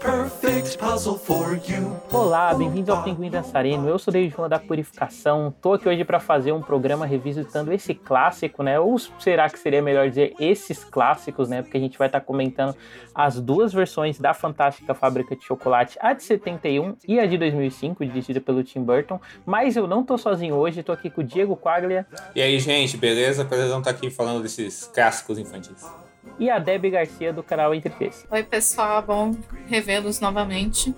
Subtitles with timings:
[0.00, 1.94] perfect puzzle for you.
[2.10, 3.86] Olá, bem-vindos ao Pinguim Dançarino.
[3.86, 5.54] Eu sou David João da Purificação.
[5.60, 8.80] Tô aqui hoje para fazer um programa revisitando esse clássico, né?
[8.80, 11.60] Ou será que seria melhor dizer esses clássicos, né?
[11.60, 12.74] Porque a gente vai estar tá comentando
[13.14, 18.04] as duas versões da Fantástica Fábrica de Chocolate, a de 71 e a de 2005,
[18.06, 19.20] dirigida pelo Tim Burton.
[19.44, 22.06] Mas eu não tô sozinho hoje, tô aqui com o Diego Quaglia.
[22.34, 23.44] E aí, gente, beleza?
[23.44, 26.09] Prazer estar aqui falando desses clássicos infantis
[26.40, 28.10] e a Debbie Garcia do canal Entre.
[28.30, 29.36] Oi, pessoal, bom
[29.68, 30.94] revê-los novamente.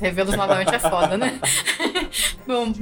[0.00, 1.38] Revê-los novamente é foda, né?
[2.46, 2.72] bom,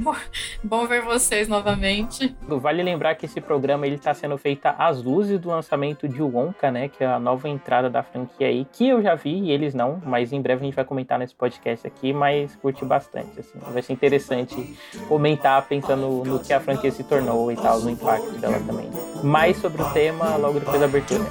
[0.63, 2.35] bom ver vocês novamente.
[2.47, 6.71] Vale lembrar que esse programa ele está sendo feito às luzes do lançamento de Wonka,
[6.71, 6.89] né?
[6.89, 10.01] Que é a nova entrada da franquia aí, que eu já vi e eles não,
[10.05, 13.59] mas em breve a gente vai comentar nesse podcast aqui, mas curti bastante, assim.
[13.71, 14.77] Vai ser interessante
[15.07, 18.89] comentar pensando no que a franquia se tornou e tal, no impacto dela também.
[19.23, 21.23] Mais sobre o tema logo depois da abertura.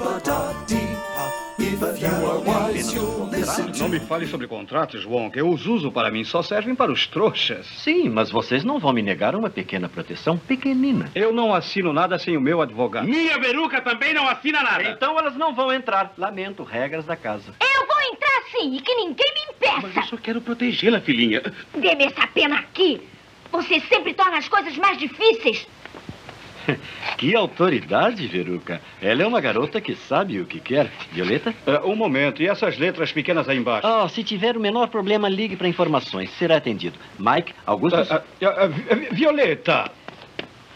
[3.78, 5.39] Não me fale sobre contratos, Wonka.
[5.39, 7.67] Eu os uso para mim, só servem para os trouxas.
[7.67, 11.11] Sim, mas vocês não vão me negar uma pequena proteção pequenina.
[11.14, 13.06] Eu não assino nada sem o meu advogado.
[13.06, 14.84] Minha veruca também não assina nada.
[14.84, 16.12] Então elas não vão entrar.
[16.17, 17.55] Lamento, regras da casa.
[17.61, 19.81] Eu vou entrar sim, e que ninguém me impeça.
[19.83, 21.42] Mas eu só quero protegê-la, filhinha.
[21.75, 23.00] Dê-me essa pena aqui.
[23.50, 25.66] Você sempre torna as coisas mais difíceis.
[27.18, 28.80] que autoridade, Veruca.
[29.00, 30.91] Ela é uma garota que sabe o que quer.
[31.10, 31.54] Violeta?
[31.66, 32.42] Uh, um momento.
[32.42, 33.86] E essas letras pequenas aí embaixo?
[33.86, 36.30] Oh, se tiver o menor problema, ligue para informações.
[36.38, 36.98] Será atendido.
[37.19, 37.98] Mike, Augusto...
[38.00, 39.91] Uh, uh, Violeta!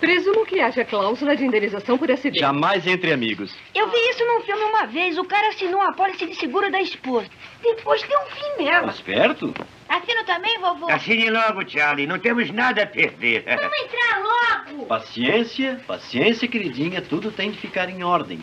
[0.01, 2.41] Presumo que haja cláusula de indenização por acidente.
[2.41, 3.55] Jamais entre amigos.
[3.75, 5.17] Eu vi isso num filme uma vez.
[5.17, 7.29] O cara assinou a pólice de seguro da esposa.
[7.63, 8.91] Depois deu um fim nela.
[8.91, 9.55] Esperto?
[9.89, 10.91] Assino também, vovô?
[10.91, 12.07] Assine logo, Charlie.
[12.07, 13.45] Não temos nada a perder.
[13.47, 14.87] Vamos entrar logo.
[14.87, 17.01] Paciência, paciência, queridinha.
[17.01, 18.43] Tudo tem de ficar em ordem.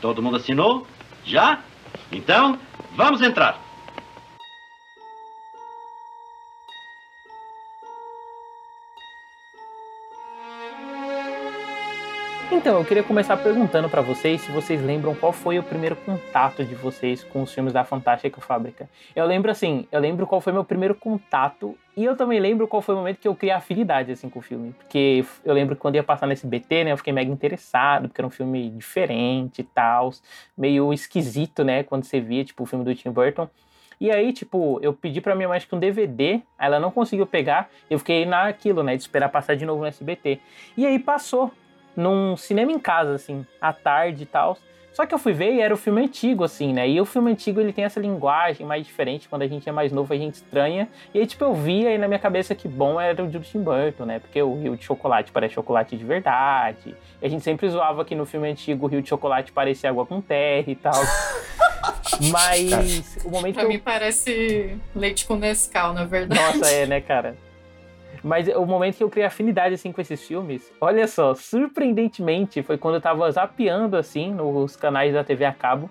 [0.00, 0.86] Todo mundo assinou?
[1.24, 1.60] Já?
[2.12, 2.58] Então,
[2.94, 3.63] vamos entrar.
[12.54, 16.64] Então, eu queria começar perguntando para vocês se vocês lembram qual foi o primeiro contato
[16.64, 18.88] de vocês com os filmes da Fantástica Fábrica.
[19.14, 22.80] Eu lembro assim, eu lembro qual foi meu primeiro contato e eu também lembro qual
[22.80, 25.82] foi o momento que eu criei afinidade assim com o filme, porque eu lembro que
[25.82, 29.58] quando ia passar nesse BT, né, eu fiquei mega interessado, porque era um filme diferente
[29.58, 30.12] e tal,
[30.56, 33.48] meio esquisito, né, quando você via tipo o filme do Tim Burton.
[34.00, 37.68] E aí, tipo, eu pedi pra minha mãe que um DVD, ela não conseguiu pegar,
[37.90, 40.40] eu fiquei naquilo, né, de esperar passar de novo no SBT.
[40.76, 41.50] E aí passou
[41.96, 44.58] num cinema em casa, assim, à tarde e tal.
[44.94, 46.88] Só que eu fui ver e era o filme antigo, assim, né?
[46.88, 49.28] E o filme antigo ele tem essa linguagem mais diferente.
[49.28, 50.88] Quando a gente é mais novo, a gente estranha.
[51.12, 53.60] E aí, tipo, eu via aí na minha cabeça que bom era o de Tim
[53.60, 54.20] Burton, né?
[54.20, 56.94] Porque o Rio de Chocolate parece chocolate de verdade.
[57.20, 60.06] E a gente sempre zoava que no filme antigo o Rio de Chocolate parecia água
[60.06, 60.94] com terra e tal.
[62.30, 63.54] Mas o momento.
[63.54, 63.72] Pra que eu...
[63.72, 66.40] mim parece leite com Nescau, na verdade.
[66.40, 67.36] Nossa, é, né, cara?
[68.24, 72.78] Mas o momento que eu criei afinidade, assim, com esses filmes, olha só, surpreendentemente, foi
[72.78, 75.90] quando eu tava zapeando, assim, nos canais da TV a cabo.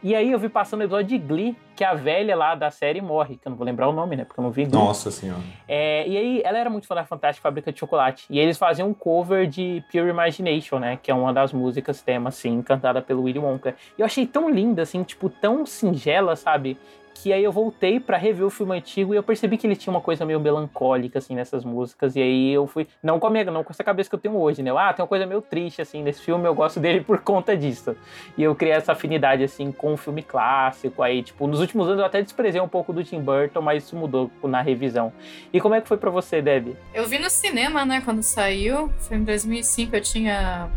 [0.00, 3.00] E aí eu vi passando o episódio de Glee, que a velha lá da série
[3.00, 4.24] morre, que eu não vou lembrar o nome, né?
[4.24, 4.64] Porque eu não vi.
[4.64, 4.74] Glee.
[4.74, 5.40] Nossa senhora.
[5.68, 8.26] É, e aí ela era muito fã da Fantástica Fábrica de Chocolate.
[8.28, 10.98] E eles faziam um cover de Pure Imagination, né?
[11.00, 13.76] Que é uma das músicas tema, assim, cantada pelo Willy Wonka.
[13.96, 16.76] E eu achei tão linda, assim, tipo, tão singela, sabe?
[17.14, 19.92] Que aí eu voltei para rever o filme antigo e eu percebi que ele tinha
[19.92, 23.44] uma coisa meio melancólica assim nessas músicas e aí eu fui não com a minha,
[23.44, 24.70] não com essa cabeça que eu tenho hoje, né?
[24.76, 27.96] Ah, tem uma coisa meio triste assim nesse filme, eu gosto dele por conta disso.
[28.36, 31.02] E eu criei essa afinidade assim com o filme clássico.
[31.02, 33.96] Aí, tipo, nos últimos anos eu até desprezei um pouco do Tim Burton, mas isso
[33.96, 35.12] mudou na revisão.
[35.52, 36.76] E como é que foi para você, Deb?
[36.94, 38.90] Eu vi no cinema, né, quando saiu.
[38.98, 40.70] Foi em 2005, eu tinha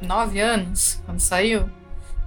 [0.00, 1.68] nove anos quando saiu.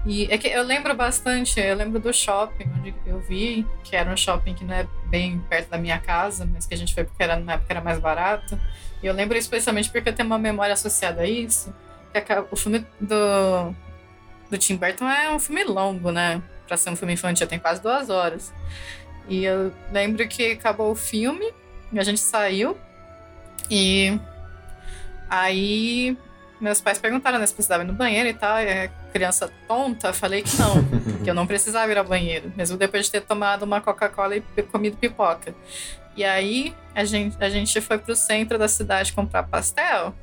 [0.05, 4.09] E é que eu lembro bastante, eu lembro do shopping onde eu vi, que era
[4.09, 7.03] um shopping que não é bem perto da minha casa, mas que a gente foi
[7.03, 8.57] porque era, na época era mais barato.
[9.03, 11.73] E eu lembro especialmente porque eu tenho uma memória associada a isso.
[12.13, 13.75] Que o filme do,
[14.49, 16.41] do Tim Burton é um filme longo, né?
[16.65, 18.53] Pra ser um filme infantil, tem quase duas horas.
[19.27, 21.53] E eu lembro que acabou o filme,
[21.91, 22.77] e a gente saiu.
[23.69, 24.19] E
[25.29, 26.17] aí
[26.59, 28.59] meus pais perguntaram né, se precisava ir no banheiro e tal.
[28.59, 30.75] E criança tonta, falei que não,
[31.23, 34.41] que eu não precisava ir ao banheiro, mesmo depois de ter tomado uma Coca-Cola e
[34.63, 35.53] comido pipoca.
[36.15, 40.13] E aí a gente, a gente foi pro centro da cidade comprar pastel.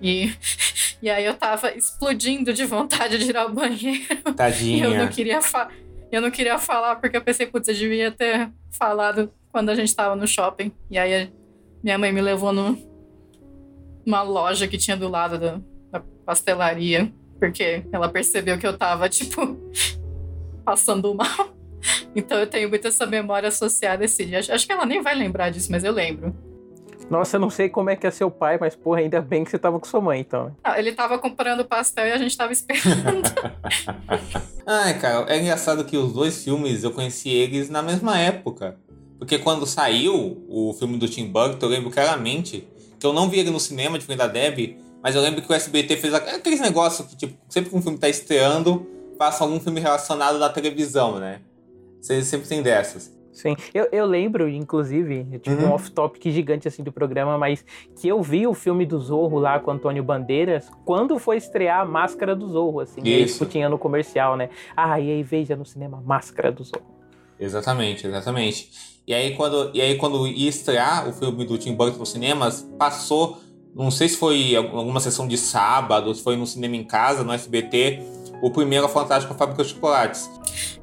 [0.00, 0.34] E,
[1.02, 4.34] e aí eu tava explodindo de vontade de ir ao banheiro.
[4.34, 4.86] Tadinha.
[4.88, 5.40] E eu não queria,
[6.10, 9.94] eu não queria falar, porque eu pensei, putz, eu devia ter falado quando a gente
[9.94, 10.72] tava no shopping.
[10.90, 11.30] E aí
[11.82, 12.78] minha mãe me levou no,
[14.04, 15.60] uma loja que tinha do lado da,
[15.90, 19.56] da pastelaria, porque ela percebeu que eu tava, tipo,
[20.64, 21.56] passando mal.
[22.14, 24.38] Então eu tenho muito essa memória associada a esse dia.
[24.38, 26.36] Acho que ela nem vai lembrar disso, mas eu lembro.
[27.08, 29.50] Nossa, eu não sei como é que é seu pai, mas porra, ainda bem que
[29.50, 30.54] você tava com sua mãe, então.
[30.64, 33.22] Não, ele tava comprando pastel e a gente tava esperando.
[34.64, 38.78] Ai, cara, é engraçado que os dois filmes eu conheci eles na mesma época.
[39.18, 43.40] Porque quando saiu o filme do Tim Burton, eu lembro claramente que eu não vi
[43.40, 47.06] ele no cinema, diferente da Deb, mas eu lembro que o SBT fez aqueles negócios
[47.08, 48.86] que, tipo, sempre que um filme tá estreando,
[49.18, 51.40] passa algum filme relacionado na televisão, né?
[52.00, 53.18] Você sempre tem dessas.
[53.32, 55.68] Sim, eu, eu lembro, inclusive, tipo Uhum.
[55.68, 57.64] um off-topic gigante assim do programa, mas
[58.00, 61.84] que eu vi o filme do Zorro lá com Antônio Bandeiras quando foi estrear a
[61.84, 63.00] Máscara do Zorro, assim.
[63.04, 63.34] Isso.
[63.38, 64.50] tipo, tinha no comercial, né?
[64.76, 66.84] Ah, e aí veja no cinema Máscara do Zorro.
[67.38, 68.68] Exatamente, exatamente.
[69.06, 72.62] E aí quando, e aí, quando ia estrear o filme do Tim Burton nos cinemas,
[72.78, 73.38] passou,
[73.74, 77.32] não sei se foi alguma sessão de sábado, se foi no cinema em casa, no
[77.32, 78.02] SBT,
[78.42, 80.30] o primeiro Fantástico Fábrica de Chocolates.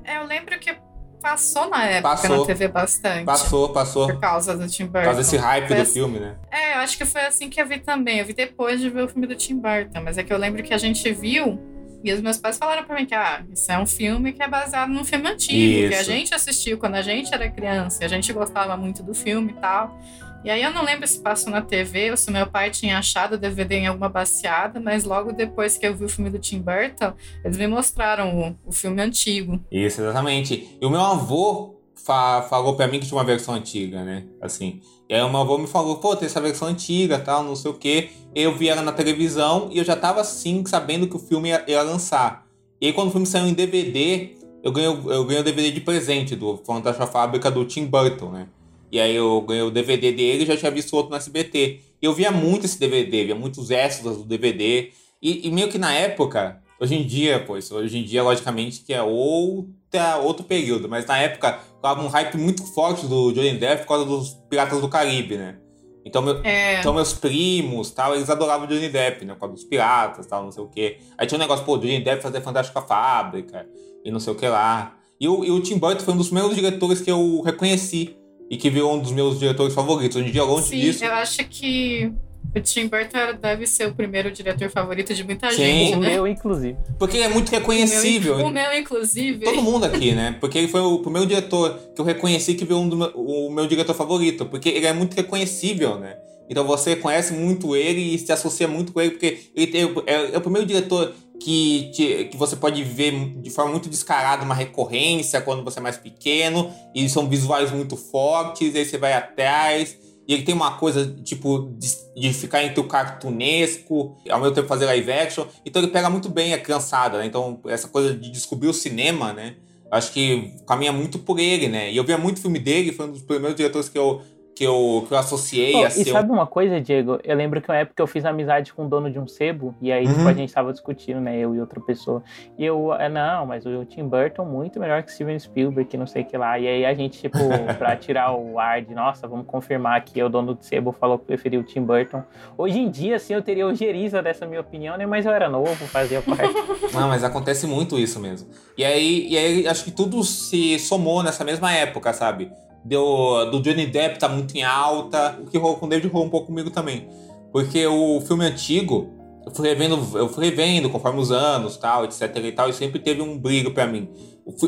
[0.03, 0.75] É, eu lembro que
[1.21, 2.37] passou na época Passou.
[2.39, 3.25] na TV bastante.
[3.25, 4.07] Passou, passou.
[4.07, 4.99] Por causa do Tim Burton.
[4.99, 6.35] Por causa desse hype Foi do assim- filme, né?
[6.51, 8.19] É, eu acho que foi assim que eu vi também.
[8.19, 10.01] Eu vi depois de ver o filme do Tim Burton.
[10.03, 11.59] Mas é que eu lembro que a gente viu
[12.03, 14.47] e os meus pais falaram pra mim que ah, isso é um filme que é
[14.47, 16.11] baseado num filme antigo, que a Isso.
[16.11, 19.55] gente assistiu quando a gente era criança, e a gente gostava muito do filme e
[19.55, 19.99] tal.
[20.47, 23.33] E aí eu não lembro se passou na TV ou se meu pai tinha achado
[23.33, 26.61] o DVD em alguma baseada, mas logo depois que eu vi o filme do Tim
[26.61, 27.11] Burton,
[27.43, 29.59] eles me mostraram o, o filme antigo.
[29.69, 30.77] Isso, exatamente.
[30.79, 34.23] E o meu avô fa- falou pra mim que tinha uma versão antiga, né?
[34.41, 34.79] Assim.
[35.09, 37.69] E aí o meu avô me falou, pô, tem essa versão antiga, tal, não sei
[37.71, 38.11] o quê.
[38.33, 41.61] Eu vi ela na televisão e eu já tava assim, sabendo que o filme ia,
[41.67, 42.47] ia lançar.
[42.79, 45.81] E aí quando o filme saiu em DVD, eu ganhei, eu ganhei o DVD de
[45.81, 48.47] presente do Fantástica Fábrica do Tim Burton, né?
[48.91, 51.79] E aí eu ganhei o DVD dele e já tinha visto outro no SBT.
[52.01, 54.91] E eu via muito esse DVD, via muitos extras do DVD.
[55.21, 58.93] E, e meio que na época, hoje em dia, pois, hoje em dia, logicamente, que
[58.93, 63.81] é outra, outro período, mas na época tava um hype muito forte do Johnny Depp
[63.83, 65.57] por causa dos Piratas do Caribe, né?
[66.05, 69.33] Então, meu- É, então meus primos, tal, eles adoravam o Johnny Depp, né?
[69.33, 70.99] Por causa dos piratas, tal, não sei o quê.
[71.17, 73.67] Aí tinha um negócio, pô, Johnny Depp fazer Fantástica Fábrica
[74.05, 74.95] e não sei o que lá.
[75.19, 78.15] E o, e o Tim Burton foi um dos primeiros diretores que eu reconheci
[78.49, 80.17] e que virou um dos meus diretores favoritos.
[80.17, 81.03] Hoje em dia, longe sim, disso.
[81.03, 82.11] eu acho que
[82.55, 85.57] o Tim Burton deve ser o primeiro diretor favorito de muita Sim.
[85.57, 86.09] gente, O né?
[86.09, 86.77] meu, inclusive.
[86.97, 88.35] Porque ele é muito reconhecível.
[88.35, 89.43] O meu, o meu, inclusive.
[89.43, 90.35] Todo mundo aqui, né?
[90.39, 93.51] Porque ele foi o primeiro diretor que eu reconheci que virou um do meu, o
[93.51, 94.45] meu diretor favorito.
[94.45, 96.15] Porque ele é muito reconhecível, né?
[96.49, 100.37] Então você conhece muito ele e se associa muito com ele, porque ele é, é
[100.37, 105.41] o primeiro diretor que, te- que você pode ver de forma muito descarada uma recorrência
[105.41, 109.97] quando você é mais pequeno, e são visuais muito fortes, aí você vai atrás.
[110.27, 111.87] E ele tem uma coisa, tipo, de,
[112.19, 115.45] de ficar entre o cartunesco, ao mesmo tempo fazer live action.
[115.65, 117.25] Então ele pega muito bem a criançada, né?
[117.25, 119.55] Então essa coisa de descobrir o cinema, né?
[119.89, 121.91] Acho que caminha muito por ele, né?
[121.91, 124.21] E eu via muito filme dele, foi um dos primeiros diretores que eu,
[124.57, 126.09] que eu, que eu associei Pô, a e ser.
[126.09, 127.19] um sabe uma coisa, Diego?
[127.23, 129.91] Eu lembro que uma época eu fiz amizade com o dono de um sebo, e
[129.91, 130.13] aí Uhum.
[130.13, 131.37] tipo, a gente tava discutindo, né?
[131.37, 132.23] Eu e outra pessoa.
[132.57, 136.07] E eu, é, não, mas o Tim Burton muito melhor que Steven Spielberg, que não
[136.07, 136.57] sei o que lá.
[136.57, 137.37] E aí a gente, tipo,
[137.77, 141.25] pra tirar o ar de, nossa, vamos confirmar que o dono do sebo falou que
[141.25, 142.23] preferiu o Tim Burton.
[142.57, 145.05] Hoje em dia, assim, eu teria ojeriza dessa minha opinião, né?
[145.05, 146.55] Mas eu era novo, fazia parte.
[146.93, 148.49] Não, mas acontece muito isso mesmo.
[148.75, 152.51] E aí, e aí acho que tudo se somou nessa mesma época, sabe?
[152.85, 155.37] Deu, do Johnny Depp tá muito em alta.
[155.41, 157.07] O que rolou com o David rolou um pouco comigo também.
[157.51, 159.09] Porque o filme antigo,
[159.45, 162.99] eu fui revendo, eu fui revendo conforme os anos, tal, etc e tal, e sempre
[162.99, 164.09] teve um brilho pra mim.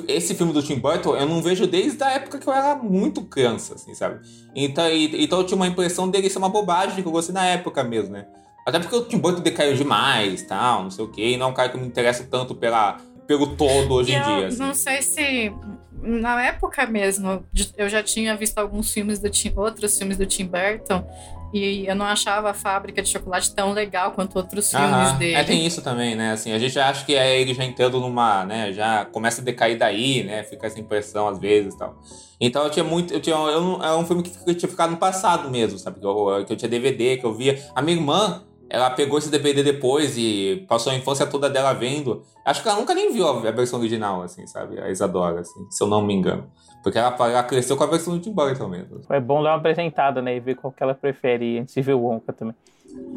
[0.08, 3.22] Esse filme do Tim Burton eu não vejo desde a época que eu era muito
[3.24, 4.20] criança, assim, sabe?
[4.56, 7.46] Então, e- então eu tinha uma impressão dele ser uma bobagem que eu gostei na
[7.46, 8.26] época mesmo, né?
[8.66, 11.50] Até porque o Tim Burton decaiu demais, tal, não sei o quê, e não é
[11.50, 12.98] um cara que me interessa tanto pela,
[13.30, 14.48] pelo todo hoje E em eu dia.
[14.48, 14.58] assim.
[14.58, 15.54] Não sei se
[16.02, 17.46] na época mesmo
[17.78, 21.08] eu já tinha visto alguns filmes do Tim, outros filmes do Tim Burton
[21.54, 25.18] e eu não achava a fábrica de chocolate tão legal quanto outros filmes Aham.
[25.20, 25.36] dele.
[25.36, 26.32] É, tem isso também, né?
[26.32, 28.74] Assim, a gente acha que é ele já entrando numa, né?
[28.74, 30.42] Já começa a decair daí, né?
[30.44, 32.00] Fica essa impressão às vezes e tal.
[32.42, 33.14] Então eu tinha muito.
[33.14, 36.00] Eu tinha, eu é um filme que fica- tinha ficado no passado mesmo, sabe?
[36.00, 37.64] Que eu, que eu tinha DVD, que eu via.
[37.76, 42.22] A minha irmã, ela pegou esse DVD depois e passou a infância toda dela vendo.
[42.46, 44.80] Acho que ela nunca nem viu a, versão original, assim, sabe?
[44.80, 46.46] A Isadora, assim, se eu não me engano.
[46.84, 49.02] Porque ela, ela cresceu com a versão do Tim Burton mesmo.
[49.10, 50.36] É bom dar uma apresentada, né?
[50.36, 52.56] E ver qual que ela prefere antes de ver o Wonka também.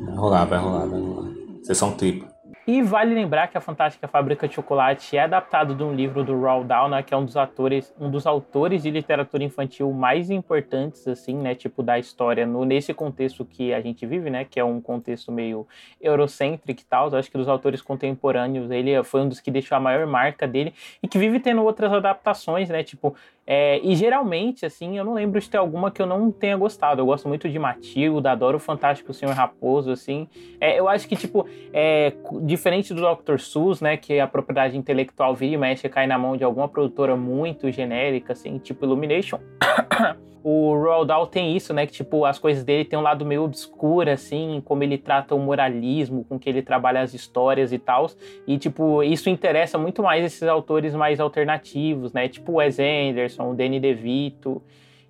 [0.04, 1.30] Vai rolar, vai rolar, vai rolar.
[1.62, 2.28] Sessão tripla.
[2.64, 6.38] E vale lembrar que a Fantástica Fábrica de Chocolate é adaptado de um livro do
[6.40, 10.30] Roald Dahl, né, que é um dos atores, um dos autores de literatura infantil mais
[10.30, 14.60] importantes assim, né, tipo da história no nesse contexto que a gente vive, né, que
[14.60, 15.66] é um contexto meio
[16.00, 17.08] eurocêntrico e tal.
[17.10, 20.46] Eu acho que dos autores contemporâneos, ele foi um dos que deixou a maior marca
[20.46, 25.14] dele e que vive tendo outras adaptações, né, tipo é, e geralmente, assim, eu não
[25.14, 27.00] lembro de ter alguma que eu não tenha gostado.
[27.00, 30.28] Eu gosto muito de Matilda, adoro o Fantástico Senhor Raposo, assim.
[30.60, 33.38] É, eu acho que, tipo, é, diferente do Dr.
[33.38, 37.16] Seuss, né, que a propriedade intelectual vira e mexe cai na mão de alguma produtora
[37.16, 39.38] muito genérica, assim, tipo Illumination.
[40.44, 41.86] o Roald Dahl tem isso, né?
[41.86, 45.38] Que, tipo, as coisas dele tem um lado meio obscuro, assim, como ele trata o
[45.38, 48.10] moralismo, com que ele trabalha as histórias e tal.
[48.46, 52.28] E, tipo, isso interessa muito mais esses autores mais alternativos, né?
[52.28, 54.62] Tipo o Wes Anderson, o Danny DeVito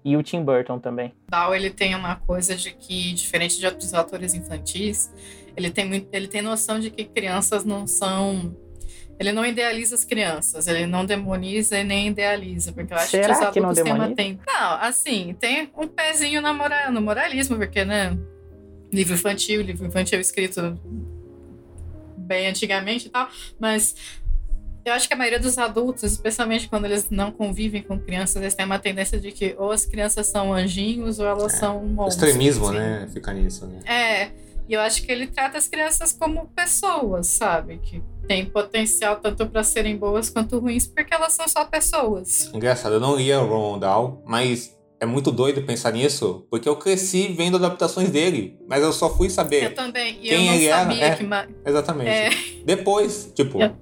[0.05, 1.13] e o Tim Burton também.
[1.29, 5.13] Dahl, ele tem uma coisa de que, diferente de outros autores infantis,
[5.57, 8.55] ele tem, muito, ele tem noção de que crianças não são
[9.23, 13.27] ele não idealiza as crianças, ele não demoniza e nem idealiza, porque eu acho Será
[13.39, 14.17] que os que não adultos têm uma demoniza?
[14.17, 14.41] tem...
[14.47, 18.17] Não, assim, tem um pezinho na mora- no moralismo, porque, né?
[18.93, 20.79] Livro infantil, livro infantil escrito
[22.17, 23.95] bem antigamente e tal, mas
[24.85, 28.55] eu acho que a maioria dos adultos, especialmente quando eles não convivem com crianças, eles
[28.55, 32.15] têm uma tendência de que ou as crianças são anjinhos ou elas são monstros.
[32.29, 32.77] Extremismo, assim.
[32.79, 33.09] né?
[33.13, 33.79] Fica nisso, né?
[33.87, 34.31] É,
[34.69, 37.79] e eu acho que ele trata as crianças como pessoas, sabe?
[37.79, 42.51] Que tem potencial tanto para serem boas quanto ruins, porque elas são só pessoas.
[42.55, 43.39] Engraçado, eu não lia
[43.81, 48.93] Dahl, mas é muito doido pensar nisso, porque eu cresci vendo adaptações dele, mas eu
[48.93, 51.17] só fui saber Eu também, e quem eu não ele era, sabia é.
[51.17, 52.09] que Ma- exatamente.
[52.09, 52.31] É.
[52.65, 53.77] Depois, tipo, Eu-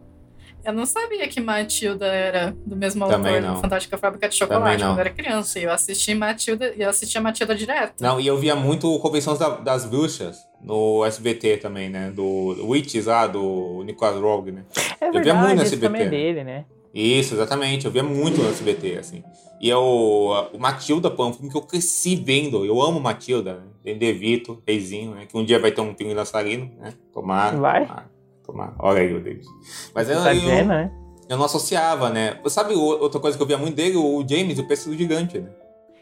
[0.64, 3.54] eu não sabia que Matilda era do mesmo Também autor não.
[3.56, 4.88] do Fantástica Fábrica de Também Chocolate não.
[4.90, 5.58] quando eu era criança.
[5.58, 7.94] E eu assisti Matilda, e eu assistia Matilda direto.
[8.00, 12.10] não, e eu via muito Convenções da- das Bruxas no SBT também, né?
[12.10, 14.64] Do Witches lá, do Nicolas Rogue, né?
[15.00, 16.64] É Eu via verdade, muito no SBT, também é dele, né?
[16.92, 17.86] Isso, exatamente.
[17.86, 19.22] Eu via muito no SBT, assim.
[19.60, 22.64] E eu, o Matilda, pô, é um filme que eu cresci vendo.
[22.64, 23.62] Eu amo Matilda, né?
[23.84, 25.26] Tem DeVito, Reizinho, né?
[25.26, 26.92] Que um dia vai ter um pinguim dançarino, né?
[27.12, 27.56] Tomara.
[27.56, 27.86] Vai.
[27.86, 28.10] Tomara.
[28.50, 28.74] Tomara.
[28.78, 29.46] Olha aí o David.
[29.94, 30.92] Mas eu, Tá eu, dizendo, né?
[31.28, 32.38] eu não associava, né?
[32.46, 33.96] Sabe outra coisa que eu via muito dele?
[33.96, 35.50] O James, o Pêssego Gigante, né?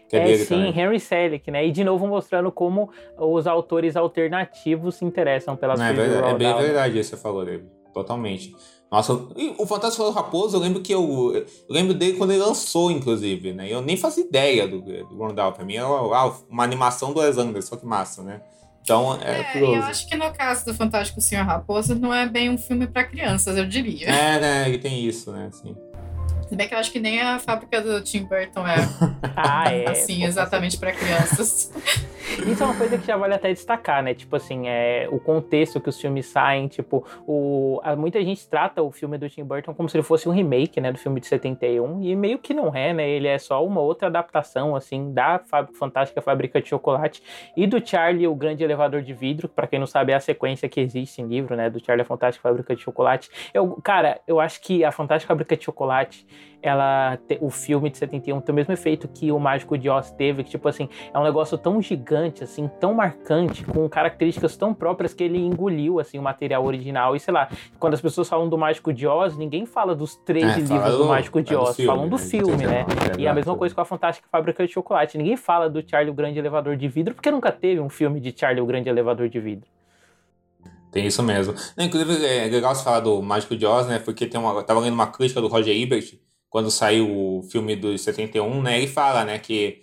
[0.08, 0.78] Que é, É, sim, também.
[0.80, 1.66] Henry Selick, né?
[1.66, 2.88] E de novo mostrando como
[3.18, 7.10] os autores alternativos se interessam pelas Não, é, coisas do verdade, é bem verdade isso
[7.10, 7.68] que você falou, David.
[7.92, 8.54] Totalmente.
[8.90, 9.12] Nossa,
[9.58, 13.52] o Fantástico do Raposo, eu lembro que eu, eu lembro dele quando ele lançou, inclusive,
[13.52, 13.70] né?
[13.70, 15.52] Eu nem fazia ideia do, do Rondal.
[15.52, 15.86] Pra mim era
[16.48, 18.40] uma animação do Wes Anderson, que massa, né?
[18.88, 19.88] Então, é, É, e eu curioso.
[19.88, 23.56] acho que no caso do Fantástico Senhor Raposa, não é bem um filme para crianças,
[23.56, 24.08] eu diria.
[24.08, 24.78] É, né?
[24.78, 25.48] Tem isso, né?
[25.48, 25.76] Assim.
[26.48, 28.76] Se bem que eu acho que nem a fábrica do Tim Burton é
[29.36, 29.88] Ah, é.
[29.90, 31.72] assim, exatamente para crianças.
[32.46, 34.12] Isso é uma coisa que já vale até destacar, né?
[34.14, 38.82] Tipo assim, é, o contexto que os filmes saem, tipo, o, a- muita gente trata
[38.82, 41.26] o filme do Tim Burton como se ele fosse um remake, né, do filme de
[41.26, 43.08] 71, e meio que não é, né?
[43.08, 45.40] Ele é só uma outra adaptação, assim, da
[45.78, 47.22] Fantástica Fábrica de Chocolate
[47.56, 50.68] e do Charlie, o Grande Elevador de Vidro, pra quem não sabe, é a sequência
[50.68, 53.30] que existe em livro, né, do Charlie, a Fantástica Fábrica de Chocolate.
[53.54, 56.26] Eu, cara, eu acho que a Fantástica Fábrica de Chocolate,
[56.60, 60.42] ela, o filme de 71 tem o mesmo efeito que o Mágico de Oz teve,
[60.42, 65.14] que, tipo assim, é um negócio tão gigante, assim, tão marcante, com características tão próprias
[65.14, 67.14] que ele engoliu, assim, o material original.
[67.14, 70.46] E sei lá, quando as pessoas falam do Mágico de Oz, ninguém fala dos 13
[70.46, 72.84] É, fala livros do, do- Mágico de é Oz, filme, falam do né, filme, né?
[72.84, 75.16] 39, é E a mesma coisa com a Fantástica Fábrica de Chocolate.
[75.16, 78.34] Ninguém fala do Charlie o Grande Elevador de Vidro, porque nunca teve um filme de
[78.36, 79.68] Charlie o Grande Elevador de Vidro.
[80.90, 81.54] Tem isso mesmo.
[81.78, 83.98] Inclusive, é legal você falar do Mágico de Oz, né?
[83.98, 86.14] Porque tem uma, eu tava lendo uma crítica do Roger Ebert,
[86.50, 88.78] quando saiu o filme do 71, né?
[88.78, 89.80] Ele fala, né, que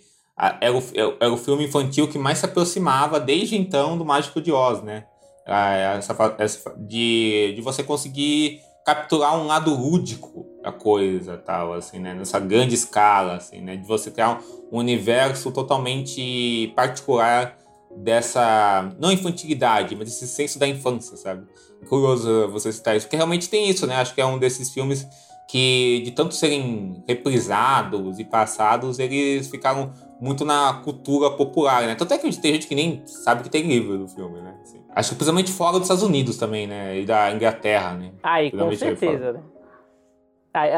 [0.60, 0.82] era o,
[1.20, 5.06] era o filme infantil que mais se aproximava desde então do Mágico de Oz, né?
[5.46, 12.12] Essa, essa, de, de você conseguir capturar um lado lúdico da coisa, tal, assim, né?
[12.12, 13.76] Nessa grande escala, assim, né?
[13.76, 17.56] De você criar um universo totalmente particular
[17.96, 21.46] dessa, não infantilidade, mas esse senso da infância, sabe?
[21.88, 23.96] Curioso você citar isso, porque realmente tem isso, né?
[23.96, 25.06] Acho que é um desses filmes
[25.48, 31.94] que, de tanto serem reprisados e passados, eles ficaram muito na cultura popular, né?
[31.94, 34.56] Tanto é que tem gente que nem sabe que tem livro do filme, né?
[34.62, 36.98] Assim, acho que principalmente fora dos Estados Unidos também, né?
[36.98, 38.12] E da Inglaterra, né?
[38.22, 39.40] Aí, com Geralmente ele certeza, né?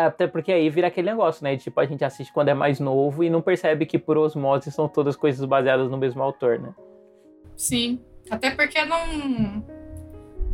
[0.07, 1.57] Até porque aí vira aquele negócio, né?
[1.57, 4.89] Tipo, a gente assiste quando é mais novo e não percebe que por osmose são
[4.89, 6.75] todas coisas baseadas no mesmo autor, né?
[7.57, 8.01] Sim.
[8.29, 8.99] Até porque não.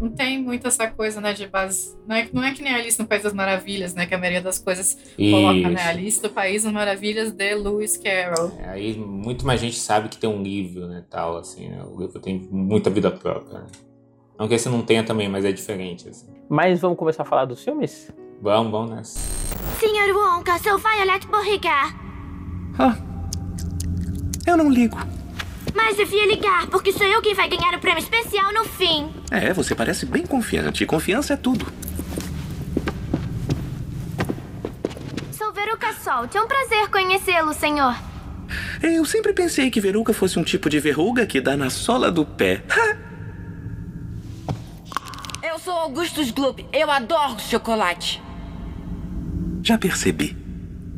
[0.00, 1.96] Não tem muito essa coisa, né, de base.
[2.06, 4.06] Não é, não é que nem a Alice no País das Maravilhas, né?
[4.06, 5.74] Que a maioria das coisas coloca, né?
[5.74, 5.88] Isso.
[5.88, 8.52] Alice do País das Maravilhas de Lewis Carroll.
[8.58, 11.82] É, Aí muito mais gente sabe que tem um livro, né, tal, assim, né?
[11.84, 13.66] O livro tem muita vida própria, né?
[14.38, 16.08] Não que esse não tenha também, mas é diferente.
[16.08, 16.26] Assim.
[16.48, 18.12] Mas vamos começar a falar dos filmes?
[18.42, 19.18] Vamos, vamos nessa.
[19.78, 21.96] Senhor Wonka, sou Violet Beauregard.
[22.78, 22.96] Ah,
[24.44, 24.96] eu não ligo.
[25.74, 29.10] Mas devia ligar, porque sou eu quem vai ganhar o prêmio especial no fim.
[29.30, 30.86] É, você parece bem confiante.
[30.86, 31.66] Confiança é tudo.
[35.32, 36.32] Sou Veruca Salt.
[36.34, 37.96] É um prazer conhecê-lo, senhor.
[38.80, 42.24] Eu sempre pensei que veruca fosse um tipo de verruga que dá na sola do
[42.24, 42.62] pé.
[45.42, 46.64] Eu sou Augustus Gloop.
[46.72, 48.22] Eu adoro chocolate.
[49.62, 50.36] Já percebi.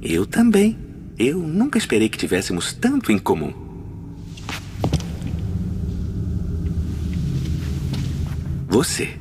[0.03, 0.79] Eu também.
[1.19, 3.66] Eu nunca esperei que tivéssemos tanto em comum.
[8.77, 9.19] Você.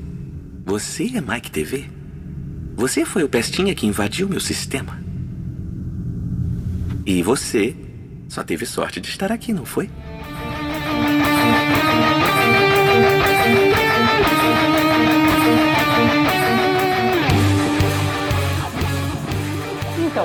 [0.65, 1.85] Você é Mike TV?
[2.75, 5.01] Você foi o pestinha que invadiu meu sistema.
[7.05, 7.73] E você
[8.27, 9.89] só teve sorte de estar aqui, não foi?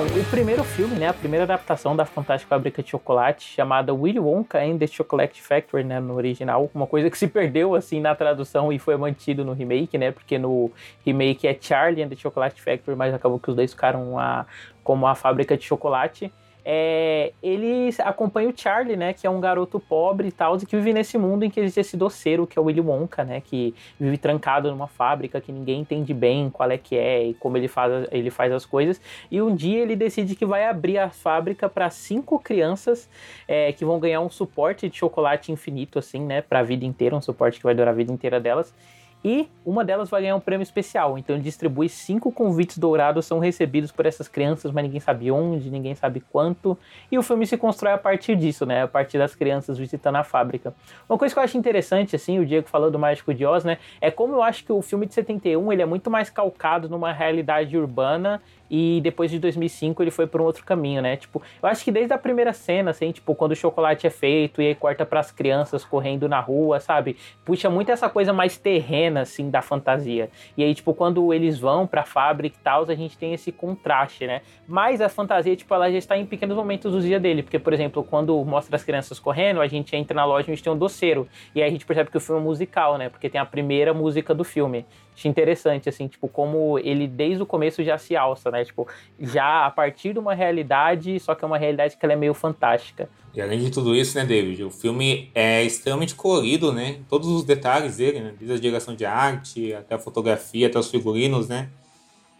[0.01, 4.57] O primeiro filme, né, a primeira adaptação da Fantástica Fábrica de Chocolate, chamada Willy Wonka
[4.59, 8.73] and the Chocolate Factory, né, no original, uma coisa que se perdeu, assim, na tradução
[8.73, 10.71] e foi mantido no remake, né, porque no
[11.05, 14.47] remake é Charlie and the Chocolate Factory, mas acabou que os dois ficaram a,
[14.83, 19.79] como a fábrica de chocolate é, ele acompanha o Charlie, né, que é um garoto
[19.79, 22.65] pobre e tal, que vive nesse mundo em que existe esse doceiro, que é o
[22.65, 26.95] Willy Wonka, né, que vive trancado numa fábrica que ninguém entende bem qual é que
[26.95, 29.01] é e como ele faz, ele faz as coisas.
[29.29, 33.09] E um dia ele decide que vai abrir a fábrica para cinco crianças
[33.47, 37.15] é, que vão ganhar um suporte de chocolate infinito, assim, né, para a vida inteira,
[37.15, 38.73] um suporte que vai durar a vida inteira delas
[39.23, 41.17] e uma delas vai ganhar um prêmio especial.
[41.17, 45.69] Então ele distribui cinco convites dourados, são recebidos por essas crianças, mas ninguém sabe onde,
[45.69, 46.77] ninguém sabe quanto.
[47.11, 48.83] E o filme se constrói a partir disso, né?
[48.83, 50.73] A partir das crianças visitando a fábrica.
[51.07, 53.77] Uma coisa que eu acho interessante, assim, o Diego falou do Mágico de Oz, né?
[53.99, 57.11] É como eu acho que o filme de 71 ele é muito mais calcado numa
[57.11, 61.17] realidade urbana e depois de 2005 ele foi por um outro caminho, né?
[61.17, 64.61] Tipo, eu acho que desde a primeira cena, assim, tipo, quando o chocolate é feito
[64.61, 67.17] e aí corta para as crianças correndo na rua, sabe?
[67.43, 70.29] Puxa muito essa coisa mais terrena, assim, da fantasia.
[70.55, 74.25] E aí, tipo, quando eles vão pra fábrica e tal, a gente tem esse contraste,
[74.25, 74.41] né?
[74.65, 77.73] Mas a fantasia, tipo, ela já está em pequenos momentos do dia dele, porque, por
[77.73, 80.71] exemplo, quando mostra as crianças correndo, a gente entra na loja e a gente tem
[80.71, 81.27] um doceiro.
[81.53, 83.09] E aí a gente percebe que o filme é musical, né?
[83.09, 84.85] Porque tem a primeira música do filme.
[85.15, 88.63] Acho interessante, assim, tipo, como ele desde o começo já se alça, né?
[88.63, 88.87] Tipo,
[89.19, 92.33] já a partir de uma realidade, só que é uma realidade que ela é meio
[92.33, 93.09] fantástica.
[93.33, 96.99] E além de tudo isso, né, David, o filme é extremamente colorido, né?
[97.09, 98.33] Todos os detalhes dele, né?
[98.37, 101.69] Desde a direção de arte, até a fotografia, até os figurinos, né?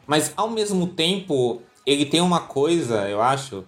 [0.07, 3.65] Mas ao mesmo tempo, ele tem uma coisa, eu acho,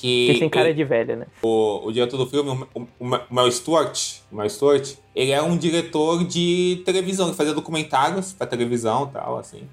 [0.00, 0.38] que.
[0.38, 1.26] Tem cara ele, de velha, né?
[1.42, 5.56] O, o diretor do filme, o, o, o Mel Stewart, Mel Stewart, ele é um
[5.56, 9.68] diretor de televisão, ele fazia documentários pra televisão e tal, assim.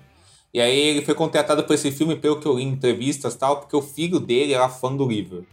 [0.53, 3.37] E aí ele foi contratado por esse filme, pelo que eu li em entrevistas e
[3.37, 5.45] tal, porque o filho dele era fã do livro.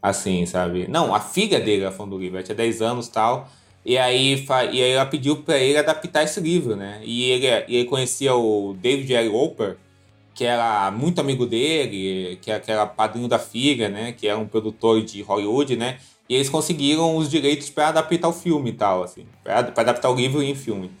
[0.00, 0.86] Assim, sabe?
[0.88, 3.48] Não, a filha dele era fã do livro, ela tinha 10 anos e tal.
[3.84, 7.00] E aí, e aí ela pediu pra ele adaptar esse livro, né?
[7.04, 9.28] E ele, e ele conhecia o David L.
[9.28, 9.76] Roper,
[10.38, 14.12] que era muito amigo dele, que, que era padrinho da filha, né?
[14.12, 15.98] Que era um produtor de Hollywood, né?
[16.28, 19.26] E eles conseguiram os direitos para adaptar o filme e tal, assim.
[19.42, 20.92] Para adaptar o livro em filme.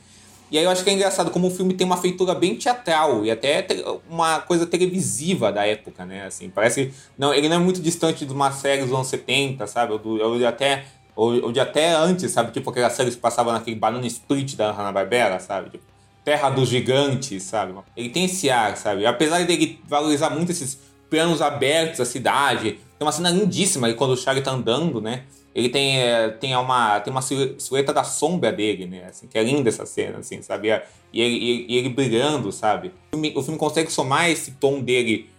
[0.50, 3.24] E aí eu acho que é engraçado como o filme tem uma feitura bem teatral
[3.24, 3.64] e até
[4.10, 6.26] uma coisa televisiva da época, né?
[6.26, 6.92] Assim, parece.
[7.16, 9.92] Não, ele não é muito distante de uma série dos anos 70, sabe?
[9.92, 10.84] Ou, do, ou de até.
[11.14, 12.50] Ou, ou, de até antes, sabe?
[12.50, 15.70] Tipo aquela série que passava naquele Banana Split da Hanna-Barbera, sabe?
[15.70, 15.84] Tipo,
[16.28, 17.72] Terra dos Gigantes, sabe?
[17.96, 19.06] Ele tem esse ar, sabe?
[19.06, 24.16] Apesar dele valorizar muito esses planos abertos da cidade, tem uma cena lindíssima quando o
[24.16, 25.22] Charlie tá andando, né?
[25.54, 29.06] Ele tem, é, tem uma, tem uma silhueta da sombra dele, né?
[29.08, 30.68] Assim, que é linda essa cena, assim, sabe?
[31.10, 32.88] E ele, ele brilhando, sabe?
[32.88, 35.30] O filme, o filme consegue somar esse tom dele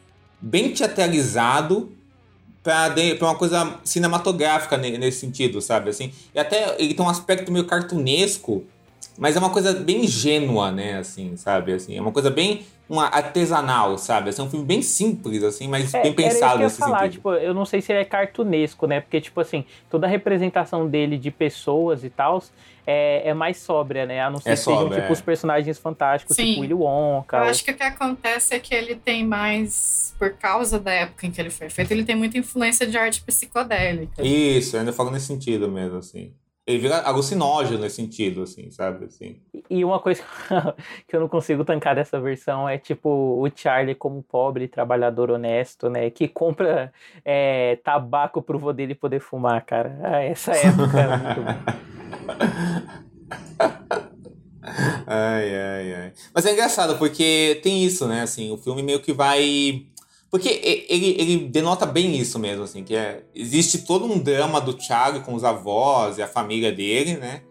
[0.41, 1.91] bem teatralizado
[2.63, 5.91] para uma coisa cinematográfica nesse sentido, sabe?
[5.91, 8.65] Assim, e até ele tem um aspecto meio cartunesco
[9.19, 11.73] mas é uma coisa bem ingênua, né, assim, sabe?
[11.73, 14.29] Assim, é uma coisa bem uma artesanal, sabe?
[14.29, 17.12] Assim, é um filme bem simples, assim, mas é, bem pensado nesse falar, sentido.
[17.13, 18.99] Tipo, eu não sei se ele é cartunesco, né?
[18.99, 22.41] Porque, tipo assim, toda a representação dele de pessoas e tal
[22.88, 24.21] é, é mais sóbria, né?
[24.21, 25.12] A não ser é que sejam, tipo, é.
[25.12, 26.53] os personagens fantásticos, tipo Sim.
[26.53, 27.38] tipo Willy Wonka.
[27.38, 27.49] Eu ou...
[27.49, 31.32] acho que o que acontece é que ele tem mais, por causa da época em
[31.32, 34.23] que ele foi feito, ele tem muita influência de arte psicodélica.
[34.23, 36.34] Isso, ainda falo nesse sentido mesmo, assim
[36.69, 39.05] ele vira alucinógeno nesse sentido, assim, sabe?
[39.05, 39.38] Assim.
[39.67, 40.21] E uma coisa
[41.08, 45.89] que eu não consigo tancar dessa versão é, tipo, o Charlie como pobre trabalhador honesto,
[45.89, 46.12] né?
[46.12, 46.93] Que compra
[47.25, 49.99] é, tabaco pro vô dele poder fumar, cara.
[50.03, 51.55] Ah, essa época era muito bom.
[55.08, 56.13] ai, ai, ai.
[56.32, 58.21] Mas é engraçado, porque tem isso, né?
[58.21, 59.88] Assim, o filme meio que vai.
[60.32, 64.74] Porque ele, ele denota bem isso mesmo, assim, que é, existe todo um drama do
[64.74, 67.42] Thiago com os avós e a família dele, né?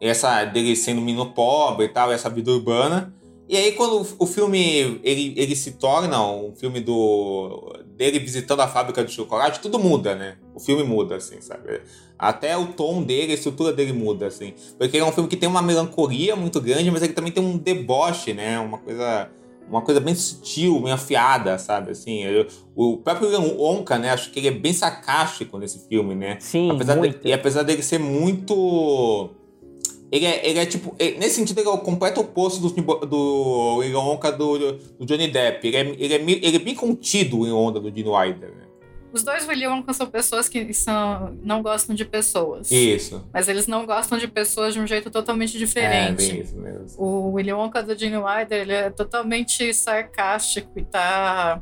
[0.00, 3.14] Essa dele sendo um menino pobre e tal, essa vida urbana.
[3.48, 8.68] E aí, quando o filme ele, ele se torna um filme do dele visitando a
[8.68, 10.38] fábrica de chocolate, tudo muda, né?
[10.54, 11.82] O filme muda, assim, sabe?
[12.18, 14.54] Até o tom dele, a estrutura dele muda, assim.
[14.78, 17.44] Porque ele é um filme que tem uma melancolia muito grande, mas ele também tem
[17.44, 18.58] um deboche, né?
[18.58, 19.30] Uma coisa
[19.72, 21.90] uma coisa bem sutil, bem afiada, sabe?
[21.92, 24.10] Assim, eu, o próprio Wonka, né?
[24.10, 26.36] Acho que ele é bem sarcástico nesse filme, né?
[26.40, 27.22] Sim, apesar muito.
[27.22, 29.30] De, e apesar dele ser muito
[30.12, 30.94] ele é, ele é tipo.
[30.98, 35.28] ele- nesse sentido, ele é o completo oposto do, do William Wonka do, do Johnny
[35.28, 35.66] Depp.
[35.66, 38.50] Ele é, ele, é, ele é bem contido, o William Wonka do Gene Wilder.
[38.50, 38.64] Né?
[39.12, 42.70] Os dois William Wonka são pessoas que são, não gostam de pessoas.
[42.70, 43.28] Isso.
[43.32, 46.28] Mas eles não gostam de pessoas de um jeito totalmente É, diferente.
[46.32, 47.02] bem isso mesmo.
[47.02, 51.60] O William Wonka do Gene Wilder, ele é totalmente sarcástico e tá...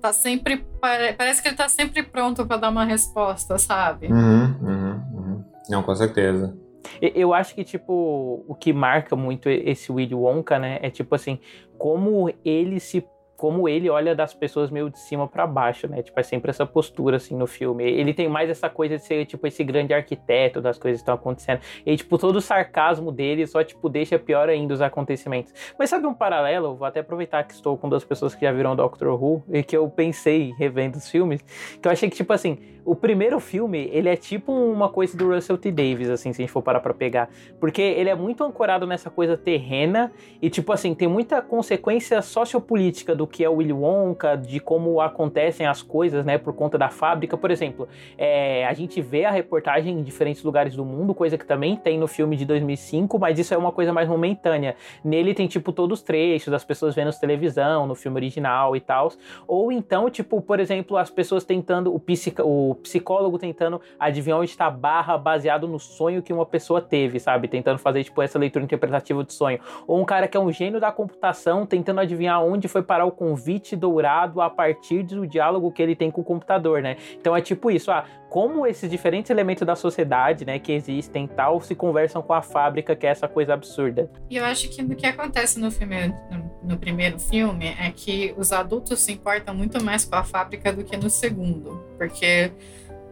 [0.00, 0.58] Tá sempre...
[0.80, 4.08] pare- Parece que ele tá sempre pronto pra dar uma resposta, sabe?
[4.08, 5.44] Uhum, uhum, uhum.
[5.70, 6.54] Não, com certeza.
[7.00, 11.38] Eu acho que, tipo, o que marca muito esse Willy Wonka, né, é tipo assim,
[11.78, 13.02] como ele se
[13.44, 16.02] como ele olha das pessoas meio de cima pra baixo, né?
[16.02, 17.84] Tipo, é sempre essa postura, assim, no filme.
[17.84, 21.14] Ele tem mais essa coisa de ser, tipo, esse grande arquiteto das coisas que estão
[21.14, 21.60] acontecendo.
[21.84, 25.52] E, tipo, todo o sarcasmo dele só, tipo, deixa pior ainda os acontecimentos.
[25.78, 26.74] Mas sabe um paralelo?
[26.74, 29.76] Vou até aproveitar que estou com duas pessoas que já viram Doctor Who e que
[29.76, 31.42] eu pensei revendo os filmes,
[31.82, 35.32] que eu achei que, tipo assim, o primeiro filme, ele é tipo uma coisa do
[35.32, 35.72] Russell T.
[35.72, 37.30] Davis, assim, se a gente for parar pra pegar.
[37.58, 43.14] Porque ele é muito ancorado nessa coisa terrena e, tipo assim, tem muita consequência sociopolítica
[43.14, 46.88] do que é o Willy Wonka, de como acontecem as coisas, né, por conta da
[46.88, 47.36] fábrica.
[47.36, 51.44] Por exemplo, é, a gente vê a reportagem em diferentes lugares do mundo, coisa que
[51.44, 54.76] também tem no filme de 2005, mas isso é uma coisa mais momentânea.
[55.02, 59.10] Nele tem, tipo, todos os trechos, as pessoas vendo televisão, no filme original e tal.
[59.48, 64.50] Ou então, tipo, por exemplo, as pessoas tentando, o, psica, o psicólogo tentando adivinhar onde
[64.50, 67.48] está a barra baseado no sonho que uma pessoa teve, sabe?
[67.48, 69.58] Tentando fazer, tipo, essa leitura interpretativa de sonho.
[69.88, 73.10] Ou um cara que é um gênio da computação tentando adivinhar onde foi parar o
[73.24, 76.98] convite dourado a partir do diálogo que ele tem com o computador, né?
[77.18, 81.58] Então é tipo isso, ah, como esses diferentes elementos da sociedade, né, que existem tal,
[81.62, 84.10] se conversam com a fábrica, que é essa coisa absurda.
[84.28, 88.34] E eu acho que o que acontece no filme, no, no primeiro filme, é que
[88.36, 91.82] os adultos se importam muito mais com a fábrica do que no segundo.
[91.96, 92.52] Porque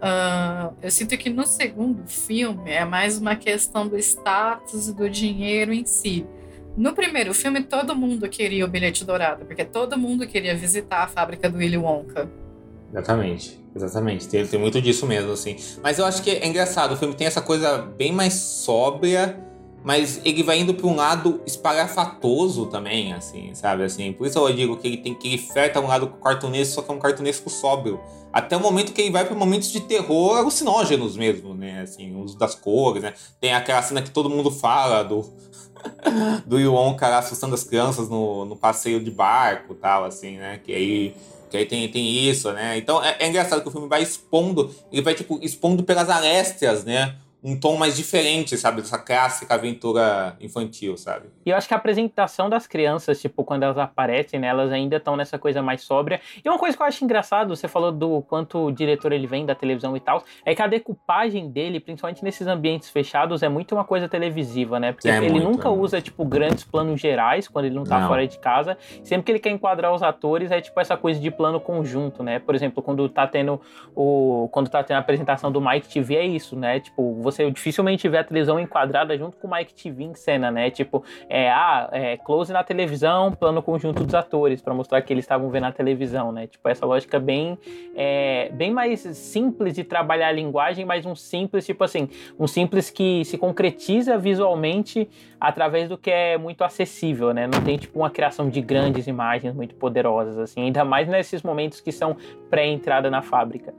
[0.03, 5.09] ah, eu sinto que no segundo filme é mais uma questão do status e do
[5.09, 6.27] dinheiro em si.
[6.77, 11.07] No primeiro filme, todo mundo queria o bilhete dourado, porque todo mundo queria visitar a
[11.07, 12.31] fábrica do Willy Wonka.
[12.91, 14.29] Exatamente, exatamente.
[14.29, 15.57] Tem, tem muito disso mesmo, assim.
[15.83, 19.39] Mas eu acho que é engraçado, o filme tem essa coisa bem mais sóbria,
[19.85, 23.83] mas ele vai indo para um lado espalhafatoso também, assim, sabe?
[23.83, 26.83] Assim, por isso eu digo que ele tem que ele flerta um lado cartunesco, só
[26.83, 28.01] que é um cartunesco sóbrio.
[28.33, 31.83] Até o momento que ele vai para momentos de terror alucinógenos mesmo, né?
[31.83, 33.13] Assim, o uso das cores, né?
[33.39, 35.23] Tem aquela cena que todo mundo fala do
[36.47, 40.61] do Wonka lá assustando as crianças no, no passeio de barco, tal, assim, né?
[40.63, 41.15] Que aí
[41.51, 42.79] que aí tem, tem isso, né?
[42.79, 46.83] Então é, é engraçado que o filme vai expondo, ele vai tipo expondo pelas arestas,
[46.83, 47.15] né?
[47.45, 48.83] Um tom mais diferente, sabe?
[48.83, 51.27] Dessa clássica aventura infantil, sabe?
[51.45, 54.97] E eu acho que a apresentação das crianças, tipo, quando elas aparecem, né, elas ainda
[54.97, 56.21] estão nessa coisa mais sóbria.
[56.45, 59.45] E uma coisa que eu acho engraçado, você falou do quanto o diretor ele vem
[59.45, 63.75] da televisão e tal, é que a decupagem dele, principalmente nesses ambientes fechados, é muito
[63.75, 64.93] uma coisa televisiva, né?
[64.93, 67.99] Porque É ele muito, nunca é usa, tipo, grandes planos gerais quando ele não tá
[68.01, 68.09] Não.
[68.09, 68.79] fora de casa.
[69.03, 72.39] Sempre que ele quer enquadrar os atores, é tipo essa coisa de plano conjunto, né?
[72.39, 73.61] Por exemplo, quando tá tendo
[73.97, 74.49] o.
[74.53, 76.79] Quando tá tendo a apresentação do Mike TV, é isso, né?
[76.81, 80.71] Tipo, você dificilmente vê a televisão enquadrada junto com o Mike TV em cena, né?
[80.71, 85.25] Tipo, é, ah, é, close na televisão, plano conjunto dos atores, pra mostrar que eles
[85.25, 86.47] estavam vendo a televisão, né?
[86.47, 87.59] Tipo, essa lógica bem,
[87.95, 92.91] é, bem mais simples de trabalhar a linguagem, mas um simples, tipo assim, um simples
[92.91, 95.09] que se concretiza visualmente
[95.41, 97.47] através do que é muito acessível, né?
[97.47, 101.81] Não tem, tipo, uma criação de grandes imagens muito poderosas, assim, ainda mais nesses momentos
[101.81, 102.17] que são
[102.49, 103.75] pré-entrada na fábrica.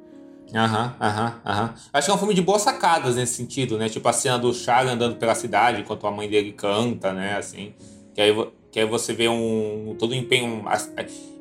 [0.53, 1.73] Aham, aham, aham.
[1.91, 3.89] Acho que é um filme de boas sacadas nesse sentido, né?
[3.89, 7.35] Tipo a cena do Charlie andando pela cidade enquanto a mãe dele canta, né?
[7.37, 7.73] Assim.
[8.13, 10.63] Que aí, que aí você vê um todo o empenho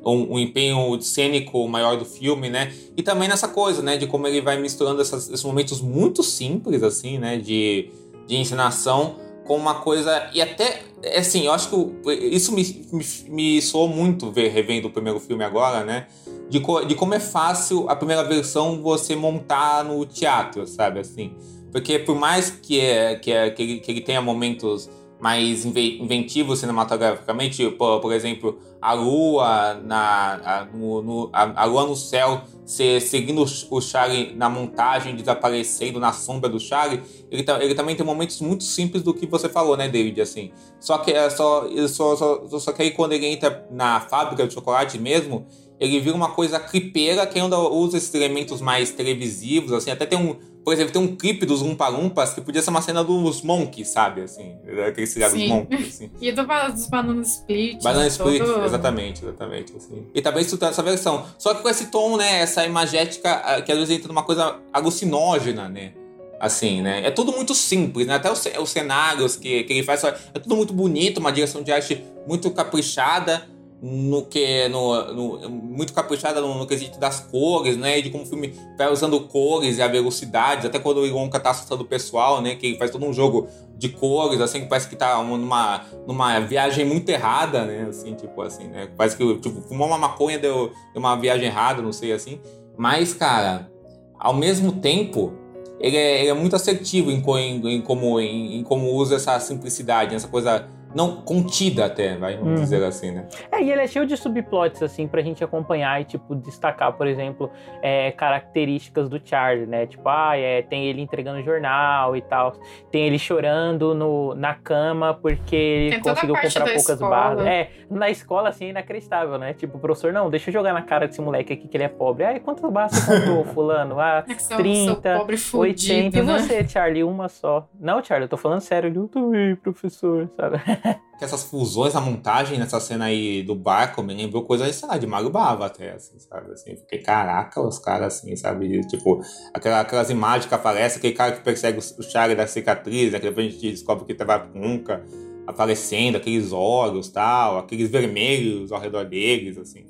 [0.03, 2.73] um, um empenho cênico maior do filme, né?
[2.97, 3.97] E também nessa coisa, né?
[3.97, 7.37] De como ele vai misturando essas- esses momentos muito simples, assim, né?
[7.37, 7.89] De,
[8.27, 10.27] de encenação com uma coisa.
[10.33, 10.81] E até.
[11.17, 15.43] Assim, eu acho que isso me, me, me soou muito ver, revendo o primeiro filme
[15.43, 16.07] agora, né?
[16.49, 20.99] De, co- de como é fácil a primeira versão você montar no teatro, sabe?
[20.99, 21.33] Assim.
[21.71, 24.89] Porque por mais que, é, que, é, que, ele, que ele tenha momentos
[25.23, 31.87] mais inventivo cinematograficamente, por, por exemplo, a lua na a, no, no, a, a, lua
[31.87, 37.73] no céu se, seguindo o Charlie na montagem, desaparecendo na sombra do Charlie, ele, ele
[37.73, 40.51] também tem momentos muito simples do que você falou, né, David, assim.
[40.77, 44.53] Só que é só, só, só, só que aí quando ele entra na fábrica de
[44.53, 45.47] chocolate mesmo,
[45.83, 50.17] ele vira uma coisa clipeira que ainda usa esses elementos mais televisivos, assim, até tem
[50.17, 53.41] um por exemplo, tem um clipe dos Lumpa Lumpas que podia ser uma cena dos
[53.41, 54.21] Monkeys, sabe?
[54.21, 54.55] Assim,
[54.87, 55.87] aquele seriado dos Monkeys.
[55.87, 56.11] Assim.
[56.21, 57.83] e do, dos Banana Split.
[57.83, 58.63] Banana Split, todo...
[58.63, 59.75] exatamente, exatamente.
[59.75, 60.07] Assim.
[60.15, 61.25] E também estruturar essa versão.
[61.37, 62.39] Só que com esse tom, né?
[62.39, 65.91] Essa imagética ah, que às vezes entra numa coisa alucinógena, né?
[66.39, 67.05] Assim, né?
[67.05, 68.15] É tudo muito simples, né?
[68.15, 71.73] Até os, os cenários que, que ele faz, é tudo muito bonito, uma direção de
[71.73, 73.49] arte muito caprichada
[73.85, 77.99] no que no, no, muito caprichada no, no, quesito das cores, né?
[77.99, 81.49] De como o filme vai usando cores e a velocidade, até quando o Ilonka tá
[81.49, 82.55] assustando o pessoal, né?
[82.55, 86.85] Que faz todo um jogo de cores, assim, que parece que tá numa, numa viagem
[86.85, 87.87] muito errada, né?
[87.89, 88.87] Assim, tipo assim, né?
[88.95, 92.39] Parece que tipo, fumou uma maconha deu, deu uma viagem errada, não sei assim.
[92.77, 93.69] Mas, cara,
[94.17, 95.33] ao mesmo tempo,
[95.77, 99.37] ele é, ele é muito assertivo em, em, em como, em, em como usa essa
[99.41, 102.63] simplicidade, essa coisa não contida até, vai, vamos uhum.
[102.63, 103.27] dizer assim, né?
[103.51, 107.07] É, e ele é cheio de subplots, assim, pra gente acompanhar e, tipo, destacar, por
[107.07, 107.49] exemplo,
[107.81, 109.85] é, características do Charlie, né?
[109.87, 112.53] Tipo, ah, é, tem ele entregando jornal e tal,
[112.91, 117.45] tem ele chorando no, na cama porque ele conseguiu comprar poucas barras.
[117.45, 119.53] É, na escola, assim, é inacreditável, né?
[119.53, 122.23] Tipo, professor, não, deixa eu jogar na cara desse moleque aqui que ele é pobre.
[122.23, 123.99] Ah, quantas barras você comprou, fulano?
[123.99, 126.23] Ah, é sou, 30, sou fudido, 80.
[126.23, 126.35] Né?
[126.35, 127.67] E você, Charlie, uma só?
[127.79, 128.91] Não, Charlie, eu tô falando sério.
[128.93, 130.57] Eu também, professor, sabe?
[131.17, 134.97] que essas fusões, a montagem nessa cena aí do barco me lembrou coisa, sei lá,
[134.97, 136.51] de Mario Bava até, assim, sabe?
[136.51, 138.81] Assim, fiquei, caraca, os caras, assim, sabe?
[138.87, 139.21] Tipo,
[139.53, 143.19] aquela, aquelas imagens que aparecem, aquele cara que persegue o Charlie da cicatriz, né?
[143.19, 145.03] Que depois a gente descobre que tava nunca
[145.45, 149.85] aparecendo, aqueles olhos tal, aqueles vermelhos ao redor deles, assim.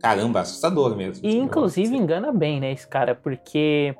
[0.00, 1.26] Caramba, assustador mesmo.
[1.26, 3.94] E, inclusive, engana bem, né, esse cara, porque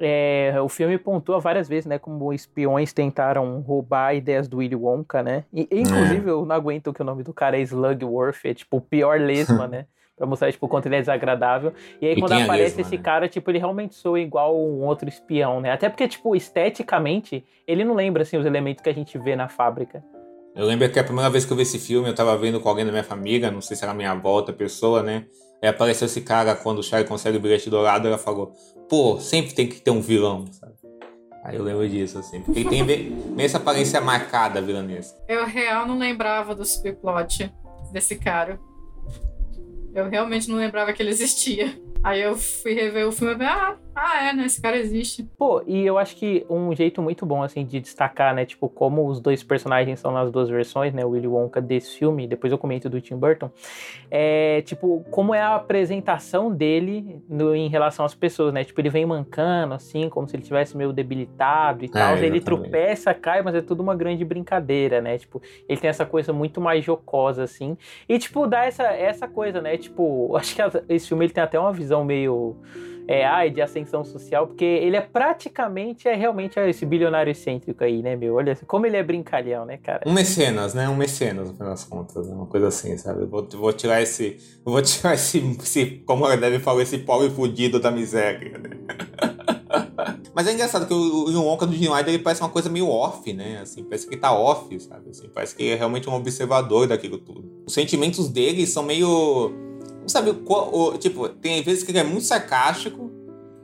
[0.00, 5.22] é, o filme pontua várias vezes, né, como espiões tentaram roubar ideias do Willy Wonka,
[5.22, 5.44] né?
[5.52, 6.32] E, inclusive, é.
[6.32, 9.66] eu não aguento que o nome do cara é Slugworth, é tipo o pior lesma,
[9.68, 9.84] né?
[10.16, 11.72] Pra mostrar, tipo, o quanto ele é desagradável.
[12.00, 13.02] E aí, quando aparece lesma, esse né?
[13.02, 15.72] cara, tipo, ele realmente soa igual um outro espião, né?
[15.72, 19.48] Até porque, tipo, esteticamente, ele não lembra, assim, os elementos que a gente vê na
[19.48, 20.04] fábrica.
[20.54, 22.68] Eu lembro que a primeira vez que eu vi esse filme, eu tava vendo com
[22.68, 25.24] alguém da minha família, não sei se era minha avó, outra pessoa, né?
[25.62, 28.52] Aí apareceu esse cara quando o Charlie consegue o bilhete dourado, ela falou:
[28.88, 30.72] pô, sempre tem que ter um vilão, sabe?
[31.42, 32.42] Aí eu lembro disso, assim.
[32.42, 35.18] Porque tem meio essa aparência marcada vilanesca.
[35.26, 37.50] Eu real não lembrava do subplot
[37.92, 38.60] desse cara.
[39.94, 41.80] Eu realmente não lembrava que ele existia.
[42.02, 44.46] Aí eu fui rever o filme e ah, ah, é, né?
[44.46, 45.22] Esse cara existe.
[45.36, 48.46] Pô, e eu acho que um jeito muito bom, assim, de destacar, né?
[48.46, 51.04] Tipo, como os dois personagens são nas duas versões, né?
[51.04, 53.50] O Willy Wonka desse filme, depois eu comento do Tim Burton.
[54.10, 58.64] É, tipo, como é a apresentação dele no, em relação às pessoas, né?
[58.64, 62.16] Tipo, ele vem mancando, assim, como se ele tivesse meio debilitado e é, tal.
[62.16, 65.18] ele tropeça, cai, mas é tudo uma grande brincadeira, né?
[65.18, 67.76] Tipo, ele tem essa coisa muito mais jocosa, assim.
[68.08, 69.76] E, tipo, dá essa, essa coisa, né?
[69.76, 72.56] Tipo, acho que esse filme ele tem até uma visão meio
[73.06, 78.02] é, ai, de ascensão social, porque ele é praticamente, é realmente esse bilionário excêntrico aí,
[78.02, 78.34] né, meu?
[78.34, 80.02] Olha como ele é brincalhão, né, cara?
[80.06, 80.88] Um mecenas, né?
[80.88, 83.26] Um mecenas, no final das contas, uma coisa assim, sabe?
[83.26, 87.80] vou, vou tirar esse, vou tirar esse, esse como a deve falar, esse pobre fudido
[87.80, 88.70] da miséria, né?
[90.34, 93.32] Mas é engraçado que o, o Wonka do Wilder, ele parece uma coisa meio off,
[93.32, 93.60] né?
[93.62, 95.10] Assim, parece que tá off, sabe?
[95.10, 97.62] Assim, parece que é realmente um observador daquilo tudo.
[97.66, 99.52] Os sentimentos dele são meio
[100.06, 103.10] sabe o, tipo, tem vezes que ele é muito sarcástico,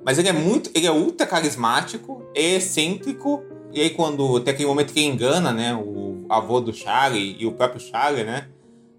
[0.05, 4.69] mas ele é muito, ele é ultra carismático, é excêntrico, e aí quando tem aquele
[4.69, 8.49] momento que engana, né, o avô do Charlie e o próprio Charlie, né,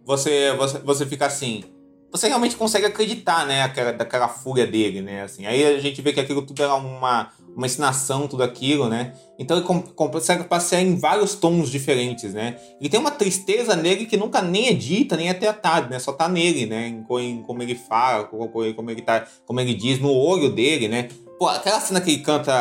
[0.05, 1.63] você, você, você fica assim,
[2.11, 5.45] você realmente consegue acreditar, né, aquela, daquela fúria dele, né, assim.
[5.45, 9.13] Aí a gente vê que aquilo tudo era uma, uma ensinação, tudo aquilo, né.
[9.39, 9.65] Então ele
[9.95, 12.55] consegue passear em vários tons diferentes, né.
[12.79, 16.13] E tem uma tristeza nele que nunca nem é dita, nem é tratada, né, só
[16.13, 20.13] tá nele, né, em, em como ele fala, como ele tá, como ele diz, no
[20.13, 21.09] olho dele, né.
[21.39, 22.53] Pô, aquela cena que ele canta,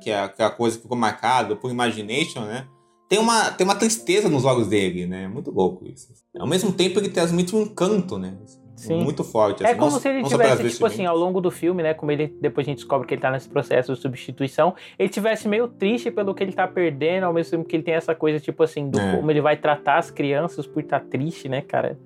[0.00, 2.66] que é aquela coisa que ficou marcada por Imagination, né,
[3.10, 5.26] tem uma, tem uma tristeza nos olhos dele, né?
[5.26, 6.06] Muito louco isso.
[6.38, 8.36] Ao mesmo tempo, ele transmite um encanto, né?
[8.80, 9.02] Sim.
[9.04, 9.62] muito forte.
[9.62, 11.92] É assim, é como não, se ele tivesse, tipo assim, ao longo do filme, né?
[11.92, 15.46] Como ele depois a gente descobre que ele tá nesse processo de substituição, ele tivesse
[15.46, 18.40] meio triste pelo que ele tá perdendo, ao mesmo tempo que ele tem essa coisa,
[18.40, 19.16] tipo assim, do é.
[19.16, 21.98] como ele vai tratar as crianças por estar tá triste, né, cara?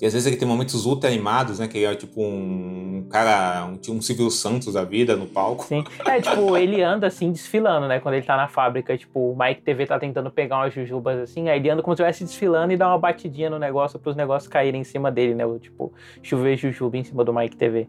[0.00, 1.68] E às vezes ele tem momentos ultra animados, né?
[1.68, 5.64] Que ele é tipo um cara, um, um Silvio Santos da vida no palco.
[5.64, 5.84] Sim.
[6.06, 8.00] É, tipo, ele anda assim, desfilando, né?
[8.00, 11.48] Quando ele tá na fábrica, tipo, o Mike TV tá tentando pegar umas jujubas assim,
[11.48, 14.48] aí ele anda como se estivesse desfilando e dá uma batidinha no negócio pros negócios
[14.48, 15.44] caírem em cima dele, né?
[15.60, 17.86] Tipo, chover jujuba em cima do Mike TV.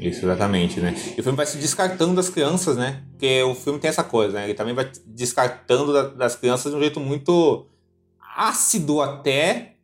[0.00, 0.94] Isso, exatamente, né?
[1.16, 3.02] E o filme vai se descartando das crianças, né?
[3.12, 4.44] Porque o filme tem essa coisa, né?
[4.44, 7.66] Ele também vai descartando das crianças de um jeito muito
[8.36, 9.75] ácido até,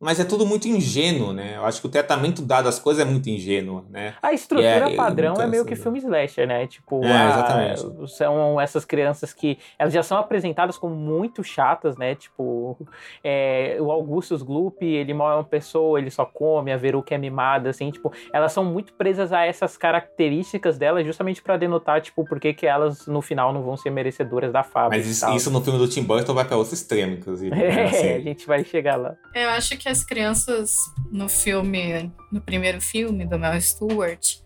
[0.00, 1.56] mas é tudo muito ingênuo, né?
[1.56, 4.14] Eu acho que o tratamento dado às coisas é muito ingênuo, né?
[4.22, 6.66] A estrutura é, padrão é, é meio que filme slasher, né?
[6.66, 12.14] Tipo, é, a, são essas crianças que elas já são apresentadas como muito chatas, né?
[12.14, 12.78] Tipo,
[13.22, 17.18] é, o Augustus Gloop, ele mal é uma pessoa, ele só come, a Veruca é
[17.18, 22.24] mimada, assim, tipo, elas são muito presas a essas características delas justamente para denotar, tipo,
[22.24, 24.96] por que elas no final não vão ser merecedoras da fábrica.
[24.96, 27.50] Mas isso, isso no filme do Tim Burton vai para outro extremo, inclusive.
[27.54, 27.60] Né?
[27.80, 28.08] É, assim.
[28.08, 29.14] a gente vai chegar lá.
[29.34, 30.74] Eu acho que as crianças
[31.10, 34.36] no filme, no primeiro filme do Mel Stewart,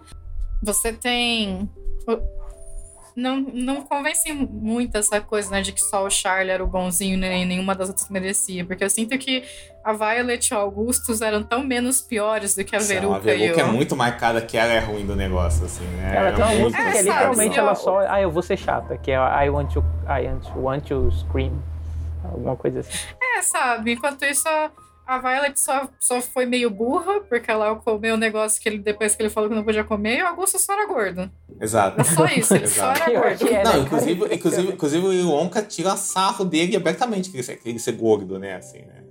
[0.62, 1.68] você tem.
[3.16, 7.16] Não, não convence muito essa coisa, né, de que só o Charlie era o bonzinho
[7.16, 8.64] né, e nenhuma das outras merecia.
[8.64, 9.44] Porque eu sinto que
[9.84, 13.16] a Violet e o Augustus eram tão menos piores do que a Veruca.
[13.16, 16.12] A Veruca é muito marcada que ela é ruim do negócio, assim, né?
[16.16, 16.62] Ela tem uma muito...
[16.64, 18.00] música que é, literalmente ela só.
[18.00, 21.12] Ah, eu vou ser chata, que é I want to, I want to, want to
[21.12, 21.62] scream.
[22.24, 22.98] Alguma coisa assim.
[23.22, 23.92] É, sabe?
[23.92, 24.72] Enquanto isso, a
[25.06, 29.14] Violet só, só foi meio burra, porque ela comeu o um negócio que ele, depois
[29.14, 31.30] que ele falou que não podia comer, e o Augusto só era gordo.
[31.60, 32.00] Exato.
[32.00, 33.46] É só isso, ele só era gordo.
[33.46, 37.68] É, não, inclusive, inclusive, inclusive o Wonka tira sarro dele abertamente que ele, ser, que
[37.68, 38.54] ele ser gordo, né?
[38.54, 39.04] Assim, né?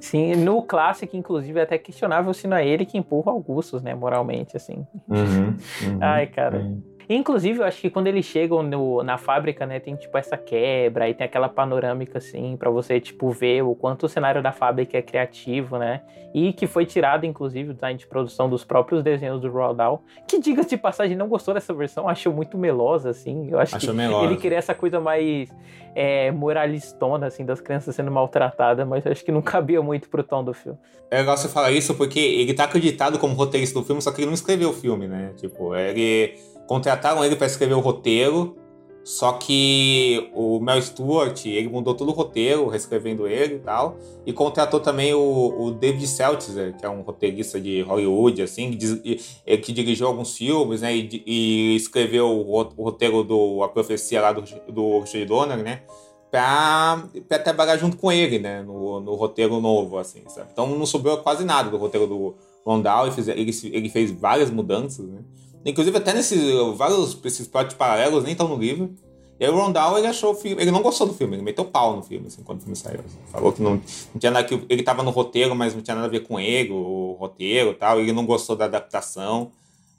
[0.00, 3.94] Sim, no clássico, inclusive, é até questionável se não é ele que empurra Augustus, né?
[3.94, 4.86] Moralmente, assim.
[5.08, 6.58] Uhum, uhum, Ai, cara.
[6.58, 6.82] Uhum.
[7.08, 11.08] Inclusive, eu acho que quando eles chegam no, na fábrica, né, tem tipo essa quebra
[11.08, 14.96] e tem aquela panorâmica assim para você tipo ver o quanto o cenário da fábrica
[14.96, 16.02] é criativo, né?
[16.34, 20.02] E que foi tirado inclusive do design de produção dos próprios desenhos do Roald Dahl,
[20.26, 23.48] que diga de passagem não gostou dessa versão, achou muito melosa assim.
[23.50, 24.26] Eu acho achou que melosa.
[24.26, 25.48] ele queria essa coisa mais
[25.94, 30.42] é, moralistona assim das crianças sendo maltratadas, mas acho que não cabia muito pro tom
[30.42, 30.78] do filme.
[31.10, 34.20] É legal você falar isso porque ele tá acreditado como roteirista do filme, só que
[34.20, 35.32] ele não escreveu o filme, né?
[35.36, 36.34] Tipo, ele
[36.66, 38.56] contrataram ele para escrever o roteiro,
[39.04, 44.32] só que o Mel Stewart, ele mudou todo o roteiro, reescrevendo ele e tal, e
[44.32, 49.20] contratou também o, o David Seltzer, que é um roteirista de Hollywood, assim, que,
[49.58, 54.32] que dirigiu alguns filmes, né, e, e escreveu o, o, roteiro do A Profecia lá
[54.32, 55.82] do, do Richard Donner, né,
[56.30, 57.06] pra
[57.44, 60.48] trabalhar junto com ele, né, no, no roteiro novo, assim, sabe?
[60.50, 65.06] Então não sobrou quase nada do roteiro do Rondal, ele, ele, ele fez várias mudanças,
[65.06, 65.18] né,
[65.64, 66.40] Inclusive, até nesses
[66.76, 68.94] vários esses plots paralelos nem estão no livro.
[69.38, 70.62] E aí o Rondal, ele achou o filme.
[70.62, 73.00] Ele não gostou do filme, ele meteu pau no filme, assim, quando o filme saiu.
[73.00, 73.18] Assim.
[73.32, 74.62] Falou que não, não tinha nada que.
[74.68, 77.74] Ele tava no roteiro, mas não tinha nada a ver com ele, o roteiro e
[77.74, 77.98] tal.
[77.98, 79.50] Ele não gostou da adaptação.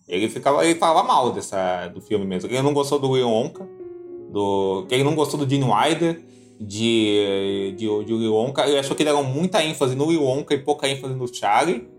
[0.08, 0.66] Ele ficava.
[0.66, 2.50] Ele falava mal dessa, do filme mesmo.
[2.50, 3.68] Ele não gostou do William Wonka.
[4.30, 6.22] Do, ele não gostou do Gene Wilder.
[6.58, 8.66] De, de, de Willy Wonka.
[8.66, 11.90] Ele achou que deram muita ênfase no Willy Wonka e pouca ênfase no Charlie.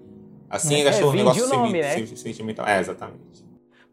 [0.48, 2.06] Assim, é, ele achou um negócio nome, né?
[2.06, 2.66] sentimental.
[2.66, 3.45] É, exatamente.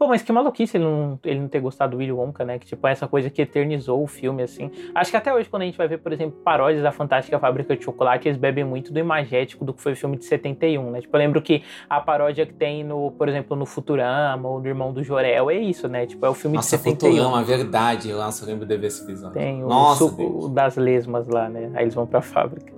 [0.03, 2.59] Pô, mas que maluquice ele não, ele não ter gostado do Willy Wonka, né?
[2.59, 4.69] Que, tipo, é essa coisa que eternizou o filme, assim.
[4.93, 7.73] Acho que até hoje, quando a gente vai ver, por exemplo, paródias da Fantástica Fábrica
[7.77, 10.99] de Chocolate, eles bebem muito do imagético do que foi o filme de 71, né?
[10.99, 14.67] Tipo, eu lembro que a paródia que tem, no, por exemplo, no Futurama, ou no
[14.67, 16.05] Irmão do Jorel, é isso, né?
[16.05, 17.09] Tipo, é o filme Nossa, de 71.
[17.09, 18.11] Futurama, é verdade.
[18.11, 19.39] Nossa, eu lembro de ver esse episódio.
[19.39, 21.71] Tem o Nossa, suco das lesmas lá, né?
[21.75, 22.73] Aí eles vão pra fábrica.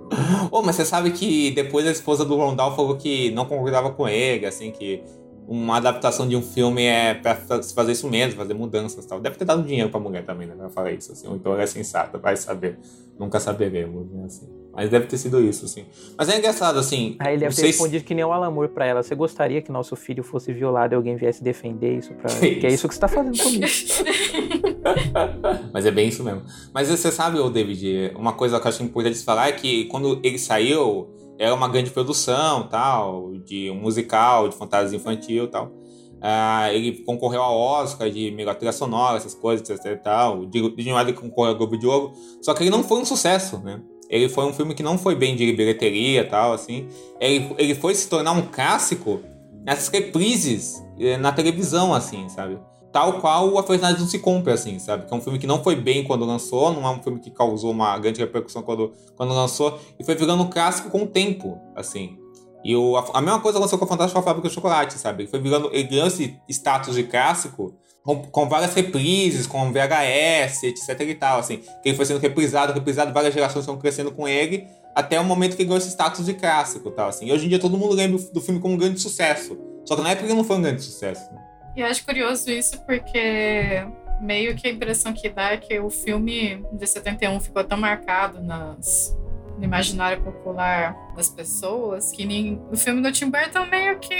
[0.48, 3.90] Ô, oh, mas você sabe que depois a esposa do Rondal falou que não concordava
[3.90, 5.02] com ele, assim, que
[5.48, 9.20] uma adaptação de um filme é pra fazer isso mesmo, fazer mudanças e tal.
[9.20, 10.54] Deve ter dado dinheiro pra mulher também, né?
[10.56, 11.32] Pra falar isso, assim.
[11.32, 12.78] Então ela é sensata, vai saber.
[13.18, 14.24] Nunca saberemos, né?
[14.26, 14.48] Assim.
[14.72, 15.86] Mas deve ter sido isso, assim.
[16.18, 17.16] Mas é engraçado, assim.
[17.18, 17.66] Aí ele deve ter se...
[17.68, 19.02] respondido que nem o Alamor pra ela.
[19.02, 22.26] Você gostaria que nosso filho fosse violado e alguém viesse defender isso pra.
[22.36, 23.64] Que, que é isso que você tá fazendo comigo.
[25.72, 26.42] Mas é bem isso mesmo.
[26.74, 30.38] Mas você sabe, David, uma coisa que eu acho importante falar é que quando ele
[30.38, 35.72] saiu era uma grande produção, tal, de um musical, de fantasia infantil, tal.
[36.16, 40.40] Uh, ele concorreu ao Oscar de melhor trilha sonora, essas coisas, etc tal.
[40.40, 42.12] O Wilder concorreu ao Globo de Ouro.
[42.40, 43.80] Só que ele não foi um sucesso, né?
[44.08, 46.88] Ele foi um filme que não foi bem de bilheteria tal, assim.
[47.20, 49.20] Ele, ele foi se tornar um clássico
[49.64, 52.58] nessas reprises eh, na televisão, assim, sabe?
[52.96, 55.04] Tal qual a Felicidade não se compra, assim, sabe?
[55.04, 57.30] Que é um filme que não foi bem quando lançou, não é um filme que
[57.30, 61.60] causou uma grande repercussão quando, quando lançou, e foi virando um clássico com o tempo,
[61.74, 62.16] assim.
[62.64, 65.24] E o, a, a mesma coisa aconteceu com a Fantástica Fábrica de Chocolate, sabe?
[65.24, 70.62] Ele foi virando, ele ganhou esse status de clássico com, com várias reprises, com VHS,
[70.62, 71.58] etc e tal, assim.
[71.82, 75.54] Que ele foi sendo reprisado, reprisado, várias gerações estão crescendo com ele, até o momento
[75.54, 77.26] que ganhou esse status de clássico, tal, assim.
[77.26, 79.54] E hoje em dia todo mundo lembra do filme como um grande sucesso.
[79.84, 81.45] Só que na época ele não foi um grande sucesso, né?
[81.76, 83.86] E acho curioso isso porque
[84.20, 88.42] meio que a impressão que dá é que o filme de 71 ficou tão marcado
[88.42, 89.14] nas,
[89.58, 94.14] no imaginário popular das pessoas que nem, o filme do Tim Burton meio que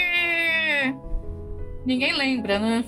[1.83, 2.85] ninguém lembra, né?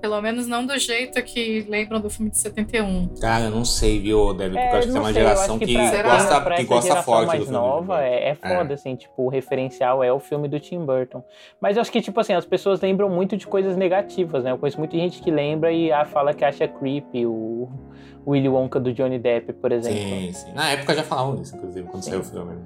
[0.00, 3.08] Pelo menos não do jeito que lembram do filme de 71.
[3.20, 4.50] Cara, eu não sei, viu, Deve?
[4.54, 6.56] Porque É, eu acho que tem não uma sei, geração acho que, pra- gosta, pra
[6.56, 7.58] que gosta geração forte mais do filme.
[7.60, 11.22] nova é, é foda, assim, tipo, o referencial é o filme do Tim Burton.
[11.60, 14.52] Mas eu acho que, tipo assim, as pessoas lembram muito de coisas negativas, né?
[14.52, 17.68] Eu conheço muita gente que lembra e ah, fala que acha creepy o
[18.26, 19.98] o Willy Wonka do Johnny Depp, por exemplo.
[19.98, 20.52] Sim, sim.
[20.52, 22.56] Na época já falavam isso, inclusive, quando saiu o filme.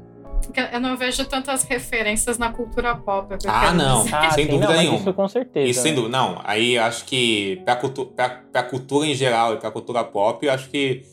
[0.72, 3.34] Eu não vejo tantas referências na cultura pop.
[3.46, 4.04] Ah, não.
[4.12, 4.98] Ah, sem sim, dúvida não, nenhuma.
[4.98, 5.68] Isso com certeza.
[5.68, 5.96] Isso sem né?
[5.96, 6.16] dúvida.
[6.16, 10.02] Não, aí eu acho que pra, cultu pra, pra cultura em geral e pra cultura
[10.04, 11.04] pop, eu acho que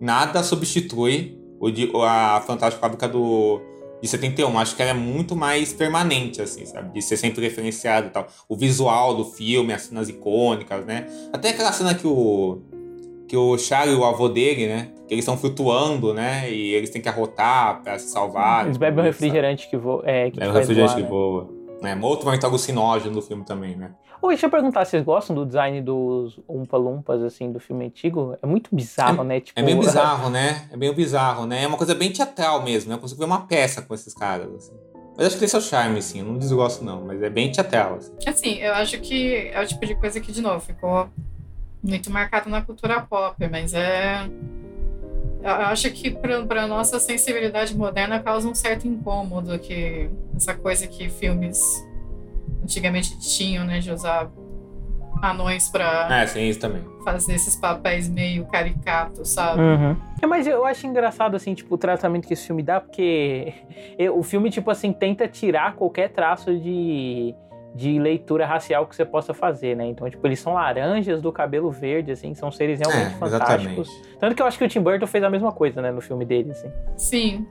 [0.00, 3.60] nada substitui o de, a Fantástica Fábrica do,
[4.00, 4.58] de 71.
[4.58, 6.92] Acho que ela é muito mais permanente, assim, sabe?
[6.92, 8.26] De ser sempre referenciado e tal.
[8.48, 11.06] O visual do filme, as cenas icônicas, né?
[11.32, 12.62] Até aquela cena que o.
[13.28, 14.92] Que o Charlie o avô dele, né?
[15.06, 16.50] Que eles estão flutuando, né?
[16.50, 18.64] E eles têm que arrotar pra se salvar.
[18.64, 19.08] Eles bebem um sabe?
[19.08, 20.02] refrigerante que voa.
[20.04, 21.08] É, que É o refrigerante voar, que né?
[21.08, 21.56] voa.
[21.82, 23.92] É, outro momento alucinógeno do filme também, né?
[24.20, 28.36] Ô, deixa eu perguntar, vocês gostam do design dos Umpa Lumpas, assim, do filme antigo?
[28.42, 29.40] É muito bizarro, né?
[29.40, 30.66] Tipo, É meio bizarro, né?
[30.72, 31.62] É meio bizarro, né?
[31.62, 32.96] É uma coisa bem teatral mesmo, né?
[32.96, 34.72] Eu consigo ver uma peça com esses caras, assim.
[35.16, 36.20] Mas acho que tem seu charme, assim.
[36.20, 37.02] Eu não desgosto, não.
[37.04, 38.12] Mas é bem teatral, assim.
[38.26, 41.08] Assim, eu acho que é o tipo de coisa que, de novo, ficou
[41.82, 44.28] muito marcado na cultura pop, mas é.
[45.42, 51.08] Eu acho que para nossa sensibilidade moderna causa um certo incômodo que essa coisa que
[51.08, 51.60] filmes
[52.62, 54.30] antigamente tinham, né, de usar
[55.22, 56.82] anões para É, tem isso também.
[57.04, 59.60] fazer esses papéis meio caricatos, sabe?
[59.60, 59.96] Uhum.
[60.20, 63.52] É, mas eu acho engraçado, assim, tipo, o tratamento que esse filme dá, porque
[64.14, 67.34] o filme, tipo assim, tenta tirar qualquer traço de,
[67.76, 69.86] de leitura racial que você possa fazer, né?
[69.86, 73.88] Então, tipo, eles são laranjas do cabelo verde, assim, são seres realmente É, fantásticos.
[73.88, 74.18] exatamente.
[74.18, 76.24] Tanto que eu acho que o Tim Burton fez a mesma coisa, né, no filme
[76.24, 76.70] dele, assim.
[76.96, 77.46] Sim.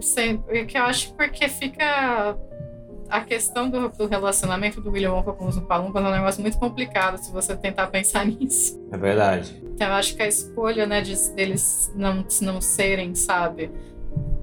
[0.00, 0.64] Sempre.
[0.66, 2.36] Que eu acho porque fica.
[3.10, 6.58] A questão do, do relacionamento do William Wonka com os Umpalumpas é um negócio muito
[6.58, 8.78] complicado se você tentar pensar nisso.
[8.92, 9.62] É verdade.
[9.74, 13.70] Então eu acho que a escolha, né, de, deles não, não serem, sabe?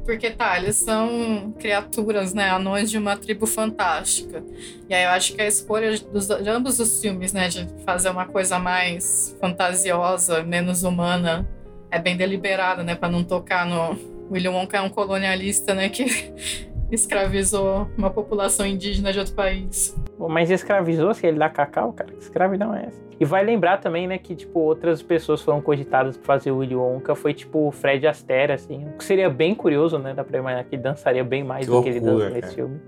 [0.05, 4.43] Porque tá, eles são criaturas, né, anões de uma tribo fantástica.
[4.87, 8.09] E aí eu acho que a escolha dos, de ambos os filmes, né, de fazer
[8.09, 11.47] uma coisa mais fantasiosa, menos humana,
[11.89, 13.97] é bem deliberada, né, para não tocar no
[14.31, 16.05] William Wonka é um colonialista, né, que
[16.91, 19.95] escravizou uma população indígena de outro país.
[20.19, 22.11] Mas escravizou se ele dá cacau, cara?
[22.11, 23.04] Que escravidão é essa?
[23.19, 26.75] E vai lembrar também, né, que, tipo, outras pessoas foram cogitadas pra fazer o Willy
[26.75, 27.15] Wonka.
[27.15, 28.85] Foi, tipo, o Fred Astaire, assim.
[28.87, 30.13] O que seria bem curioso, né?
[30.13, 32.41] Dá pra imaginar que ele dançaria bem mais Que do que ele dança loucura, nesse
[32.41, 32.53] cara.
[32.53, 32.79] filme.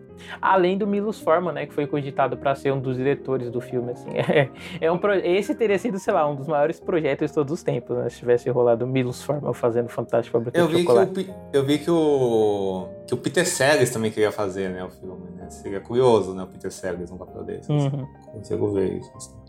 [0.42, 1.66] Além do Milos Forman, né?
[1.68, 4.10] Que foi cogitado pra ser um dos diretores do filme, assim.
[4.18, 4.50] É,
[4.82, 5.14] é um pro...
[5.14, 8.10] Esse teria sido, sei lá, um dos maiores projetos de todos os tempos, né?
[8.10, 11.34] Se tivesse rolado o Milos Forman fazendo Fantástico Fábrica Eu vi, que o, Chocolate.
[11.54, 12.88] Eu vi que o.
[13.06, 14.84] que o Peter Sellers também queria fazer, né?
[14.84, 15.50] O filme, né?
[15.50, 16.44] Seria curioso, né?
[16.44, 17.72] O Peter Sellers num papel desse.
[17.72, 17.96] assim.
[17.96, 18.08] Uhum.
[18.34, 19.12] Consigo ver isso.
[19.16, 19.47] assim.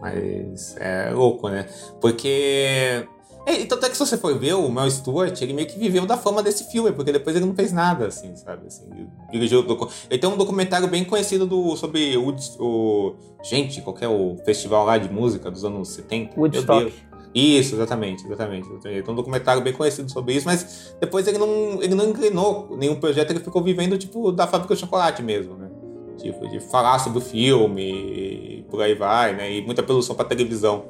[0.00, 1.66] Mas é louco, né?
[2.00, 3.06] Porque.
[3.46, 5.78] É, e tanto é que se você for ver, o Mel Stewart, ele meio que
[5.78, 8.66] viveu da fama desse filme, porque depois ele não fez nada, assim, sabe?
[8.66, 9.64] Assim, ele, dirigiu
[10.10, 13.14] ele tem um documentário bem conhecido do, sobre o, o.
[13.44, 16.32] Gente, qual que é o festival lá de música dos anos 70?
[16.32, 16.92] Meu Woodstock.
[17.36, 18.66] Isso, exatamente, exatamente.
[18.82, 22.74] Ele tem um documentário bem conhecido sobre isso, mas depois ele não, ele não engrenou
[22.78, 25.68] nenhum projeto, ele ficou vivendo, tipo, da fábrica de chocolate mesmo, né?
[26.16, 29.50] Tipo, de falar sobre o filme por aí vai, né?
[29.50, 30.84] E muita produção pra televisão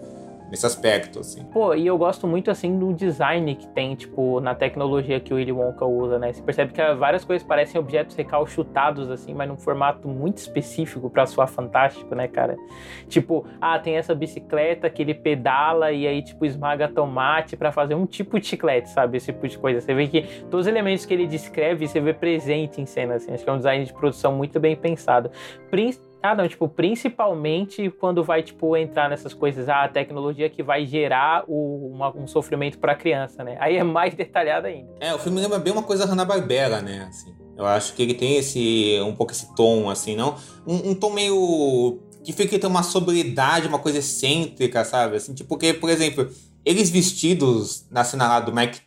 [0.51, 1.43] nesse aspecto, assim.
[1.47, 5.37] Pô, e eu gosto muito, assim, do design que tem, tipo, na tecnologia que o
[5.39, 6.33] Willy Wonka usa, né?
[6.33, 11.27] Você percebe que várias coisas parecem objetos recalchutados, assim, mas num formato muito específico pra
[11.27, 12.57] soar fantástico, né, cara?
[13.09, 17.97] Tipo, ah, tem essa bicicleta que ele pedala e aí, tipo, esmaga tomate pra fazer
[17.97, 19.17] um tipo de chiclete, sabe?
[19.17, 19.81] Esse tipo de coisa.
[19.81, 23.33] Você vê que todos os elementos que ele descreve, você vê presente em cena, assim.
[23.33, 25.29] Acho que é um design de produção muito bem pensado.
[25.73, 25.93] Prin-
[26.23, 30.87] ah, não, tipo, principalmente quando vai, tipo, entrar nessas coisas, ah, a tecnologia que vai
[30.87, 33.57] gerar o- uma- um sofrimento pra criança, né?
[33.61, 34.91] Aí é mais detalhado ainda.
[35.01, 37.07] É, o filme lembra bem uma coisa Hanna-Barbera, né?
[37.09, 40.37] Assim, eu acho que ele tem esse um pouco esse tom, assim, não?
[40.67, 45.17] Um, um tom meio que fica tem uma sobriedade, uma coisa excêntrica, sabe?
[45.17, 46.29] Assim, tipo, porque, por exemplo,
[46.65, 48.81] eles vestidos na cena lá do Mike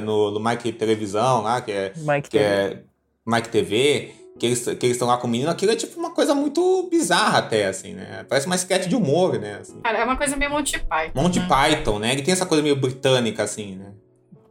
[0.00, 2.82] no, Mike Televisão lá, que é Mike que é
[3.26, 6.12] Mike TV, que eles que eles estão lá com o menino, aquilo é tipo uma
[6.12, 8.24] coisa muito bizarra até, assim, né?
[8.26, 9.58] Parece uma sketch de humor, né?
[9.60, 9.78] Assim.
[9.82, 11.22] Cara, é uma coisa meio Monty Python.
[11.22, 11.46] Monty né?
[11.46, 12.12] Python, né?
[12.12, 13.92] Ele tem essa coisa meio britânica, assim, né?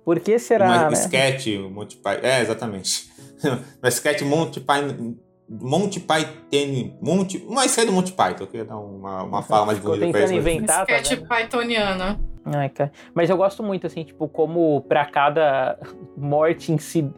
[0.05, 0.93] Por que será, uma né?
[0.93, 2.27] sketch Monty Python.
[2.27, 3.09] É, exatamente.
[3.81, 5.15] uma sketch Monty Python.
[5.49, 6.97] Monty Python.
[7.01, 8.43] Monty, uma sketch do Monty Python.
[8.43, 10.43] Eu queria dar uma, uma fala mais bonita pra tentando isso.
[10.45, 12.19] mas- inventar, tá Sketch pythoniana.
[12.45, 12.91] Ai, cara.
[13.13, 15.77] Mas eu gosto muito, assim, tipo, como pra cada
[16.17, 16.75] morte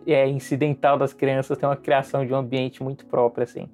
[0.08, 3.70] é, incidental das crianças tem uma criação de um ambiente muito próprio, assim.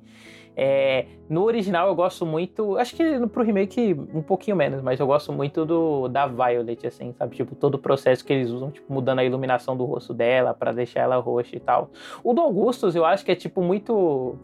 [0.60, 5.06] É, no original eu gosto muito, acho que pro remake um pouquinho menos, mas eu
[5.06, 7.36] gosto muito do da Violet, assim, sabe?
[7.36, 10.72] Tipo, todo o processo que eles usam, tipo, mudando a iluminação do rosto dela pra
[10.72, 11.92] deixar ela roxa e tal.
[12.24, 14.36] O do Augustus eu acho que é, tipo, muito...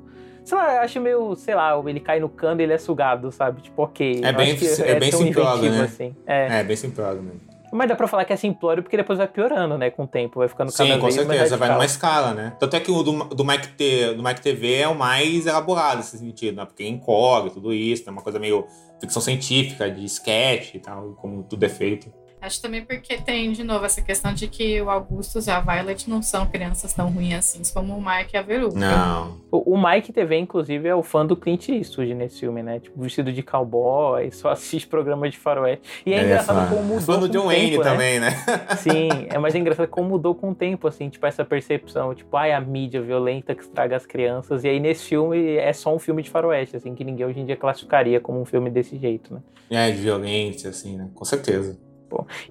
[0.43, 3.31] Sei lá, eu acho meio, sei lá, ele cai no cano e ele é sugado,
[3.31, 3.61] sabe?
[3.61, 4.21] Tipo, ok.
[4.23, 5.81] É bem, que é bem simplório, né?
[5.81, 6.15] assim.
[6.25, 6.59] É.
[6.59, 7.53] É, bem simplório mesmo.
[7.73, 9.89] Mas dá pra falar que é simplório porque depois vai piorando, né?
[9.89, 12.55] Com o tempo, vai ficando cada Sim, com vez certeza, vai numa escala, né?
[12.59, 15.97] Tanto é que o do, do, Mike T, do Mike TV é o mais elaborado
[15.97, 16.65] nesse sentido, né?
[16.65, 18.67] Porque encobre tudo isso, é uma coisa meio
[19.01, 22.13] ficção científica, de sketch e tal, como tudo é feito.
[22.43, 26.09] Acho também porque tem, de novo, essa questão de que o Augustus e a Violet
[26.09, 28.77] não são crianças tão ruins assim como o Mike e a Veruca.
[28.77, 29.37] Não.
[29.49, 32.81] O, o Mike TV, inclusive, é o fã do Clint Eastwood nesse filme, né?
[32.81, 35.87] Tipo, vestido de cowboy, só assiste programa de faroeste.
[36.05, 36.75] E é, É, engraçado fã.
[36.75, 37.83] como mudou Fã do com o John Wayne né?
[37.83, 38.31] também, né?
[38.77, 42.51] Sim, é mais engraçado como mudou com o tempo, assim, tipo, essa percepção, tipo, ai,
[42.51, 44.65] a mídia violenta que estraga as crianças.
[44.65, 47.45] E aí, nesse filme, é só um filme de faroeste, assim, que ninguém hoje em
[47.45, 49.39] dia classificaria como um filme desse jeito, né?
[49.69, 51.09] É, de violência, assim, né?
[51.15, 51.79] Com certeza.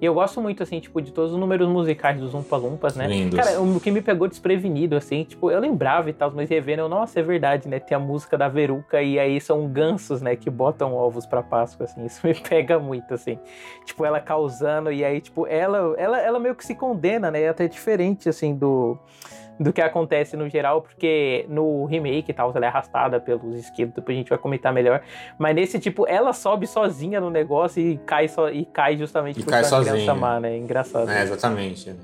[0.00, 3.06] E eu gosto muito, assim, tipo, de todos os números musicais dos Umpa Lumpas, né?
[3.06, 3.38] Lindos.
[3.38, 6.88] Cara, o que me pegou desprevenido, assim, tipo, eu lembrava e tal, mas revendo, eu,
[6.88, 7.78] nossa, é verdade, né?
[7.78, 11.84] Tem a música da Veruca e aí são gansos, né, que botam ovos pra Páscoa,
[11.84, 12.04] assim.
[12.06, 13.38] Isso me pega muito, assim.
[13.84, 17.42] Tipo, ela causando e aí, tipo, ela, ela, ela meio que se condena, né?
[17.42, 18.98] É até diferente, assim, do
[19.62, 23.94] do que acontece no geral, porque no remake e tal, ela é arrastada pelos esquilos,
[23.94, 25.02] depois a gente vai comentar melhor.
[25.38, 29.42] Mas nesse tipo, ela sobe sozinha no negócio e cai, so, e cai justamente E
[29.44, 30.14] por cai criança sozinha.
[30.14, 30.56] má, né?
[30.56, 31.10] Engraçado.
[31.10, 31.94] É, exatamente.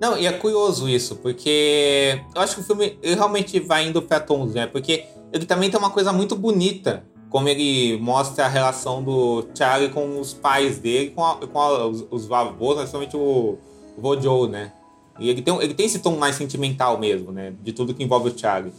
[0.00, 4.18] Não, e é curioso isso, porque eu acho que o filme realmente vai indo pra
[4.18, 4.66] tons, né?
[4.66, 9.90] Porque ele também tem uma coisa muito bonita, como ele mostra a relação do Charlie
[9.90, 13.58] com os pais dele, com, a- com a- os, os avós, principalmente o,
[13.96, 14.72] o vô Joe, né?
[15.20, 17.52] E ele tem, ele tem esse tom mais sentimental mesmo, né?
[17.62, 18.72] De tudo que envolve o Charlie.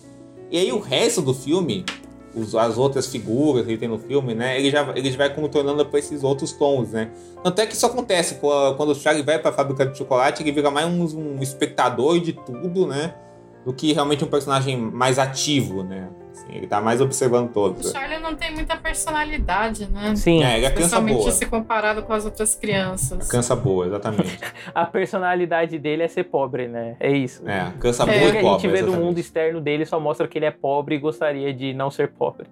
[0.50, 1.86] E aí o resto do filme,
[2.36, 4.58] os- as outras figuras que ele tem no filme, né?
[4.60, 7.12] Ele já, ele já vai contornando pra esses outros tons, né?
[7.44, 8.36] Tanto é que isso acontece
[8.76, 12.34] quando, o Charlie vai pra fábrica de chocolate, ele vira mais um, um espectador de
[12.34, 13.14] tudo, né?
[13.66, 16.10] Do que realmente um personagem mais ativo, né?
[16.32, 17.92] Assim, ele tá mais observando O todos.
[17.92, 20.16] Charlie não tem muita personalidade, né?
[20.16, 20.44] Sim.
[20.44, 21.32] É, ele é Especialmente boa.
[21.32, 23.28] se comparado com as outras crianças.
[23.28, 24.40] Cansa boa, exatamente.
[24.74, 26.96] A personalidade dele é ser pobre, né?
[27.00, 27.48] É isso.
[27.48, 28.68] É, cansa O boa que e a gente pobre.
[28.68, 29.06] vê do exatamente.
[29.06, 32.48] mundo externo dele só mostra que ele é pobre e gostaria de não ser pobre.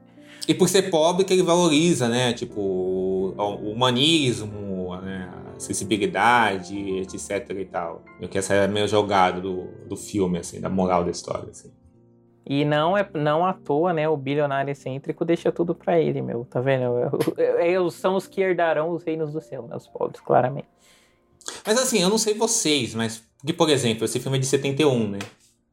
[0.48, 2.34] E por ser pobre que ele valoriza, né?
[2.34, 5.30] Tipo, o o humanismo, né?
[5.60, 8.04] Sensibilidade, etc e tal.
[8.20, 11.50] Eu que essa é a minha jogada do, do filme, assim, da moral da história,
[11.50, 11.72] assim.
[12.46, 14.10] E não é não à toa, né?
[14.10, 16.46] O bilionário excêntrico deixa tudo pra ele, meu.
[16.46, 16.84] Tá vendo?
[17.60, 19.76] Eles são os que herdarão os reinos do céu, né?
[19.76, 20.68] Os pobres, claramente.
[21.64, 23.22] Mas assim, eu não sei vocês, mas...
[23.38, 25.20] Porque, por exemplo, esse filme é de 71, né?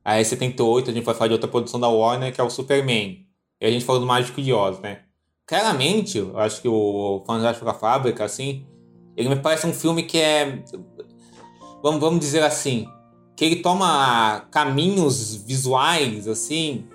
[0.04, 3.26] Aí, 78, a gente vai falar de outra produção da Warner, que é o Superman.
[3.58, 5.00] E a gente falou do Mágico de Oz, né?
[5.46, 8.66] Claramente, eu acho que o Fantástico da Fábrica, assim...
[9.16, 10.62] Ele me parece um filme que é...
[11.82, 12.88] Vamos, vamos dizer assim...
[13.34, 16.86] Que ele toma caminhos visuais, assim...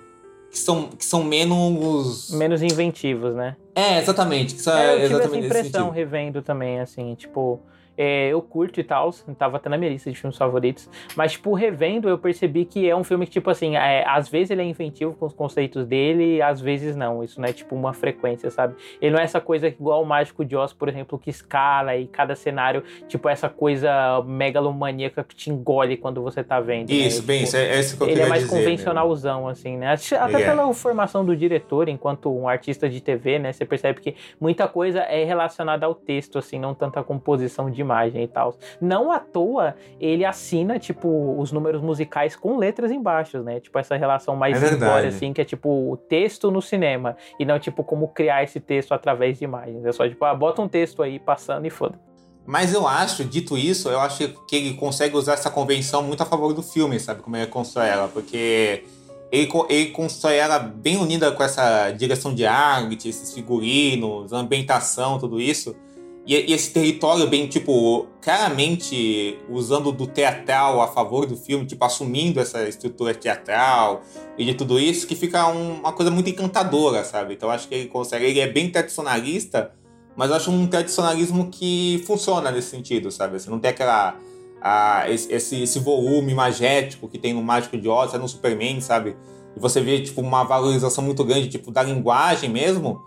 [0.50, 2.30] Que são, que são menos...
[2.30, 3.56] Menos inventivos, né?
[3.74, 4.54] É, exatamente.
[4.54, 7.60] Que são, É, eu tive essa exatamente nesse impressão revendo também, assim, tipo.
[8.02, 11.54] É, eu curto e tal, tava até na minha lista de filmes favoritos, mas, tipo,
[11.54, 14.64] revendo, eu percebi que é um filme que, tipo assim, é, às vezes ele é
[14.64, 17.22] inventivo com os conceitos dele, às vezes não.
[17.22, 18.74] Isso não é, tipo, uma frequência, sabe?
[19.00, 22.08] Ele não é essa coisa igual o Mágico de Oz, por exemplo, que escala e
[22.08, 26.88] cada cenário, tipo, essa coisa megalomaníaca que te engole quando você tá vendo.
[26.88, 26.94] né?
[26.94, 28.60] Isso, bem, Tipo, isso é, é isso que eu ele é mais dizer, né?
[28.62, 29.94] convencionalzão, assim, né?
[30.20, 30.44] Até é.
[30.44, 33.52] pela formação do diretor, enquanto um artista de TV, né?
[33.52, 37.84] Você percebe que muita coisa é relacionada ao texto, assim, não tanto a composição de
[37.92, 38.56] imagem e tal.
[38.80, 43.60] Não à toa, ele assina, tipo, os números musicais com letras embaixo, né?
[43.60, 47.16] Tipo, essa relação mais É simbólica, assim, que é tipo o texto no cinema.
[47.38, 49.84] E não, tipo, como criar esse texto através de imagens.
[49.84, 51.98] É só, tipo, ah, bota um texto aí passando e foda.
[52.44, 56.26] Mas eu acho, dito isso, eu acho que ele consegue usar essa convenção muito a
[56.26, 57.22] favor do filme, sabe?
[57.22, 58.82] Como ele constrói ela, porque
[59.30, 65.40] ele, ele constrói ela bem unida com essa direção de arte, esses figurinos, ambientação, tudo
[65.40, 65.76] isso.
[66.24, 71.84] E, e esse território bem, tipo, claramente usando do teatral a favor do filme, tipo,
[71.84, 74.02] assumindo essa estrutura teatral
[74.38, 77.34] e de tudo isso, que fica um, uma coisa muito encantadora, sabe?
[77.34, 78.24] Então acho que ele consegue.
[78.24, 79.72] Ele é bem tradicionalista,
[80.14, 83.38] mas acho um tradicionalismo que funciona nesse sentido, sabe?
[83.38, 84.16] Você não tem aquela.
[84.64, 89.16] A, esse, esse volume imagético que tem no Mágico de Oz, é no Superman, sabe?
[89.56, 93.02] E você vê, tipo, uma valorização muito grande, tipo, da linguagem mesmo.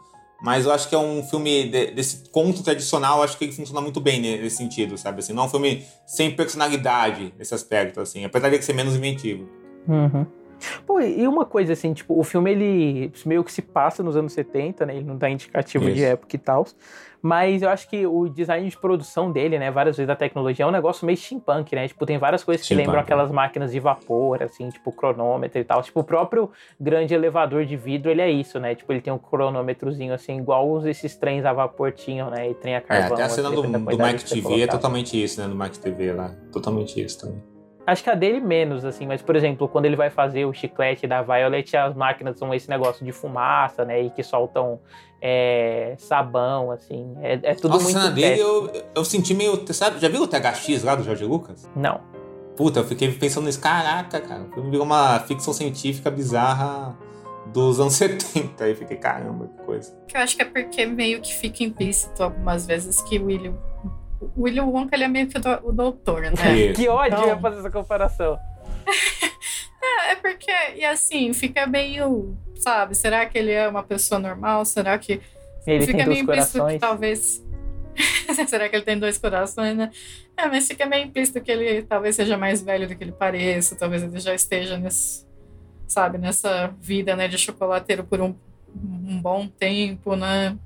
[0.46, 3.82] Mas eu acho que é um filme de, desse conto tradicional, acho que ele funciona
[3.82, 5.18] muito bem nesse sentido, sabe?
[5.18, 9.50] Assim, não é um filme sem personalidade nesse aspecto, assim, apesar de ser menos inventivo.
[9.88, 10.24] Uhum.
[10.86, 14.34] Pô, e uma coisa assim, tipo, o filme ele meio que se passa nos anos
[14.34, 14.95] 70, né?
[14.95, 15.95] Ele não dá indicativo Isso.
[15.95, 16.66] de época e tal.
[17.22, 20.68] Mas eu acho que o design de produção dele, né, várias vezes a tecnologia é
[20.68, 21.88] um negócio meio steampunk, né?
[21.88, 22.86] Tipo, tem várias coisas que steampunk.
[22.86, 25.82] lembram aquelas máquinas de vapor, assim, tipo cronômetro e tal.
[25.82, 28.76] Tipo, o próprio grande elevador de vidro, ele é isso, né?
[28.76, 32.51] Tipo, ele tem um cronômetrozinho assim, igual esses trens a vapor tinham, né?
[32.51, 33.10] E trem a carvão.
[33.10, 35.47] É, até a cena assim, do, do Mike TV é totalmente isso, né?
[35.47, 36.32] Do Mike TV lá.
[36.51, 37.55] Totalmente isso também.
[37.86, 41.06] Acho que a dele menos, assim, mas, por exemplo, quando ele vai fazer o chiclete
[41.06, 44.02] da Violet, as máquinas são esse negócio de fumaça, né?
[44.02, 44.80] E que soltam
[45.22, 47.16] é, sabão, assim.
[47.22, 47.96] É, é tudo Nossa, muito.
[47.96, 49.64] Nossa, dele eu, eu senti meio.
[49.72, 51.70] Sabe, já viu o THX lá do Jorge Lucas?
[51.76, 52.02] Não.
[52.56, 53.60] Puta, eu fiquei pensando nisso.
[53.60, 54.48] Caraca, cara.
[54.70, 56.98] Virou uma ficção científica bizarra
[57.54, 58.64] dos anos 70.
[58.64, 59.96] Aí fiquei, caramba, que coisa.
[60.14, 63.54] Eu acho que é porque meio que fica implícito algumas vezes que o William
[64.20, 66.32] o William Wonka ele é meio que o doutor, né?
[66.74, 67.39] que ódio então...
[67.39, 68.39] fazer essa comparação.
[69.82, 74.66] é, é porque, e assim, fica meio, sabe, será que ele é uma pessoa normal?
[74.66, 75.22] Será que.
[75.68, 77.43] Ele fica tem meio implícito que talvez.
[78.47, 79.89] será que ele tem dois corações, né?
[80.38, 83.76] É, mas fica meio implícito que ele talvez seja mais velho do que ele pareça,
[83.76, 85.26] talvez ele já esteja nesse,
[85.88, 88.36] sabe, nessa vida, né, de chocolateiro por um,
[88.76, 90.57] um bom tempo, né?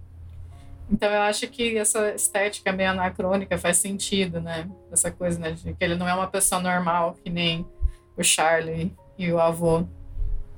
[0.91, 4.67] Então eu acho que essa estética meio anacrônica faz sentido, né?
[4.91, 5.51] Essa coisa, né?
[5.51, 7.65] De que ele não é uma pessoa normal, que nem
[8.17, 9.85] o Charlie e o avô.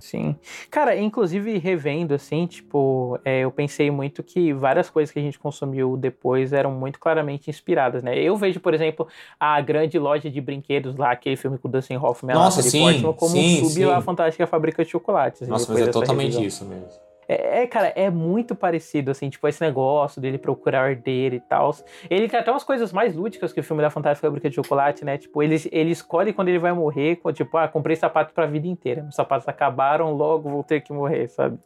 [0.01, 0.35] Sim.
[0.71, 5.37] Cara, inclusive revendo, assim, tipo, é, eu pensei muito que várias coisas que a gente
[5.37, 8.17] consumiu depois eram muito claramente inspiradas, né?
[8.17, 9.07] Eu vejo, por exemplo,
[9.39, 13.13] a grande loja de brinquedos lá, aquele filme com o Dustin Hoffman, Nossa, sim, Portman,
[13.13, 13.91] como sim, um sub sim.
[13.91, 15.47] a Fantástica Fábrica de Chocolates.
[15.47, 16.45] Nossa, mas é totalmente revisão.
[16.45, 17.10] isso mesmo.
[17.31, 21.73] É, é, cara, é muito parecido, assim, tipo, esse negócio dele procurar herdeiro e tal.
[22.09, 25.05] Ele tem até umas coisas mais lúdicas que o filme da Fantástica Fábrica de Chocolate,
[25.05, 25.17] né?
[25.17, 29.05] Tipo, ele, ele escolhe quando ele vai morrer, tipo, ah, comprei sapato pra vida inteira.
[29.07, 31.57] Os sapatos acabaram, logo vou ter que morrer, sabe?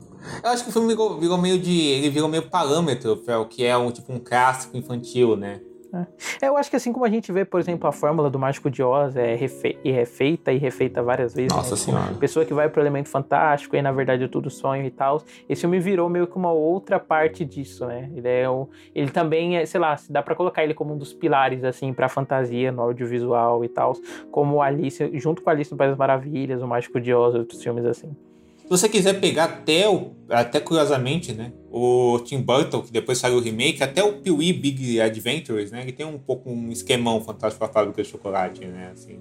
[0.43, 1.75] Eu acho que o filme virou, virou meio de.
[1.75, 5.61] Ele virou meio parâmetro, Fel, que é um tipo um clássico infantil, né?
[6.41, 8.69] É, eu acho que assim como a gente vê, por exemplo, a fórmula do Mágico
[8.69, 11.55] de Oz é refe e refeita e refeita várias vezes.
[11.55, 11.77] Nossa né?
[11.77, 12.13] senhora.
[12.15, 15.21] Pessoa que vai pro elemento fantástico e na verdade é tudo sonho e tal.
[15.47, 18.09] Esse filme virou meio que uma outra parte disso, né?
[18.15, 21.13] Ele é um, ele também é, sei lá, dá para colocar ele como um dos
[21.13, 23.93] pilares assim para fantasia no audiovisual e tal,
[24.31, 27.85] como Alice, junto com Alice no País das Maravilhas, o Mágico de Oz, outros filmes
[27.85, 28.15] assim.
[28.65, 33.37] Se você quiser pegar até o, até curiosamente, né, o Tim Burton, que depois saiu
[33.37, 37.63] o remake, até o Pee-wee Big Adventures, né, ele tem um pouco um esquemão fantástico
[37.63, 39.19] com a fábrica de chocolate, né, assim.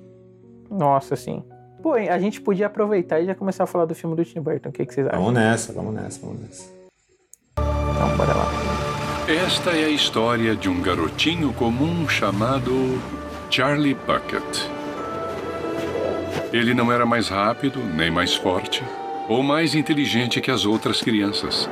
[0.71, 1.43] Nossa, sim.
[1.83, 4.71] Pô, a gente podia aproveitar e já começar a falar do filme do Tim Burton.
[4.71, 5.21] O que, que vocês acham?
[5.21, 6.73] Vamos nessa, vamos nessa, vamos nessa.
[7.59, 8.51] Então, bora lá.
[9.29, 12.73] Esta é a história de um garotinho comum chamado
[13.51, 14.43] Charlie Bucket.
[16.51, 18.83] Ele não era mais rápido, nem mais forte,
[19.29, 21.69] ou mais inteligente que as outras crianças.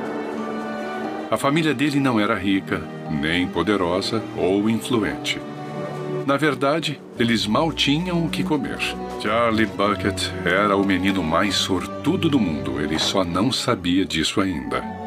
[1.29, 5.39] A família dele não era rica, nem poderosa ou influente.
[6.25, 8.77] Na verdade, eles mal tinham o que comer.
[9.21, 15.02] Charlie Bucket era o menino mais sortudo do mundo, ele só não sabia disso ainda.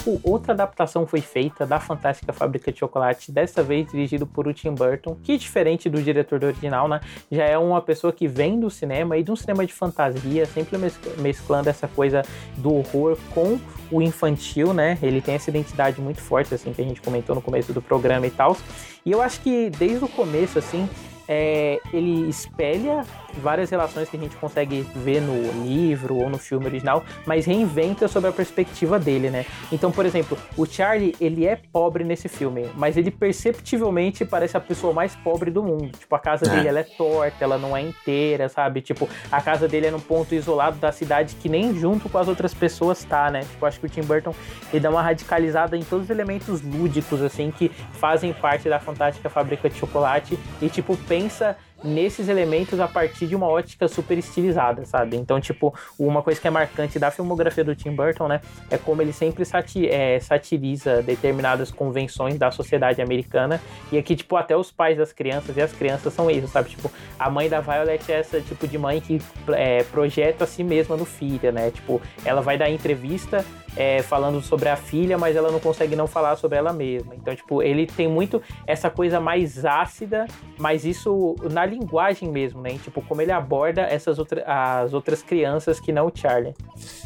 [0.00, 4.48] Em 2005, outra adaptação foi feita da Fantástica Fábrica de Chocolate, dessa vez dirigido por
[4.48, 8.26] o Tim Burton, que diferente do diretor do original, né, já é uma pessoa que
[8.26, 10.78] vem do cinema e de um cinema de fantasia, sempre
[11.18, 12.22] mesclando essa coisa
[12.56, 13.58] do horror com
[13.90, 14.96] o infantil, né?
[15.02, 18.26] Ele tem essa identidade muito forte, assim, que a gente comentou no começo do programa
[18.26, 18.56] e tal.
[19.04, 20.88] E eu acho que desde o começo, assim,
[21.26, 23.04] é, ele espelha
[23.38, 28.08] várias relações que a gente consegue ver no livro ou no filme original, mas reinventa
[28.08, 29.46] sobre a perspectiva dele, né?
[29.70, 34.60] Então, por exemplo, o Charlie, ele é pobre nesse filme, mas ele perceptivelmente parece a
[34.60, 35.90] pessoa mais pobre do mundo.
[35.98, 36.48] Tipo, a casa é.
[36.48, 38.80] dele ela é torta, ela não é inteira, sabe?
[38.80, 42.28] Tipo, a casa dele é num ponto isolado da cidade que nem junto com as
[42.28, 43.40] outras pessoas tá, né?
[43.40, 44.34] Tipo, acho que o Tim Burton
[44.72, 49.28] ele dá uma radicalizada em todos os elementos lúdicos, assim, que fazem parte da fantástica
[49.28, 54.84] fábrica de chocolate e, tipo, pensa nesses elementos a partir de uma ótica super estilizada,
[54.84, 55.16] sabe?
[55.16, 59.02] Então, tipo, uma coisa que é marcante da filmografia do Tim Burton, né, é como
[59.02, 63.60] ele sempre sati é, satiriza determinadas convenções da sociedade americana.
[63.90, 66.70] E aqui, tipo, até os pais das crianças e as crianças são isso, sabe?
[66.70, 70.62] Tipo, a mãe da Violet é essa tipo de mãe que é, projeta a si
[70.62, 71.70] mesma no filho, né?
[71.70, 73.44] Tipo, ela vai dar entrevista
[73.76, 77.14] é, falando sobre a filha, mas ela não consegue não falar sobre ela mesma.
[77.14, 80.26] Então, tipo, ele tem muito essa coisa mais ácida,
[80.58, 82.70] mas isso na linguagem mesmo, né?
[82.80, 86.54] tipo, como ele aborda essas as outras crianças que não o Charlie.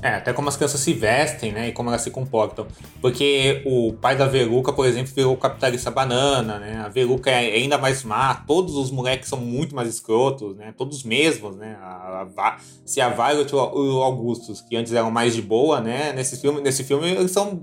[0.03, 1.69] É, até como as crianças se vestem, né?
[1.69, 2.67] E como elas se comportam.
[3.01, 6.83] Porque o pai da Veruca, por exemplo, virou capitalista banana, né?
[6.85, 10.75] A Veruca é ainda mais má, todos os moleques são muito mais escrotos, né?
[10.77, 11.77] Todos mesmos, né?
[11.81, 16.13] A, a, se a Violet e o Augustus, que antes eram mais de boa, né?
[16.13, 17.61] Nesse filme filme, nesse filme eles são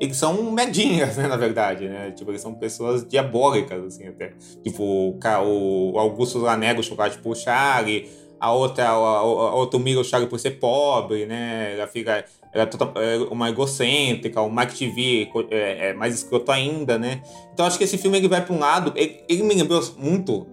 [0.00, 2.10] eles são medinhas, né, na verdade, né?
[2.10, 4.32] Tipo, eles são pessoas diabólicas, assim, até.
[4.62, 8.10] Tipo, o, Augusto lá nega o chocolate pro Charlie,
[8.40, 11.74] a outra, a, a outra humilha o Charlie por ser pobre, né?
[11.74, 16.98] Ela fica ela é, é uma egocêntrica, o Mike TV é, é, mais escroto ainda,
[16.98, 17.22] né?
[17.52, 20.46] Então acho que esse filme ele vai para um lado, ele, ele, me lembrou muito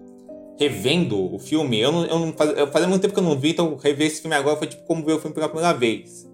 [0.58, 1.78] revendo o filme.
[1.78, 4.06] Eu não, eu não faz, eu fazia muito tempo que eu não vi, então rever
[4.06, 6.29] esse filme agora foi tipo como ver o filme pela primeira vez.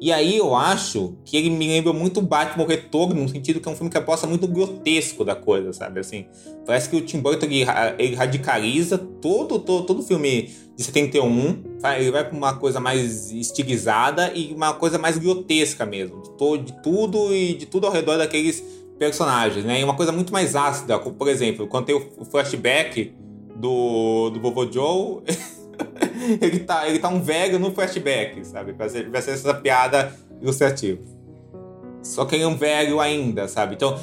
[0.00, 3.72] E aí eu acho que ele me lembra muito Batman Retorno, no sentido que é
[3.72, 6.00] um filme que aposta muito grotesco da coisa, sabe?
[6.00, 6.26] Assim,
[6.66, 7.64] parece que o Tim Burton ele,
[7.98, 11.62] ele radicaliza todo, todo, todo filme de 71,
[11.98, 16.62] ele vai para uma coisa mais estilizada e uma coisa mais grotesca mesmo, de, todo,
[16.62, 18.62] de tudo e de tudo ao redor daqueles
[18.98, 19.80] personagens, né?
[19.80, 23.14] E uma coisa muito mais ácida, como por exemplo, quando tem o flashback
[23.56, 25.22] do, do Vovô Joe.
[26.40, 28.72] ele, tá, ele tá um velho no flashback, sabe?
[28.72, 31.00] Vai ser, vai ser essa piada ilustrativa.
[32.02, 33.74] Só que ele é um velho ainda, sabe?
[33.74, 33.98] Então,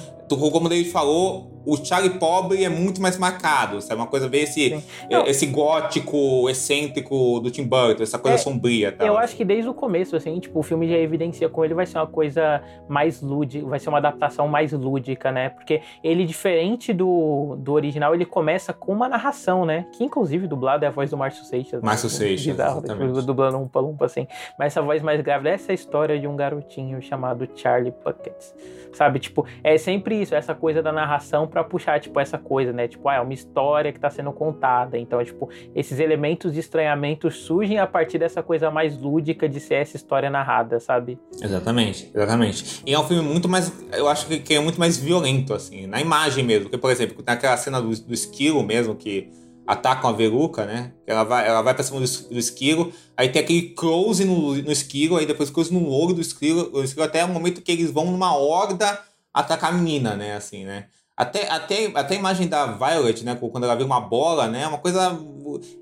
[0.52, 4.00] como David falou, o Charlie pobre é muito mais marcado, sabe?
[4.00, 4.84] Uma coisa bem esse,
[5.28, 8.92] esse gótico excêntrico do Tim Burton, essa coisa é, sombria.
[8.92, 9.08] Tal.
[9.08, 11.86] Eu acho que desde o começo, assim, tipo, o filme já evidencia com ele vai
[11.86, 15.50] ser uma coisa mais lúdica, vai ser uma adaptação mais lúdica, né?
[15.50, 19.86] Porque ele, diferente do, do original, ele começa com uma narração, né?
[19.94, 21.82] Que inclusive dublado é a voz do Márcio Seixas.
[21.82, 21.86] Né?
[21.86, 22.16] Márcio né?
[22.16, 24.28] Seixas, bizarro, tipo, dublando um palumpa assim.
[24.58, 28.54] Mas essa voz mais grave, essa é a história de um garotinho chamado Charlie Buckets
[28.94, 29.20] sabe?
[29.20, 32.88] Tipo, é sempre isso, essa coisa da narração para puxar, tipo, essa coisa, né?
[32.88, 34.98] Tipo, ah, é uma história que tá sendo contada.
[34.98, 39.76] Então, tipo, esses elementos de estranhamento surgem a partir dessa coisa mais lúdica de ser
[39.76, 41.20] essa história narrada, sabe?
[41.40, 42.82] Exatamente, exatamente.
[42.86, 46.02] E é um filme muito mais, eu acho que é muito mais violento, assim, na
[46.02, 46.64] imagem mesmo.
[46.64, 49.30] Porque, por exemplo, tem aquela cena do, do esquilo mesmo, que
[49.66, 50.92] atacam a Veruca, né?
[51.06, 54.72] Ela vai, ela vai pra cima do, do esquilo, aí tem aquele close no, no
[54.72, 57.92] esquilo, aí depois close no olho do esquilo, o esquilo até o momento que eles
[57.92, 59.00] vão numa horda
[59.34, 60.36] atacar a menina, né?
[60.36, 60.88] Assim, né?
[61.16, 63.36] Até, até, até a imagem da Violet, né?
[63.36, 64.64] Quando ela vê uma bola, né?
[64.64, 65.20] É uma coisa.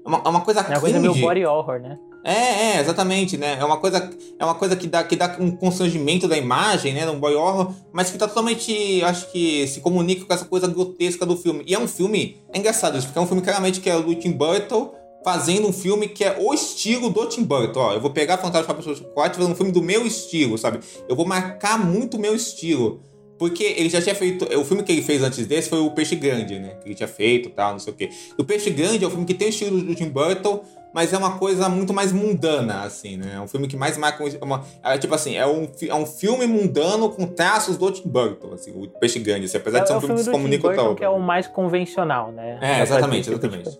[0.05, 1.97] É uma, é uma coisa É uma coisa meio body horror, né?
[2.23, 3.57] É, é, exatamente, né?
[3.59, 7.09] É uma coisa, é uma coisa que dá, que dá um constrangimento da imagem, né?
[7.09, 11.25] Um boy horror, mas que tá totalmente, acho que se comunica com essa coisa grotesca
[11.25, 11.63] do filme.
[11.65, 14.13] E é um filme, é engraçado isso, porque é um filme claramente que é do
[14.13, 17.79] Tim Burton fazendo um filme que é o estilo do Tim Burton.
[17.79, 20.79] Ó, eu vou pegar Fábrica de Chocolate e fazer um filme do meu estilo, sabe?
[21.07, 23.01] Eu vou marcar muito o meu estilo.
[23.41, 24.45] Porque ele já tinha feito.
[24.55, 26.75] O filme que ele fez antes desse foi o Peixe Grande, né?
[26.79, 28.07] Que ele tinha feito e tal, não sei o quê.
[28.37, 30.61] O Peixe Grande é um filme que tem o estilo do Tim Burton,
[30.93, 33.31] mas é uma coisa muito mais mundana, assim, né?
[33.37, 34.23] É um filme que mais marca.
[34.43, 38.53] Uma, é, tipo assim, é um, é um filme mundano com traços do Tim Burton,
[38.53, 40.69] assim, o Peixe Grande, assim, apesar é, de ser um é filme que se comunica
[40.69, 40.95] com tal.
[40.95, 42.59] que é o mais convencional, né?
[42.61, 43.79] É, exatamente, exatamente.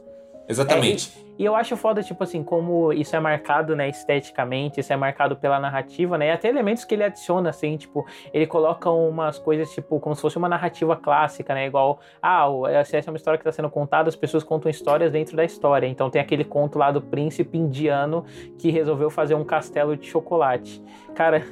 [0.49, 1.11] Exatamente.
[1.41, 5.35] E eu acho foda, tipo assim, como isso é marcado, né, esteticamente, isso é marcado
[5.35, 9.71] pela narrativa, né, e até elementos que ele adiciona, assim, tipo, ele coloca umas coisas,
[9.71, 13.41] tipo, como se fosse uma narrativa clássica, né, igual, ah, essa é uma história que
[13.41, 16.91] está sendo contada, as pessoas contam histórias dentro da história, então tem aquele conto lá
[16.91, 18.23] do príncipe indiano
[18.59, 20.79] que resolveu fazer um castelo de chocolate.
[21.15, 21.43] Cara,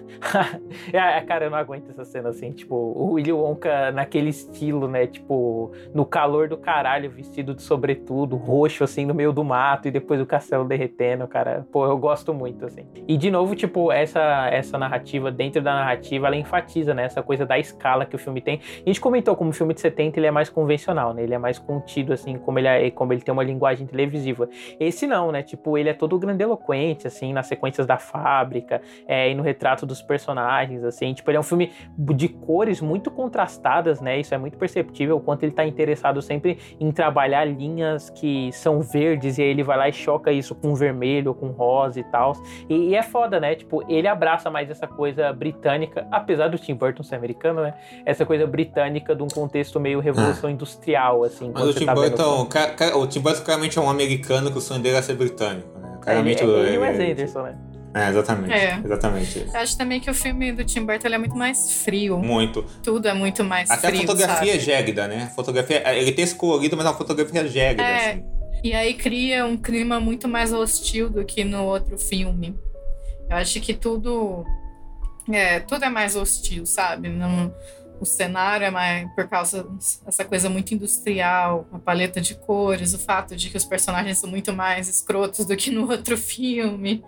[0.92, 5.06] é, cara, eu não aguento essa cena, assim, tipo, o Willy Wonka naquele estilo, né,
[5.08, 9.92] tipo, no calor do caralho, vestido de sobretudo, roxo, assim, no meio do mato, e
[9.92, 11.66] depois o castelo derretendo, cara.
[11.72, 12.86] Pô, eu gosto muito, assim.
[13.08, 17.04] E de novo, tipo, essa, essa narrativa, dentro da narrativa, ela enfatiza, né?
[17.04, 18.60] Essa coisa da escala que o filme tem.
[18.86, 21.24] A gente comentou como o filme de 70 ele é mais convencional, né?
[21.24, 24.50] Ele é mais contido, assim, como ele, é, como ele tem uma linguagem televisiva.
[24.80, 25.44] Esse não, né?
[25.44, 30.02] Tipo, ele é todo grandeloquente, assim, nas sequências da fábrica, é, e no retrato dos
[30.02, 31.14] personagens, assim.
[31.14, 34.20] Tipo, ele é um filme de cores muito contrastadas, né?
[34.20, 38.82] Isso é muito perceptível, o quanto ele tá interessado sempre em trabalhar linhas que são
[38.82, 42.34] verdes e aí ele vai lá e choca isso com vermelho, com rosa e tal.
[42.70, 43.56] E, e, é foda, né?
[43.56, 47.74] Tipo, ele abraça mais essa coisa britânica, apesar do Tim Burton ser americano, né?
[48.06, 50.54] Essa coisa britânica de um contexto meio revolução ah.
[50.54, 51.52] industrial, assim.
[51.54, 52.48] Mas o Tim, tá Burton,
[52.96, 55.98] o Tim Burton claramente é um americano que o sonho dele é ser britânico, né?
[56.02, 57.69] Claramente, ele, ele, ele, é o Anderson, né?
[57.94, 58.54] É, exatamente.
[58.54, 58.82] É.
[58.84, 59.48] Exatamente.
[59.52, 62.20] Eu acho também que o filme do Tim Burton é muito mais frio.
[62.20, 62.64] Muito.
[62.84, 63.90] Tudo é muito mais Até frio.
[63.90, 64.50] Até a fotografia sabe?
[64.50, 65.24] é gélida, né?
[65.24, 68.12] A fotografia, ele tem esse colorido, mas a fotografia é gélida, é.
[68.12, 68.24] assim.
[68.64, 72.58] E aí cria um clima muito mais hostil do que no outro filme.
[73.30, 74.46] Eu acho que tudo.
[75.32, 77.08] É, tudo é mais hostil, sabe?
[77.10, 77.54] Não,
[78.00, 79.68] o cenário é mais por causa
[80.06, 84.30] dessa coisa muito industrial, a paleta de cores, o fato de que os personagens são
[84.30, 87.04] muito mais escrotos do que no outro filme.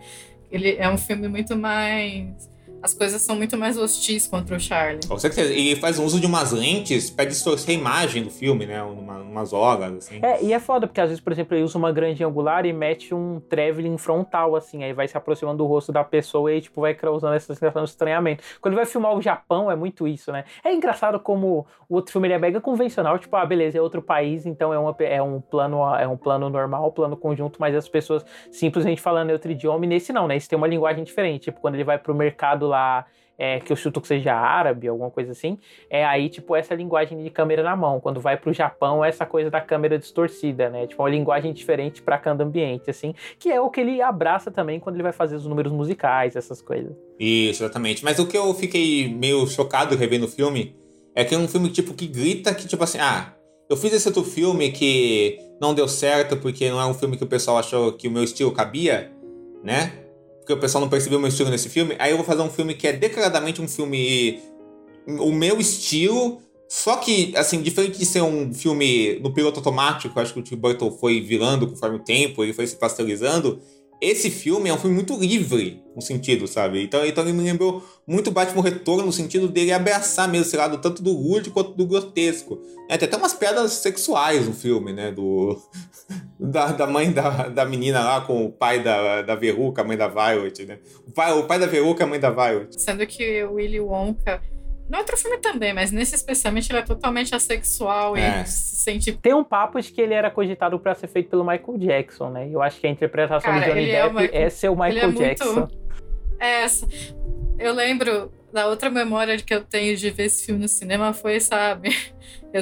[0.51, 2.49] Ele é um filme muito mais
[2.81, 5.05] as coisas são muito mais hostis contra o Charlie.
[5.07, 5.53] Com certeza.
[5.53, 8.81] E faz uso de umas lentes para distorcer a imagem do filme, né?
[8.81, 10.19] Uma, umas horas, assim.
[10.21, 12.73] É, e é foda, porque às vezes, por exemplo, ele usa uma grande angular e
[12.73, 16.81] mete um traveling frontal, assim, aí vai se aproximando do rosto da pessoa e, tipo,
[16.81, 18.43] vai causando essa sensação de estranhamento.
[18.59, 20.43] Quando ele vai filmar o Japão, é muito isso, né?
[20.63, 24.01] É engraçado como o outro filme ele é mega convencional, tipo, ah, beleza, é outro
[24.01, 27.87] país, então é, uma, é um plano é um plano normal, plano conjunto, mas as
[27.87, 30.35] pessoas simplesmente falando outro idioma, e nesse não, né?
[30.35, 31.43] Esse tem uma linguagem diferente.
[31.43, 33.05] Tipo, quando ele vai pro mercado lá
[33.41, 35.57] é, que eu chuto que seja árabe, alguma coisa assim,
[35.89, 37.99] é aí, tipo, essa linguagem de câmera na mão.
[37.99, 40.85] Quando vai pro Japão, essa coisa da câmera distorcida, né?
[40.85, 44.79] Tipo, uma linguagem diferente para cada ambiente, assim, que é o que ele abraça também
[44.79, 46.95] quando ele vai fazer os números musicais, essas coisas.
[47.19, 48.05] Isso, exatamente.
[48.05, 50.75] Mas o que eu fiquei meio chocado revendo o filme
[51.15, 53.33] é que é um filme, tipo, que grita que, tipo assim, ah,
[53.67, 57.23] eu fiz esse outro filme que não deu certo porque não é um filme que
[57.23, 59.11] o pessoal achou que o meu estilo cabia,
[59.63, 59.93] né?
[60.41, 62.73] Porque o pessoal não percebeu meu estilo nesse filme, aí eu vou fazer um filme
[62.73, 64.39] que é declaradamente um filme.
[65.07, 66.41] O meu estilo.
[66.67, 70.55] Só que, assim, diferente de ser um filme no piloto automático, acho que o Tim
[70.55, 73.61] Burton foi virando conforme o tempo, ele foi se pasteurizando
[74.01, 76.83] esse filme é um filme muito livre, no sentido, sabe?
[76.83, 80.79] Então, então ele me lembrou muito Batman Retorno, no sentido dele abraçar mesmo esse lado,
[80.79, 82.59] tanto do lúdico quanto do grotesco.
[82.89, 85.11] É, tem até umas pedras sexuais no filme, né?
[85.11, 85.55] Do,
[86.39, 89.95] da, da mãe da, da menina lá com o pai da, da Veruca, a mãe
[89.95, 90.79] da Violet, né?
[91.07, 92.81] O pai, o pai da Veruca, a mãe da Violet.
[92.81, 94.41] Sendo que o Willy Wonka
[94.91, 98.41] no outro filme também, mas nesse especialmente ele é totalmente assexual é.
[98.41, 99.13] e se sente.
[99.13, 102.49] Tem um papo de que ele era cogitado para ser feito pelo Michael Jackson, né?
[102.51, 104.43] Eu acho que a interpretação Cara, do Johnny é Depp é, Michael...
[104.43, 105.53] é ser o Michael é Jackson.
[105.53, 105.77] Muito...
[106.41, 106.65] É,
[107.57, 111.39] eu lembro da outra memória que eu tenho de ver esse filme no cinema foi,
[111.39, 111.95] sabe,
[112.51, 112.61] eu,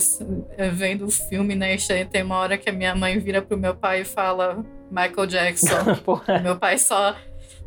[0.56, 1.76] eu vendo o filme, né?
[1.76, 5.26] E tem uma hora que a minha mãe vira pro meu pai e fala Michael
[5.26, 5.98] Jackson.
[6.44, 7.16] meu pai só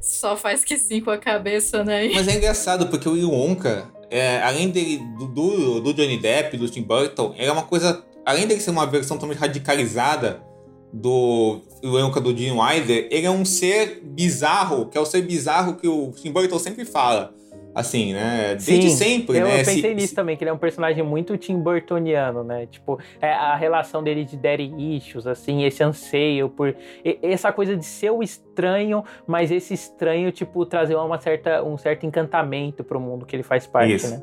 [0.01, 2.11] só faz que sim com a cabeça, né?
[2.13, 6.69] Mas é engraçado, porque o Wonka, é, além dele, do, do, do, Johnny Depp, do
[6.69, 8.05] Tim Burton, é uma coisa.
[8.27, 10.43] Além dele ser uma versão totalmente radicalizada
[10.93, 15.77] do Wonka do Gene Wilder, ele é um ser bizarro, que é o ser bizarro
[15.77, 17.35] que o Tim Burton sempre fala.
[17.75, 18.49] Assim, né?
[18.55, 19.55] Desde Sim, sempre, eu né?
[19.55, 22.67] Eu pensei se, nisso também, que ele é um personagem muito Tim Burtoniano, né?
[22.67, 26.75] Tipo, é a relação dele de daddy issues, assim, esse anseio por...
[27.23, 32.05] Essa coisa de ser o estranho, mas esse estranho, tipo, trazer uma certa, um certo
[32.05, 34.11] encantamento pro mundo que ele faz parte, Isso.
[34.11, 34.23] né?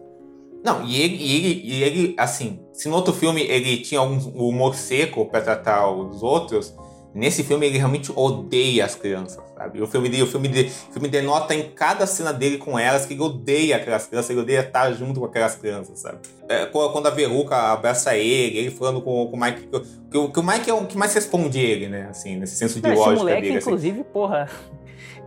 [0.64, 4.18] Não, e ele, e ele, e ele, assim, se no outro filme ele tinha um
[4.36, 6.76] humor seco pra tratar os outros,
[7.14, 9.82] Nesse filme ele realmente odeia as crianças, sabe?
[9.82, 13.14] O filme, o filme, de, o filme denota em cada cena dele com elas que
[13.14, 16.20] ele odeia aquelas crianças, ele odeia estar junto com aquelas crianças, sabe?
[16.47, 19.70] É, quando a Veruca abraça ele, ele falando com, com o Mike.
[20.12, 22.07] Que, que, o Mike é o que mais responde ele, né?
[22.12, 23.57] Assim, nesse senso de Não, lógica esse moleque, dele.
[23.57, 24.10] Inclusive, assim.
[24.12, 24.49] porra.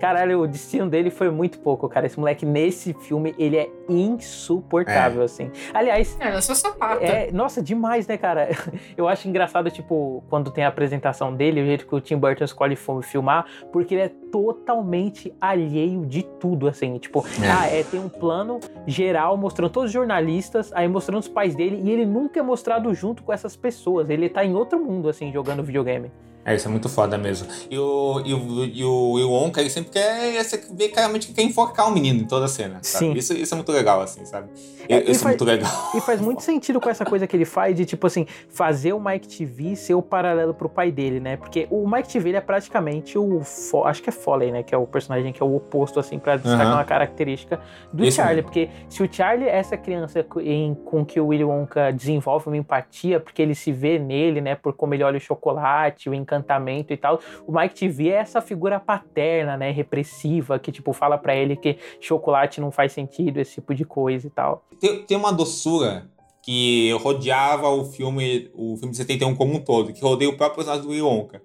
[0.03, 2.07] Caralho, o destino dele foi muito pouco, cara.
[2.07, 5.25] Esse moleque nesse filme, ele é insuportável, é.
[5.27, 5.49] assim.
[5.73, 6.19] Aliás.
[6.19, 7.05] É, eu sou sapata.
[7.05, 8.49] É, nossa, demais, né, cara?
[8.99, 12.43] Eu acho engraçado, tipo, quando tem a apresentação dele, o jeito que o Tim Burton
[12.43, 16.99] escolhe filmar, porque ele é totalmente alheio de tudo, assim.
[16.99, 17.49] Tipo, é.
[17.49, 21.81] ah, é, tem um plano geral mostrando todos os jornalistas, aí mostrando os pais dele,
[21.81, 24.11] e ele nunca é mostrado junto com essas pessoas.
[24.11, 26.11] Ele tá em outro mundo, assim, jogando videogame.
[26.45, 27.47] É, isso é muito foda mesmo.
[27.71, 31.29] E o, e o, e o, e o Onka, ele sempre quer você vê claramente
[31.29, 32.79] que quer enfocar o menino em toda a cena.
[32.83, 33.07] Sabe?
[33.07, 33.13] Sim.
[33.13, 34.49] Isso, isso é muito legal, assim, sabe?
[34.89, 35.71] É, isso é faz, muito legal.
[35.95, 39.01] E faz muito sentido com essa coisa que ele faz de, tipo assim, fazer o
[39.01, 41.37] Mike TV ser o paralelo pro pai dele, né?
[41.37, 43.41] Porque o Mike TV ele é praticamente o.
[43.85, 44.63] Acho que é Foley, né?
[44.63, 46.73] Que é o personagem que é o oposto, assim, pra destacar uhum.
[46.75, 47.61] uma característica
[47.93, 48.37] do isso Charlie.
[48.37, 48.49] Mesmo.
[48.49, 52.57] Porque se o Charlie é essa criança em, com que o Willy Wonka desenvolve uma
[52.57, 54.55] empatia, porque ele se vê nele, né?
[54.55, 57.21] Por como ele olha o chocolate, o encantamento e tal.
[57.47, 61.79] O Mike TV é essa figura paterna, né, repressiva, que tipo fala para ele que
[62.01, 64.65] chocolate não faz sentido, esse tipo de coisa e tal.
[64.81, 66.11] Tem, tem uma doçura
[66.43, 70.57] que rodeava o filme, o filme de 71 como um todo, que rodeia o próprio
[70.57, 71.41] personagem do Willy Wonka.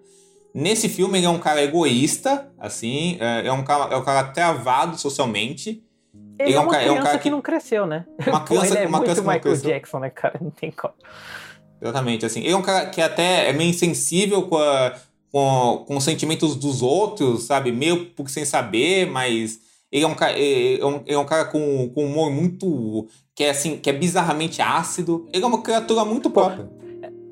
[0.53, 4.23] Nesse filme ele é um cara egoísta, assim, é, é um cara, é um cara
[4.29, 5.83] travado socialmente.
[6.39, 7.29] Ele, é, um uma ca- criança cara que...
[7.29, 8.05] não cresceu, né?
[8.25, 9.55] Uma Pô, criança- ele é uma muito criança que não Michael.
[9.57, 10.39] Jackson, né, cara?
[10.41, 10.93] Não tem como.
[11.81, 12.39] Exatamente, assim.
[12.41, 14.95] Ele é um cara que até é meio insensível com, a-
[15.31, 17.71] com, com os sentimentos dos outros, sabe?
[17.71, 19.59] Meio por sem saber, mas
[19.91, 23.07] ele é um, ca- ele é um, é um cara com, com humor muito.
[23.35, 25.27] que é assim, que é bizarramente ácido.
[25.31, 26.67] Ele é uma criatura muito própria.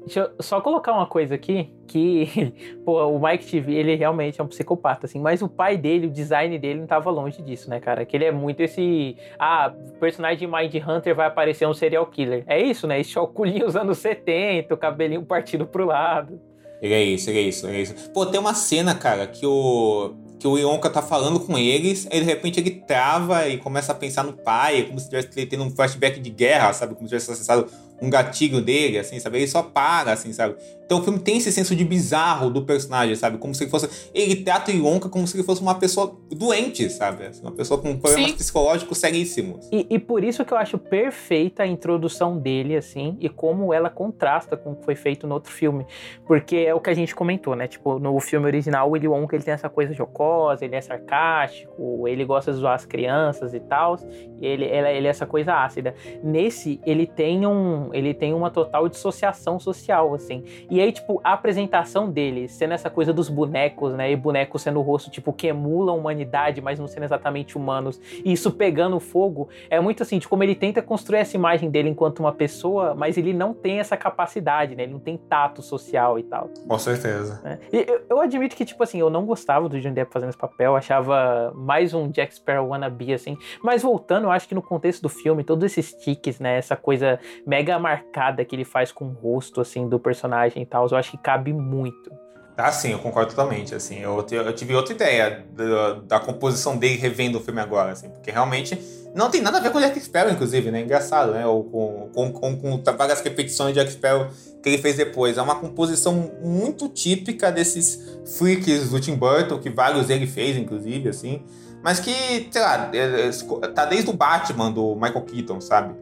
[0.06, 2.54] Deixa eu só colocar uma coisa aqui, que,
[2.86, 6.12] pô, o Mike TV, ele realmente é um psicopata, assim, mas o pai dele, o
[6.12, 8.06] design dele não tava longe disso, né, cara?
[8.06, 12.44] Que ele é muito esse, ah, personagem de Mind Hunter vai aparecer um serial killer.
[12.46, 13.00] É isso, né?
[13.00, 16.40] Esse óculos dos anos 70, o cabelinho partido pro lado.
[16.82, 18.12] Ele é isso, ele é isso, ele é isso.
[18.12, 20.14] Pô, tem uma cena, cara, que o.
[20.38, 23.96] Que o Ionka tá falando com eles, aí de repente ele trava e começa a
[23.96, 26.94] pensar no pai, como se estivesse tendo um flashback de guerra, sabe?
[26.94, 27.72] Como se tivesse acessado
[28.02, 29.38] um gatilho dele, assim, sabe?
[29.38, 30.56] Ele só para, assim, sabe?
[30.86, 33.38] Então o filme tem esse senso de bizarro do personagem, sabe?
[33.38, 34.10] Como se ele fosse.
[34.14, 37.26] Ele trata o Ionka como se ele fosse uma pessoa doente, sabe?
[37.26, 38.38] Assim, uma pessoa com problemas Sim.
[38.38, 39.68] psicológicos seríssimos.
[39.72, 43.90] E, e por isso que eu acho perfeita a introdução dele, assim, e como ela
[43.90, 45.86] contrasta com o que foi feito no outro filme.
[46.28, 47.68] Porque é o que a gente comentou, né?
[47.68, 52.08] Tipo, no filme original, o Willy Wonka ele tem essa coisa jocosa, ele é sarcástico,
[52.08, 53.98] ele gosta de zoar as crianças e tal,
[54.40, 55.96] e ele, ele, ele é essa coisa ácida.
[56.24, 57.90] Nesse, ele tem um.
[57.94, 60.44] Ele tem uma total dissociação social, assim.
[60.70, 64.12] E aí, tipo, a apresentação dele, sendo essa coisa dos bonecos, né?
[64.12, 68.00] E bonecos sendo o rosto, tipo, que emula a humanidade, mas não sendo exatamente humanos.
[68.24, 71.90] E isso pegando fogo, é muito assim, de como ele tenta construir essa imagem dele
[71.90, 74.84] enquanto uma pessoa, mas ele não tem essa capacidade, né?
[74.84, 76.50] Ele não tem tato social e tal.
[76.68, 77.42] Com certeza.
[77.44, 77.60] né?
[77.72, 80.38] E eu, eu admito que, tipo assim, eu não gostava do Johnny Depp fazendo esse
[80.38, 83.38] papel, achava mais um Jack Sparrow wannabe, assim.
[83.64, 86.58] Mas voltando, eu acho que no contexto do filme, todos esses tiques, né?
[86.58, 90.88] Essa coisa mega marcada que ele faz com o rosto, assim, do personagem e tal,
[90.90, 92.12] eu acho que cabe muito.
[92.58, 96.96] Ah, sim, eu concordo totalmente, assim, eu, eu tive outra ideia da, da composição dele
[96.96, 98.80] revendo o filme agora, assim, porque realmente
[99.14, 102.10] não tem nada a ver com o Jack Sparrow, inclusive, né, engraçado, né, ou com,
[102.14, 104.28] com, com, com várias repetições de Jack Sparrow
[104.64, 109.70] que ele fez depois, é uma composição muito típica desses freaks do Tim Burton, que
[109.70, 111.44] vários ele fez, inclusive, assim,
[111.84, 115.94] mas que, sei lá, é- é- tá desde o Batman do Michael Keaton, sabe?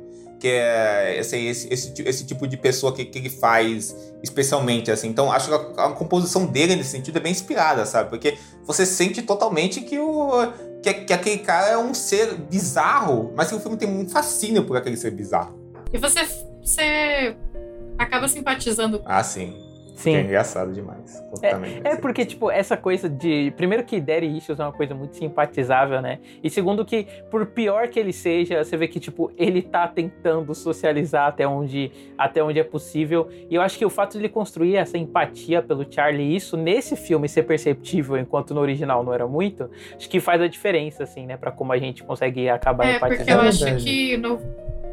[0.43, 5.07] Que é esse, esse, esse, esse tipo de pessoa que, que ele faz especialmente, assim.
[5.07, 8.09] Então, acho que a, a composição dele, nesse sentido, é bem inspirada, sabe?
[8.09, 13.47] Porque você sente totalmente que, o, que, que aquele cara é um ser bizarro, mas
[13.47, 15.57] que o filme tem um fascínio por aquele ser bizarro.
[15.93, 16.27] E você,
[16.61, 17.37] você
[17.97, 19.01] acaba simpatizando.
[19.05, 19.55] Ah, sim.
[20.03, 20.15] Sim.
[20.15, 21.19] É engraçado demais.
[21.31, 21.81] Completamente.
[21.83, 23.51] É porque, tipo, essa coisa de.
[23.55, 26.19] Primeiro que Daddy Issues é uma coisa muito simpatizável, né?
[26.43, 30.53] E segundo que, por pior que ele seja, você vê que, tipo, ele tá tentando
[30.53, 33.27] socializar até onde, até onde é possível.
[33.49, 36.95] E eu acho que o fato de ele construir essa empatia pelo Charlie, isso nesse
[36.95, 41.25] filme ser perceptível, enquanto no original não era muito, acho que faz a diferença, assim,
[41.25, 41.37] né?
[41.37, 43.25] Pra como a gente consegue acabar É, empatizando.
[43.25, 44.39] porque eu acho que no,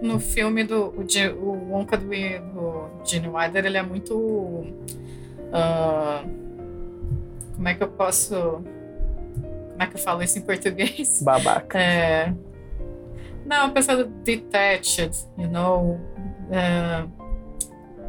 [0.03, 1.05] no filme do o,
[1.43, 4.65] o Wonka do, do Gene Wilder, ele é muito.
[5.53, 6.23] ah,
[7.57, 8.35] como é que eu posso.
[8.35, 11.21] Como é que eu falo isso em português?
[11.25, 11.79] Babaca.
[11.79, 12.33] É,
[13.47, 15.99] não, pessoa detached, you know.
[16.51, 17.05] é,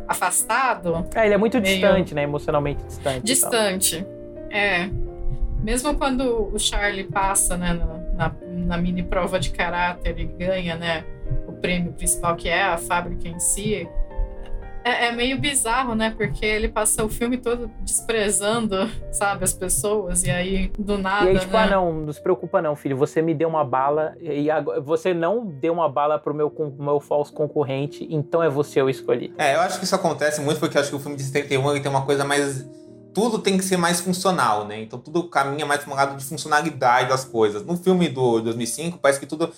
[0.08, 1.06] afastado.
[1.16, 2.24] É, ele é muito meio- distante, né?
[2.24, 3.18] Emocionalmente distante.
[3.18, 3.24] e tal.
[3.24, 4.06] Distante.
[4.50, 4.90] É.
[5.64, 7.86] Mesmo quando o Charlie passa, né, na,
[8.30, 11.06] na, na mini prova de caráter e ganha, né,
[11.62, 13.88] prêmio principal, que é a fábrica em si,
[14.84, 20.24] é, é meio bizarro, né, porque ele passa o filme todo desprezando, sabe, as pessoas,
[20.24, 22.98] e aí, do nada, E aí, tipo, né, ah, não, não se preocupa não, filho.
[22.98, 27.00] Você me deu uma bala e agora, você não deu uma bala pro meu, meu
[27.00, 29.34] falso concorrente, então é você eu escolhi.
[29.38, 31.72] É, eu acho que isso acontece muito porque eu acho que o filme de 71
[31.72, 32.68] ele tem uma coisa mais.
[33.14, 34.82] Tudo tem que ser mais funcional, né?
[34.82, 37.64] Então tudo caminha mais para um lado de funcionalidade das coisas.
[37.66, 39.52] No filme do 2005, parece que tudo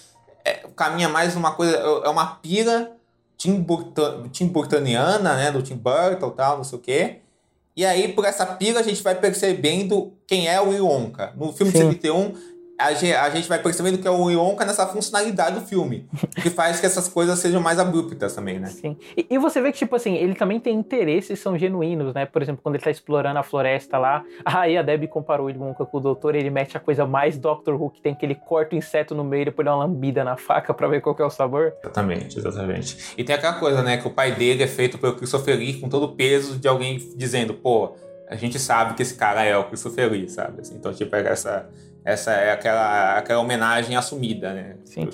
[0.76, 1.76] caminha mais uma coisa.
[1.78, 2.92] É uma pira
[3.38, 5.52] Tim, Burton, Tim Burtoniana, né?
[5.52, 7.20] Do Tim Burton e tal, não sei o quê.
[7.76, 11.34] E aí, por essa pira, a gente vai percebendo quem é o Ionka.
[11.36, 11.92] No filme de Sim.
[11.92, 12.34] 71,
[12.78, 16.08] a ge- a gente vai percebendo que é o Ionka nessa funcionalidade do filme.
[16.42, 18.68] que faz que essas coisas sejam mais abruptas também, né?
[18.68, 18.98] Sim.
[19.16, 22.26] E, e você vê que, tipo assim, ele também tem interesses são genuínos, né?
[22.26, 25.76] Por exemplo, quando ele tá explorando a floresta lá, aí a Debbie comparou ele com
[25.98, 28.78] o doutor, ele mete a coisa mais Doctor Who que tem, que ele corta o
[28.78, 31.26] inseto no meio e depois dá uma lambida na faca pra ver qual que é
[31.26, 31.74] o sabor.
[31.82, 33.14] Exatamente, exatamente.
[33.18, 35.88] E tem aquela coisa, né, que o pai dele é feito pelo Christopher Lee com
[35.90, 37.96] todo o peso de alguém dizendo, pô,
[38.30, 40.62] a gente sabe que esse cara é o Christopher Lee, sabe?
[40.62, 41.70] Assim, então, tipo, é essa,
[42.06, 44.76] essa é aquela, aquela homenagem assumida, né?
[44.84, 45.04] Sim.
[45.04, 45.06] É.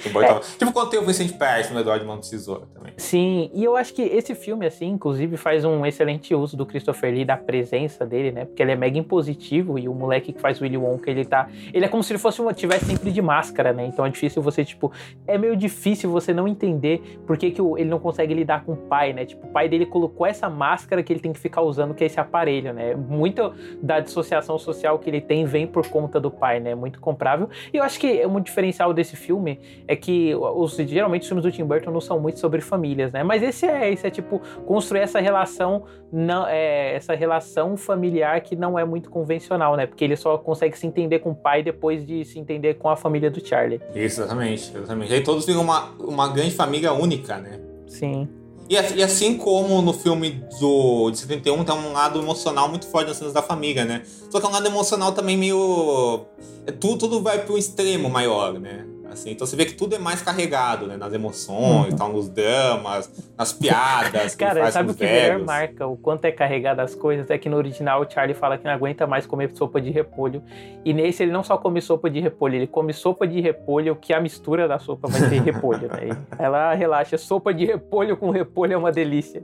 [0.57, 2.93] Tipo quando tem o Vincent Price no Eduardo Mão do Tesouro também.
[2.97, 7.13] Sim, e eu acho que esse filme, assim, inclusive, faz um excelente uso do Christopher
[7.13, 8.45] Lee, da presença dele, né?
[8.45, 11.47] Porque ele é mega impositivo e o moleque que faz o Willy Wonka, ele tá.
[11.73, 13.85] Ele é como se ele fosse uma, tivesse sempre de máscara, né?
[13.85, 14.91] Então é difícil você, tipo.
[15.27, 18.77] É meio difícil você não entender por que, que ele não consegue lidar com o
[18.77, 19.25] pai, né?
[19.25, 22.07] Tipo, o pai dele colocou essa máscara que ele tem que ficar usando, que é
[22.07, 22.95] esse aparelho, né?
[22.95, 26.75] Muito da dissociação social que ele tem vem por conta do pai, né?
[26.79, 27.49] Muito comprável.
[27.73, 31.51] E eu acho que um diferencial desse filme é que os, geralmente os filmes do
[31.51, 33.23] Tim Burton não são muito sobre famílias, né?
[33.23, 38.55] Mas esse é, esse é tipo construir essa relação, não, é, essa relação familiar que
[38.55, 39.85] não é muito convencional, né?
[39.85, 42.95] Porque ele só consegue se entender com o pai depois de se entender com a
[42.95, 43.81] família do Charlie.
[43.93, 45.11] Isso, exatamente, exatamente.
[45.11, 47.59] E aí todos viram uma, uma grande família única, né?
[47.87, 48.27] Sim.
[48.69, 53.07] E, e, assim como no filme do, de 71 tem um lado emocional muito forte
[53.07, 54.03] nas cenas da família, né?
[54.29, 56.25] Só que é um lado emocional também meio.
[56.67, 58.85] É, tudo, tudo vai um extremo maior, né?
[59.11, 60.97] Assim, então você vê que tudo é mais carregado, né?
[60.97, 61.97] Nas emoções, uhum.
[61.97, 64.35] tal, nos dramas, nas piadas.
[64.35, 67.29] Cara, sabe o que melhor marca o quanto é carregado as coisas?
[67.29, 70.43] É que no original o Charlie fala que não aguenta mais comer sopa de repolho.
[70.85, 74.13] E nesse ele não só come sopa de repolho, ele come sopa de repolho, que
[74.13, 76.17] a mistura da sopa vai ter repolho, né?
[76.37, 79.43] Ela relaxa, sopa de repolho com repolho é uma delícia.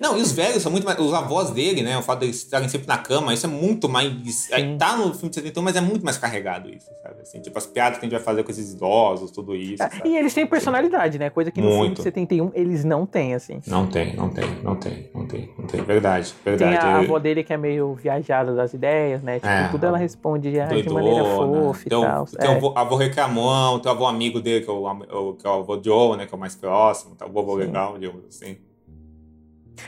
[0.00, 0.98] Não, e os velhos são muito mais.
[0.98, 1.96] Os avós dele, né?
[1.98, 4.12] O fato de eles estarem sempre na cama, isso é muito mais.
[4.26, 4.76] Sim.
[4.78, 7.22] Tá no filme de 71, mas é muito mais carregado isso, sabe?
[7.22, 9.82] Assim, tipo, as piadas que a gente vai fazer com esses idosos, tudo isso.
[9.82, 11.30] É, e eles têm personalidade, né?
[11.30, 11.80] Coisa que no muito.
[11.80, 13.60] filme de 71 eles não têm, assim.
[13.66, 15.82] Não tem, não tem, não tem, não tem, não tem.
[15.82, 16.78] Verdade, verdade.
[16.78, 19.36] Tem a avó dele que é meio viajada das ideias, né?
[19.36, 22.26] Tipo, é, tudo ela responde de, de maneira fofa e tal.
[22.26, 22.58] Tem é.
[22.58, 25.80] o avô reclamão, tem o avô amigo dele, que é o, que é o avô
[25.82, 26.26] Joe, né?
[26.26, 27.26] Que é o mais próximo, tá?
[27.26, 28.56] o avô legal, digamos assim.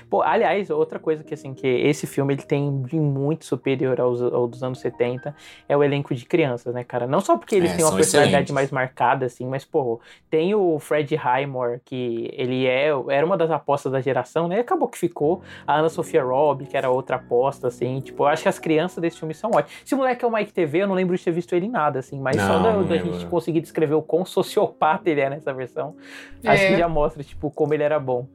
[0.09, 4.23] Pô, aliás, outra coisa que assim que esse filme ele tem de muito superior aos,
[4.23, 5.35] aos dos anos 70
[5.69, 7.07] é o elenco de crianças, né, cara?
[7.07, 8.53] Não só porque eles é, têm uma personalidade excelentes.
[8.53, 13.51] mais marcada assim, mas pô, tem o Fred Highmore que ele é era uma das
[13.51, 14.61] apostas da geração, né?
[14.61, 18.43] Acabou que ficou a Ana Sofia Robb, que era outra aposta assim, tipo, eu acho
[18.43, 19.83] que as crianças desse filme são ótimas.
[19.85, 21.99] Esse moleque é o Mike TV, eu não lembro de ter visto ele em nada
[21.99, 25.53] assim, mas não, só da, da gente conseguir descrever o quão sociopata ele é nessa
[25.53, 25.95] versão,
[26.43, 26.49] é.
[26.51, 28.27] acho que já mostra tipo como ele era bom.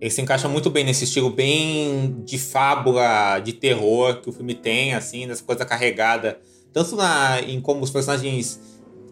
[0.00, 4.54] Ele se encaixa muito bem nesse estilo bem de fábula, de terror que o filme
[4.54, 6.38] tem, assim, nessa coisa carregada.
[6.72, 8.60] Tanto na, em como os personagens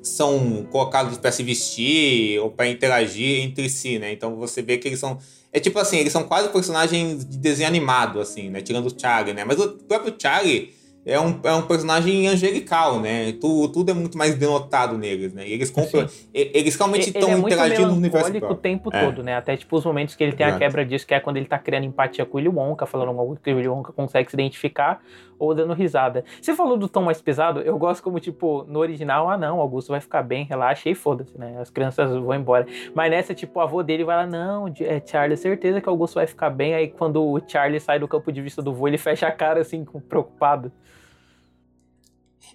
[0.03, 4.12] são colocados para se vestir ou para interagir entre si, né?
[4.12, 5.18] Então você vê que eles são.
[5.51, 8.61] É tipo assim, eles são quase personagens de desenho animado, assim, né?
[8.61, 9.45] Tirando o Charlie, né?
[9.45, 10.74] Mas o próprio Charlie
[11.07, 13.32] é um, é um personagem angelical, né?
[13.32, 15.46] Tu, tudo é muito mais denotado neles, né?
[15.46, 18.50] E eles compram, eles realmente estão é interagindo no universo próprio.
[18.50, 19.05] o tempo é.
[19.05, 19.36] todo, né?
[19.36, 20.57] Até tipo os momentos que ele tem Exato.
[20.57, 23.18] a quebra disso, que é quando ele tá criando empatia com o Willy Wonka, falando
[23.18, 25.02] algo que o Willy Wonka consegue se identificar,
[25.39, 26.24] ou dando risada.
[26.41, 29.89] Você falou do tom mais pesado, eu gosto como, tipo, no original, ah não, Augusto
[29.89, 31.59] vai ficar bem, relaxa e foda-se, né?
[31.61, 32.66] As crianças vão embora.
[32.95, 36.26] Mas nessa, tipo, o avô dele vai lá, não, é Charlie, certeza que Augusto vai
[36.26, 36.74] ficar bem.
[36.74, 39.61] Aí quando o Charlie sai do campo de vista do vô, ele fecha a cara
[39.61, 40.72] assim, preocupado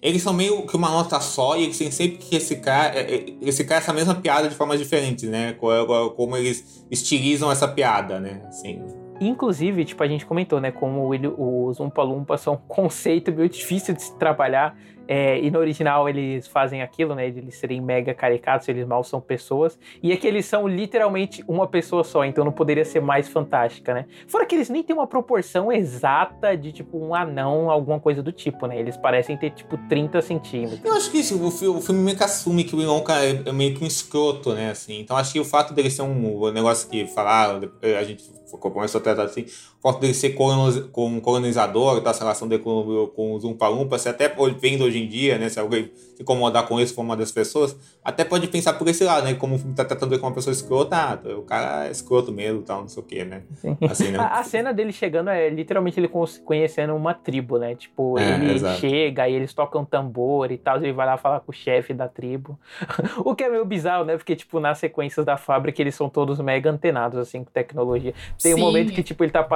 [0.02, 3.34] eles são meio que uma nota só e eles têm sempre que reciclar, é, é,
[3.42, 5.52] reciclar essa mesma piada de formas diferentes, né?
[5.54, 8.42] Como eles estilizam essa piada, né?
[8.48, 8.82] Assim.
[9.20, 10.72] Inclusive, tipo, a gente comentou, né?
[10.72, 14.74] Como os Umpa Lumpa são um conceito meio difícil de se trabalhar.
[15.12, 17.26] É, e no original eles fazem aquilo, né?
[17.26, 19.76] Eles serem mega caricatos, eles mal são pessoas.
[20.00, 24.06] E aqui eles são literalmente uma pessoa só, então não poderia ser mais fantástica, né?
[24.28, 28.30] Fora que eles nem têm uma proporção exata de tipo um anão, alguma coisa do
[28.30, 28.78] tipo, né?
[28.78, 30.84] Eles parecem ter tipo 30 centímetros.
[30.84, 33.42] Eu acho que isso, o, filme, o filme meio que assume que o Ilonka é,
[33.46, 34.70] é meio que um escroto, né?
[34.70, 38.30] Assim, então acho que o fato dele ser um, negócio que falaram, a gente
[38.60, 43.34] começou a tratar assim, o fato dele ser colonizador, tá, essa relação dele com, com
[43.34, 46.94] os Umpa-Lumpa, você até vendo hoje em dia, né, se alguém se incomodar com isso,
[46.94, 49.84] for uma das pessoas, até pode pensar por esse lado, né, como o filme tá
[49.84, 53.02] tratando ele como uma pessoa escrota, ah, o cara é escroto mesmo, tal, não sei
[53.02, 53.42] o que, né.
[53.90, 54.18] Assim, né?
[54.18, 56.10] a, a, cena dele chegando é literalmente ele
[56.44, 58.80] conhecendo uma tribo, né, tipo, é, ele exato.
[58.80, 62.08] chega e eles tocam tambor e tal, ele vai lá falar com o chefe da
[62.08, 62.58] tribo,
[63.24, 66.40] o que é meio bizarro, né, porque, tipo, nas sequências da fábrica eles são todos
[66.40, 68.14] mega antenados, assim, com tecnologia.
[68.42, 68.60] Tem Sim.
[68.60, 69.46] um momento que, tipo, ele tá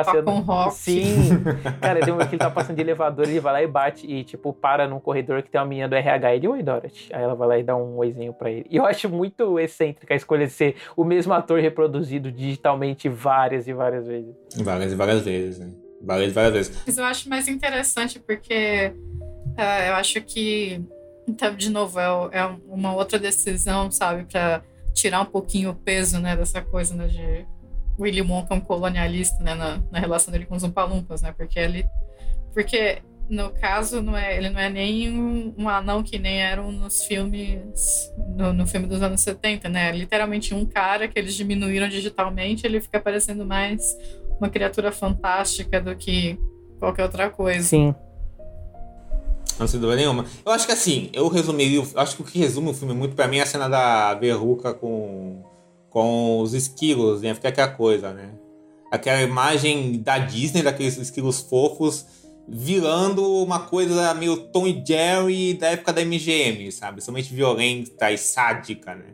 [0.44, 0.74] rock.
[0.74, 1.42] Sim.
[1.80, 4.24] Cara, tem um que ele tá passando de elevador, ele vai lá e bate e,
[4.24, 6.34] tipo, para num corredor que tem uma menina do RH.
[6.34, 7.08] Ele, oi, Dorothy.
[7.12, 8.66] Aí ela vai lá e dá um oizinho pra ele.
[8.70, 13.66] E eu acho muito excêntrica a escolha de ser o mesmo ator reproduzido digitalmente várias
[13.66, 14.34] e várias vezes.
[14.56, 15.70] Várias e várias vezes, né?
[16.00, 16.82] Várias e várias vezes.
[16.86, 18.92] Mas eu acho mais interessante porque
[19.58, 20.82] uh, eu acho que,
[21.26, 26.20] então, de novo, é, é uma outra decisão, sabe, pra tirar um pouquinho o peso,
[26.20, 27.46] né, dessa coisa, né, de
[27.98, 31.58] William Wonka é um colonialista, né, na, na relação dele com os Umpalumpas, né, porque
[31.58, 31.86] ele...
[32.52, 36.70] Porque no caso, não é, ele não é nem um, um anão que nem eram
[36.70, 38.12] nos filmes.
[38.36, 39.92] No, no, filme dos anos 70, né?
[39.92, 43.96] Literalmente um cara que eles diminuíram digitalmente, ele fica parecendo mais
[44.38, 46.38] uma criatura fantástica do que
[46.78, 47.62] qualquer outra coisa.
[47.62, 47.94] Sim.
[49.58, 50.26] Não sem dúvida nenhuma.
[50.44, 51.78] Eu acho que assim, eu resumiria.
[51.78, 54.12] Eu acho que o que resume o filme muito pra mim é a cena da
[54.14, 55.42] verruca com,
[55.88, 57.34] com os esquilos, né?
[57.34, 58.30] Fica aquela coisa, né?
[58.90, 62.04] Aquela imagem da Disney, daqueles esquilos fofos,
[62.48, 67.00] virando uma coisa meio Tom e Jerry da época da MGM, sabe?
[67.02, 69.04] Somente violenta e sádica, né?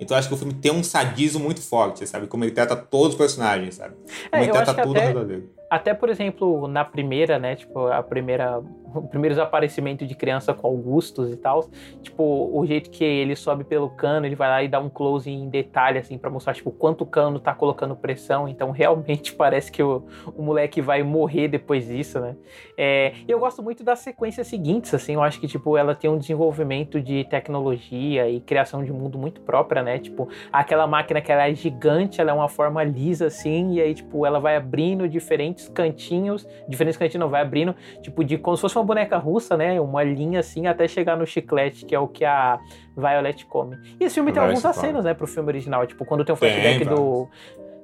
[0.00, 2.26] Então eu acho que o filme tem um sadismo muito forte, sabe?
[2.26, 3.94] Como ele trata todos os personagens, sabe?
[3.94, 5.48] Como É, ele trata tudo até- dele.
[5.70, 7.56] Até, por exemplo, na primeira, né?
[7.56, 8.60] Tipo, a primeira.
[8.94, 11.68] O primeiro aparecimento de criança com Augustus e tal.
[12.02, 15.30] Tipo, o jeito que ele sobe pelo cano, ele vai lá e dá um close
[15.30, 18.48] em detalhe, assim, pra mostrar, tipo, quanto o cano tá colocando pressão.
[18.48, 20.04] Então, realmente parece que o,
[20.36, 22.36] o moleque vai morrer depois disso, né?
[22.76, 25.14] É, eu gosto muito das sequências seguintes, assim.
[25.14, 29.40] Eu acho que, tipo, ela tem um desenvolvimento de tecnologia e criação de mundo muito
[29.40, 29.98] própria, né?
[29.98, 33.94] Tipo, aquela máquina que ela é gigante, ela é uma forma lisa, assim, e aí,
[33.94, 38.60] tipo, ela vai abrindo diferentes cantinhos, diferentes cantinhos, não, vai abrindo, tipo, de como se
[38.60, 39.80] fosse uma boneca russa, né?
[39.80, 42.58] Uma linha assim, até chegar no chiclete, que é o que a
[42.96, 43.76] Violet come.
[43.98, 44.86] E esse filme tem Violet alguns come.
[44.86, 47.00] acenos, né, pro filme original, tipo, quando tem um Tem, flashback vários.
[47.00, 47.28] do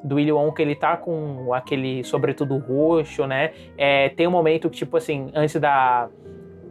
[0.03, 3.53] do Willy Wonka, ele tá com aquele sobretudo roxo, né?
[3.77, 6.09] É, tem um momento que, tipo assim, antes da,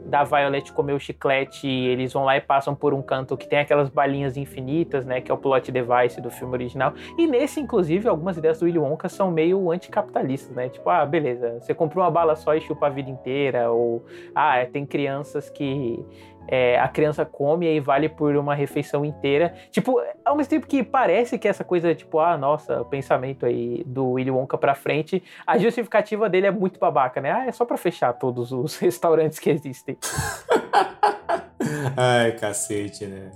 [0.06, 3.60] da Violet comer o chiclete, eles vão lá e passam por um canto que tem
[3.60, 5.22] aquelas balinhas infinitas, né?
[5.22, 6.94] Que é o plot device do filme original.
[7.18, 10.70] E nesse, inclusive, algumas ideias do Willy Wonka são meio anticapitalistas, né?
[10.70, 13.72] Tipo, ah, beleza, você comprou uma bala só e chupa a vida inteira.
[13.72, 14.04] Ou,
[14.34, 16.04] ah, tem crianças que
[16.52, 19.54] é, a criança come e aí vale por uma refeição inteira.
[19.72, 23.84] Tipo, ao mesmo tempo que parece que essa coisa, tipo, ah, nossa, o pensamento aí
[23.86, 27.32] do Willy Wonka pra frente, a justificativa dele é muito babaca, né?
[27.32, 29.96] Ah, é só pra fechar todos os restaurantes que existem.
[31.96, 33.32] Ai, cacete, né?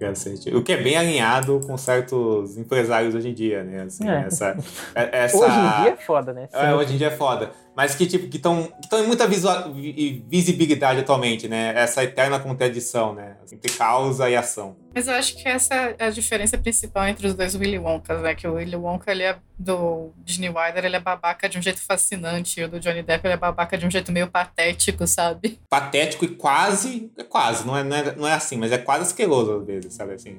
[0.00, 0.54] Cacete.
[0.56, 3.82] O que é bem alinhado com certos empresários hoje em dia, né?
[3.82, 4.24] Assim, É.
[4.26, 4.56] essa,
[4.94, 5.36] é- essa...
[5.36, 6.48] Hoje em dia é foda, né?
[6.52, 7.50] É, hoje em dia é foda.
[7.76, 11.74] Mas que, tipo, que estão que tão em muita visua- vi- visibilidade atualmente, né?
[11.76, 13.36] Essa eterna contradição, né?
[13.52, 14.74] Entre causa e ação.
[14.94, 18.34] Mas eu acho que essa é a diferença principal entre os dois Willy Wonkas, né?
[18.34, 21.80] Que o Willy Wonka, ele é do Disney Wilder, ele é babaca de um jeito
[21.82, 25.58] fascinante, e o do Johnny Depp, ele é babaca de um jeito meio patético, sabe?
[25.68, 27.10] Patético e quase.
[27.18, 29.92] É quase, não é, não é, não é assim, mas é quase asqueroso às vezes,
[29.92, 30.14] sabe?
[30.14, 30.38] Assim.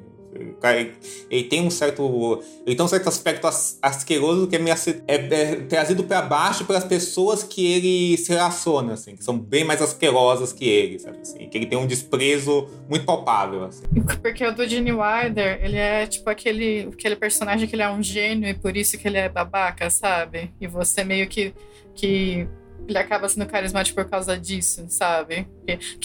[1.30, 2.44] Ele, tem um certo.
[2.66, 4.76] Ele tem um certo aspecto as- asqueroso que é, meio,
[5.08, 9.64] é, é trazido pra baixo pelas pessoas que ele se relaciona, assim, que são bem
[9.64, 11.20] mais asquerosas que ele, sabe?
[11.22, 13.84] Assim, que ele tem um desprezo muito palpável, assim.
[14.22, 18.04] Porque o do Gene Wilder, ele é tipo aquele, aquele personagem que ele é um
[18.04, 20.52] gênio e por isso que ele é babaca, sabe?
[20.60, 21.54] E você meio que,
[21.96, 22.48] que
[22.88, 25.48] ele acaba sendo carismático por causa disso, sabe?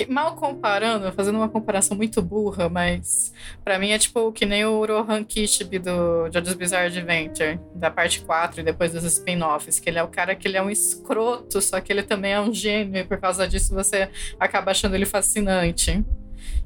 [0.09, 3.33] Mal comparando, fazendo uma comparação muito burra, mas
[3.65, 8.21] pra mim é tipo que nem o Rohan Kishib do Jojo's Bizarre Adventure, da parte
[8.21, 11.61] 4 e depois dos spin-offs, que ele é o cara que ele é um escroto,
[11.61, 14.09] só que ele também é um gênio e por causa disso você
[14.39, 16.05] acaba achando ele fascinante.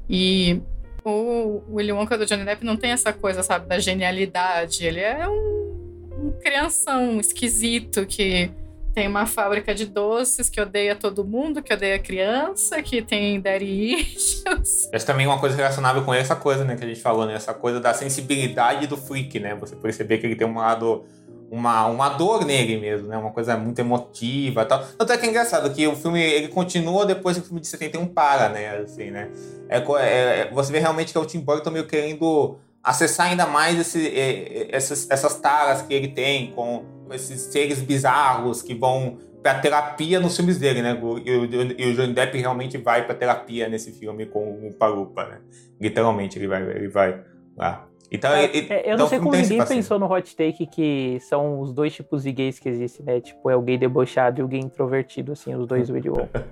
[0.09, 0.61] E
[1.03, 4.85] o Willy Wonka do Johnny Depp não tem essa coisa, sabe, da genialidade.
[4.85, 8.51] Ele é um, um crianção esquisito que
[8.97, 13.93] tem uma fábrica de doces que odeia todo mundo, que odeia criança, que tem daddy
[13.93, 14.89] issues.
[14.91, 17.35] Mas também uma coisa relacionável com essa coisa, né, que a gente falou, né?
[17.35, 19.53] Essa coisa da sensibilidade do freak, né?
[19.53, 21.05] Você perceber que ele tem um lado.
[21.51, 23.15] Uma, uma dor nele mesmo, né?
[23.17, 24.83] Uma coisa muito emotiva tal.
[24.97, 27.67] Tanto é que é engraçado que o filme ele continua depois que o filme de
[27.67, 28.79] 71 para, né?
[28.79, 29.29] Assim, né?
[29.69, 33.45] É, é- é- você vê realmente que é o Tim Burton meio querendo acessar ainda
[33.45, 39.17] mais esse, é, essas, essas taras que ele tem com esses seres bizarros que vão
[39.41, 40.91] pra terapia nos filmes dele, né?
[41.25, 41.45] E o,
[41.77, 45.39] e o Johnny Depp realmente vai pra terapia nesse filme com o Palupa, né?
[45.79, 47.21] Literalmente ele vai, ele vai
[47.55, 47.87] lá.
[48.11, 51.19] Então, É, ele- é, eu então não sei como ninguém pensou no hot take que
[51.21, 53.19] são os dois tipos de gays que existem, né?
[53.19, 56.45] Tipo, é o gay debochado e o gay introvertido, assim, os dois Willy Wonka.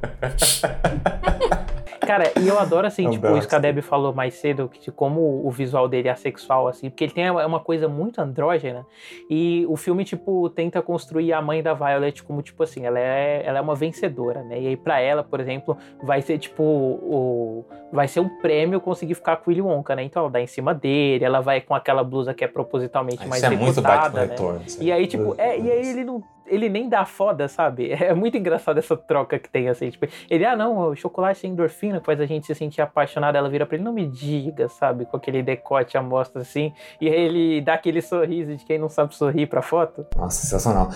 [2.05, 4.91] Cara, e eu adoro, assim, É um tipo, o Skadeb falou mais cedo, que de
[4.91, 8.85] como o visual dele é assexual, assim, porque ele tem uma uma coisa muito andrógena,
[9.29, 13.43] e o filme, tipo, tenta construir a mãe da Violet como, tipo assim, ela é,
[13.45, 14.59] ela é uma vencedora, né?
[14.59, 19.15] E aí, pra ela, por exemplo, vai ser, tipo, o, vai ser um prêmio conseguir
[19.15, 20.03] ficar com o Willy Wonka, né?
[20.03, 23.27] Então ela dá em cima dele, ela vai com aquela blusa que é propositalmente Ah,
[23.27, 24.27] mais isso é muito Batman né?
[24.27, 26.34] Retorno, E aí, tipo, é, e aí ele não.
[26.47, 27.91] Ele nem dá foda, sabe?
[28.05, 29.89] É muito engraçado essa troca que tem, assim.
[29.89, 33.35] Tipo, ele, ah, não, o chocolate tem endorfina, que faz a gente se sentir apaixonado.
[33.35, 35.05] Ela vira pra ele, não me diga, sabe?
[35.05, 36.73] Com aquele decote à mostra, assim.
[37.01, 40.05] E aí ele dá aquele sorriso de quem não sabe sorrir pra foto.
[40.15, 40.89] Nossa, sensacional.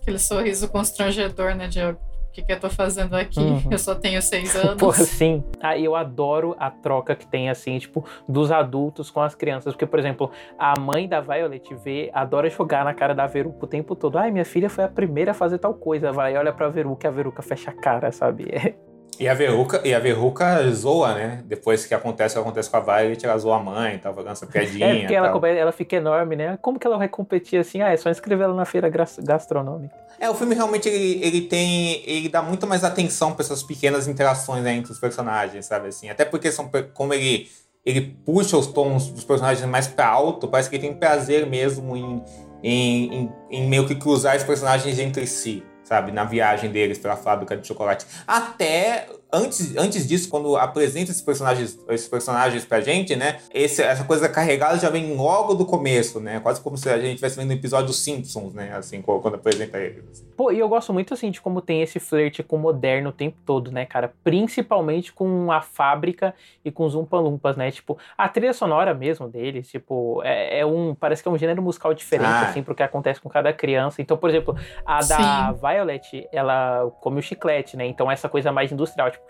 [0.00, 1.98] Aquele sorriso constrangedor, né, Diogo?
[2.32, 3.38] O que, que eu tô fazendo aqui?
[3.38, 3.68] Uhum.
[3.70, 4.76] Eu só tenho seis anos.
[4.78, 5.44] Pô, sim.
[5.60, 9.74] Ah, eu adoro a troca que tem, assim, tipo, dos adultos com as crianças.
[9.74, 13.68] Porque, por exemplo, a mãe da Violet vê, adora jogar na cara da Veruca o
[13.68, 14.16] tempo todo.
[14.16, 16.10] Ai, minha filha foi a primeira a fazer tal coisa.
[16.10, 18.46] Vai, olha pra Veruca e a Veruca fecha a cara, sabe?
[19.20, 21.42] E a Veruca, e a Veruca zoa, né?
[21.44, 24.32] Depois que acontece o que acontece com a Violet, ela zoa a mãe, tá fazendo
[24.32, 24.86] essa piadinha.
[24.86, 25.46] É, porque ela, tal.
[25.46, 26.58] ela fica enorme, né?
[26.60, 27.82] Como que ela vai competir assim?
[27.82, 29.94] Ah, é só inscrever ela na feira gas- gastronômica.
[30.18, 32.02] É, o filme realmente ele, ele tem.
[32.06, 36.08] Ele dá muito mais atenção pra essas pequenas interações né, entre os personagens, sabe assim?
[36.08, 37.48] Até porque são como ele,
[37.84, 41.96] ele puxa os tons dos personagens mais pra alto, parece que ele tem prazer mesmo
[41.96, 42.22] em,
[42.62, 45.62] em, em, em meio que cruzar os personagens entre si.
[45.92, 48.06] Sabe, na viagem deles pela fábrica de chocolate.
[48.26, 53.38] Até antes, antes disso, quando apresenta esses personagens, esses personagens pra gente, né?
[53.52, 56.38] Esse, essa coisa carregada já vem logo do começo, né?
[56.40, 58.72] Quase como se a gente estivesse vendo um episódio dos Simpsons, né?
[58.76, 60.04] Assim, quando apresenta eles.
[60.10, 60.24] assim.
[60.36, 63.12] Pô, e eu gosto muito, assim, de como tem esse flerte com o moderno o
[63.12, 64.12] tempo todo, né, cara?
[64.24, 66.34] Principalmente com a fábrica
[66.64, 67.70] e com os Umpa-Lumpas, né?
[67.70, 70.94] Tipo, a trilha sonora mesmo deles, tipo, é, é um...
[70.94, 72.48] Parece que é um gênero musical diferente, Ah.
[72.48, 74.02] assim, pro que acontece com cada criança.
[74.02, 75.58] Então, por exemplo, a da Sim.
[75.60, 77.86] Violet, ela come o chiclete, né?
[77.86, 79.21] Então, essa coisa mais industrial, tipo...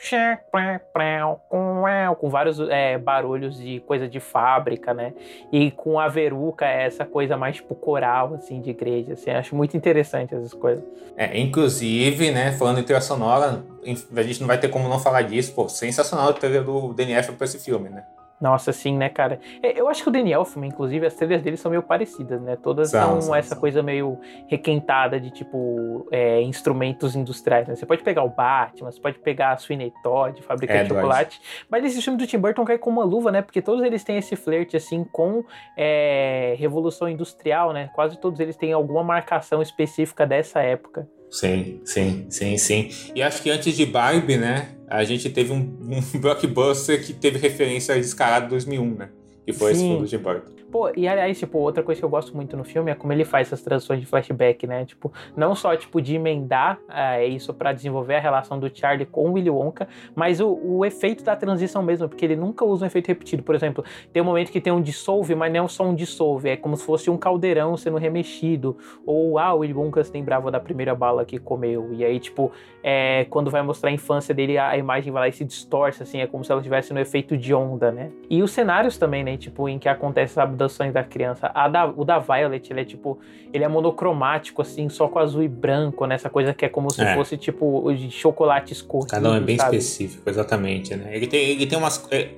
[2.19, 5.13] Com vários é, barulhos de coisa de fábrica, né?
[5.53, 9.31] E com a Veruca, é essa coisa mais, tipo, coral, assim, de igreja, assim.
[9.31, 10.85] Acho muito interessante essas coisas.
[11.17, 15.23] É, inclusive, né, falando em trilha sonora, a gente não vai ter como não falar
[15.23, 18.05] disso, pô, sensacional a trilha do DNF pra esse filme, né?
[18.43, 19.39] Nossa, sim, né, cara?
[19.63, 22.57] É, Eu acho que o Danny Elfman, inclusive, as trilhas dele são meio parecidas, né?
[22.57, 23.61] Todas São, são, são, essa são.
[23.61, 27.77] coisa meio requentada de, tipo, é, instrumentos industriais, né?
[27.77, 31.41] Você pode pegar o Batman, você pode pegar a Sweeney Todd, Fábrica É, de Chocolate,
[31.71, 33.43] mas esse filme do Tim Burton cai com uma luva, né?
[33.43, 35.45] Porque todos eles têm esse flerte, assim, com
[35.77, 37.91] é, Revolução Industrial, né?
[37.95, 41.07] Quase todos eles têm alguma marcação específica dessa época.
[41.33, 42.91] Sim, sim, sim, sim.
[43.15, 47.39] E acho que antes de Barbie, né, a gente teve um, um blockbuster que teve
[47.39, 49.09] referência a Descarado 2001, né?
[49.47, 49.89] Que foi esse Sim.
[49.89, 50.53] filme do Tim Burton.
[50.73, 53.27] Pô, e aliás, tipo, outra coisa que eu gosto muito no filme é como ele
[53.27, 54.87] faz essas transições de flashback, né?
[54.87, 59.29] Tipo, não só, tipo, de emendar é, isso pra desenvolver a relação do Charlie com
[59.29, 62.87] o Willy Wonka, mas o, o efeito da transição mesmo, porque ele nunca usa um
[62.87, 63.43] efeito repetido.
[63.43, 63.85] Por exemplo,
[64.15, 66.75] tem um momento que tem um dissolve, mas não é só um dissolve, é como
[66.75, 68.79] se fosse um caldeirão sendo remexido.
[69.05, 71.93] Ou, ah, o Willy Wonka se lembrava da primeira bala que comeu.
[71.93, 72.51] E aí, tipo,
[72.83, 76.03] é, quando vai mostrar a infância dele, a, a imagem vai lá e se distorce,
[76.03, 78.11] assim, é como se ela estivesse no efeito de onda, né?
[78.31, 79.37] E os cenários também, né?
[79.37, 81.49] Tipo, em que acontece as abduções da criança.
[81.71, 83.19] Da, o da Violet, ele é tipo,
[83.53, 86.15] ele é monocromático, assim, só com azul e branco, né?
[86.15, 87.15] Essa coisa que é como se É.
[87.15, 89.77] fosse, tipo, de chocolate escorrido, Cada um é bem sabe?
[89.77, 91.15] específico, exatamente, né?
[91.15, 92.07] Ele tem, ele tem umas.
[92.11, 92.29] é,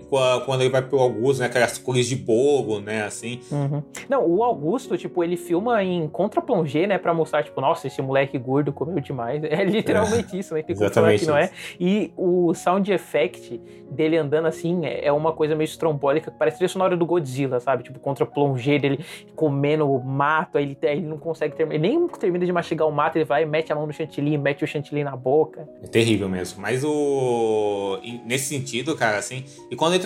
[0.44, 1.46] Quando ele vai pro Augusto, né?
[1.46, 3.04] Aquelas cores de bolo, né?
[3.04, 3.40] Assim.
[3.50, 3.82] Uhum.
[4.08, 6.98] Não, o Augusto, tipo, ele filma em contra-plongé, né?
[6.98, 9.42] Pra mostrar, tipo, nossa, esse moleque gordo comeu demais.
[9.54, 10.62] É literalmente isso, né?
[10.62, 11.50] Tem como falar Exatamente que não é.
[11.78, 13.60] E o sound effect
[13.90, 17.60] dele andando assim é é uma coisa meio estrombólica, que parece a sonora do Godzilla,
[17.60, 17.82] sabe?
[17.84, 19.04] Tipo, contra-plongé dele
[19.34, 21.84] comendo o mato, aí ele, ele não consegue terminar.
[21.84, 24.62] Ele nem termina de mastigar o mato, ele vai mete a mão no chantilly, mete
[24.64, 25.68] o chantilly na boca.
[25.82, 26.62] É terrível mesmo.
[26.62, 27.98] Mas o.
[28.24, 29.44] Nesse sentido, cara, assim.
[29.70, 30.04] E quando ele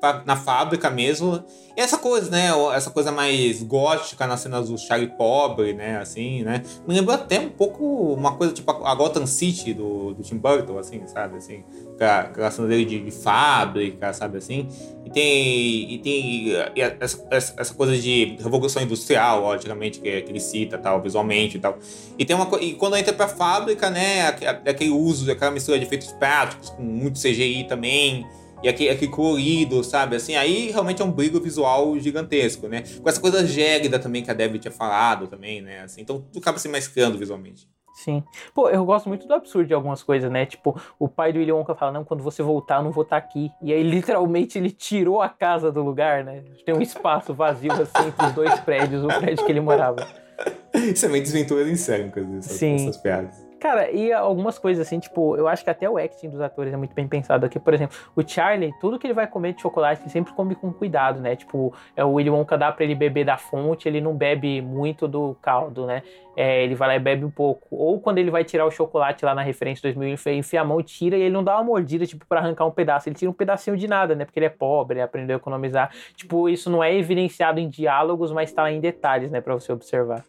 [0.00, 1.42] pra- na fábrica mesmo.
[1.76, 2.54] Essa coisa, né?
[2.54, 5.98] o- Essa coisa mais gótica nas cenas do Charlie Pobre, né?
[5.98, 6.62] Assim, né?
[6.86, 10.78] Me lembrou até um pouco uma coisa tipo a Gotham City do, do Tim Burton,
[10.78, 11.36] assim, sabe?
[11.36, 11.64] Assim,
[11.98, 14.68] aquela cena dele de, de fábrica, sabe assim?
[15.14, 15.92] Tem.
[15.94, 21.00] E tem e essa, essa, coisa de revolução industrial, logicamente, que, que ele cita, tal,
[21.00, 21.78] visualmente e tal.
[22.18, 24.26] E tem uma E quando entra pra fábrica, né?
[24.26, 28.26] aque- Aquele uso, aquela mistura de efeitos práticos, com muito CGI também.
[28.62, 30.16] E aquele, aquele colorido, sabe?
[30.16, 32.82] Assim, aí realmente é um brilho visual gigantesco, né?
[33.02, 35.82] Com essa coisa gélida também que a Debbie tinha falado também, né?
[35.82, 37.68] Assim, então tudo acaba se mesclando visualmente.
[37.94, 38.24] Sim.
[38.52, 40.44] Pô, eu gosto muito do absurdo de algumas coisas, né?
[40.44, 43.16] Tipo, o pai do Willy Wonka fala, não, quando você voltar, eu não vou estar
[43.16, 43.52] aqui.
[43.62, 46.42] E aí, literalmente, ele tirou a casa do lugar, né?
[46.66, 50.06] Tem um espaço vazio, assim, entre os dois prédios, o prédio que ele morava.
[50.74, 52.74] Isso é meio desventura em sério, inclusive, essas, Sim.
[52.74, 53.43] essas piadas.
[53.64, 56.76] Cara, e algumas coisas assim, tipo, eu acho que até o acting dos atores é
[56.76, 57.58] muito bem pensado aqui.
[57.58, 60.70] Por exemplo, o Charlie, tudo que ele vai comer de chocolate, ele sempre come com
[60.70, 61.34] cuidado, né?
[61.34, 65.08] Tipo, é, o Willy Wonka dá pra ele beber da fonte, ele não bebe muito
[65.08, 66.02] do caldo, né?
[66.36, 67.66] É, ele vai lá e bebe um pouco.
[67.70, 70.82] Ou quando ele vai tirar o chocolate lá na referência 2000, ele enfia- a mão
[70.82, 73.08] tira, e ele não dá uma mordida, tipo, pra arrancar um pedaço.
[73.08, 74.26] Ele tira um pedacinho de nada, né?
[74.26, 75.90] Porque ele é pobre, ele aprendeu a economizar.
[76.14, 79.40] Tipo, isso não é evidenciado em diálogos, mas tá lá em detalhes, né?
[79.40, 80.22] Pra você observar.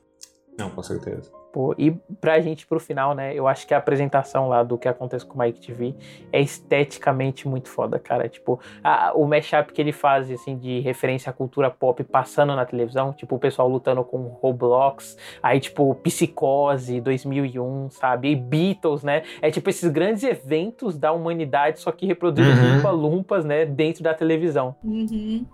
[0.57, 1.29] Não, com certeza.
[1.55, 3.33] Tipo, e pra gente, pro final, né?
[3.33, 5.95] Eu acho que a apresentação lá do que acontece com o Mike TV
[6.29, 8.27] é esteticamente muito foda, cara.
[8.27, 12.65] Tipo, a, o mashup que ele faz, assim, de referência à cultura pop passando na
[12.65, 18.31] televisão, tipo, o pessoal lutando com Roblox, aí, tipo, Psicose 2001, sabe?
[18.31, 19.23] E Beatles, né?
[19.41, 22.75] É tipo esses grandes eventos da humanidade, só que reproduzindo Uhum.
[22.75, 23.65] lumpa-lumpas, né?
[23.65, 24.75] Dentro da televisão.
[24.83, 25.45] Uhum.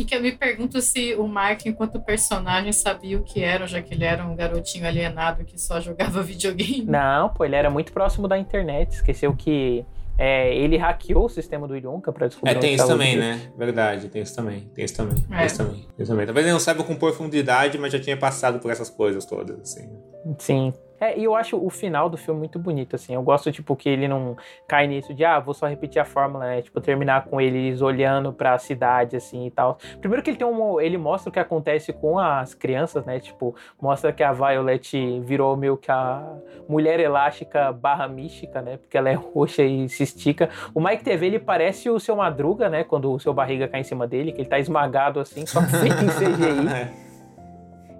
[0.00, 3.82] E que eu me pergunto se o Mark, enquanto personagem, sabia o que era, já
[3.82, 6.86] que ele era um garotinho alienado que só jogava videogame.
[6.86, 8.92] Não, pô, ele era muito próximo da internet.
[8.92, 9.84] Esqueceu que
[10.16, 13.40] é, ele hackeou o sistema do Ilionka pra descobrir É, tem isso também, né?
[13.58, 14.60] Verdade, tem isso também.
[14.74, 15.16] Tem isso também.
[15.22, 15.44] Tem É.
[15.46, 15.74] isso também.
[15.74, 16.24] Tem isso também.
[16.26, 19.86] Talvez ele não saiba com profundidade, mas já tinha passado por essas coisas todas, assim.
[20.38, 20.72] Sim.
[21.00, 23.14] É, e eu acho o final do filme muito bonito, assim.
[23.14, 24.36] Eu gosto, tipo, que ele não
[24.68, 26.62] cai nisso de, ah, vou só repetir a fórmula, né?
[26.62, 29.78] Tipo, terminar com eles olhando pra cidade, assim, e tal.
[30.00, 30.78] Primeiro que ele tem um...
[30.78, 33.18] Ele mostra o que acontece com as crianças, né?
[33.18, 36.22] Tipo, mostra que a Violet virou meio que a
[36.68, 38.76] mulher elástica barra mística, né?
[38.76, 40.50] Porque ela é roxa e se estica.
[40.74, 42.84] O Mike TV, ele parece o Seu Madruga, né?
[42.84, 45.72] Quando o Seu Barriga cai em cima dele, que ele tá esmagado, assim, só que
[45.76, 47.09] feito em CGI.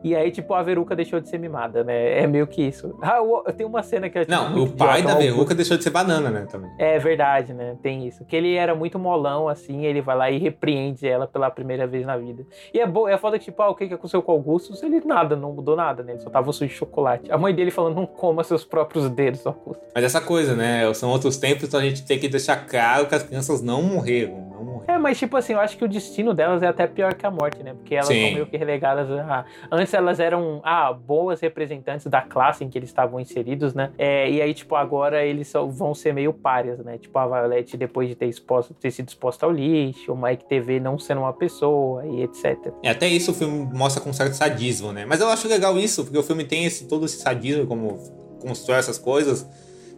[0.02, 2.20] E aí, tipo, a Veruca deixou de ser mimada, né?
[2.20, 2.98] É meio que isso.
[3.02, 5.90] Ah, eu, tenho uma cena que eu Não, o pai da Veruca deixou de ser
[5.90, 6.46] banana, né?
[6.50, 6.70] Também.
[6.78, 7.76] É verdade, né?
[7.82, 8.24] Tem isso.
[8.24, 12.06] Que ele era muito molão, assim, ele vai lá e repreende ela pela primeira vez
[12.06, 12.46] na vida.
[12.72, 14.82] E é, bo é foda que, tipo, ah, o que que aconteceu com o Augustus?
[14.82, 16.12] Ele nada, não mudou nada, né?
[16.12, 17.30] Ele só tava sujo de chocolate.
[17.30, 19.82] A mãe dele falando, não coma seus próprios dedos, Augusto.
[19.94, 20.92] Mas essa coisa, né?
[20.94, 24.49] São outros tempos, então a gente tem que deixar claro que as crianças não morreram.
[24.64, 24.94] Não morreram.
[24.94, 27.30] É, mas tipo assim, eu acho que o destino delas é até pior que a
[27.30, 27.74] morte, né?
[27.74, 28.22] Porque elas Sim.
[28.22, 29.44] são meio que relegadas a...
[29.70, 33.90] Antes elas eram, ah, boas representantes da classe em que eles estavam inseridos, né?
[33.98, 36.98] É, e aí, tipo, agora eles vão ser meio párias, né?
[36.98, 40.80] Tipo, a Violet depois de ter, exposto, ter sido exposta ao lixo, o Mike TV
[40.80, 42.72] não sendo uma pessoa e etc.
[42.82, 45.04] É, até isso o filme mostra com certo sadismo, né?
[45.06, 47.98] Mas eu acho legal isso, porque o filme tem esse, todo esse sadismo, como
[48.40, 49.48] constrói essas coisas.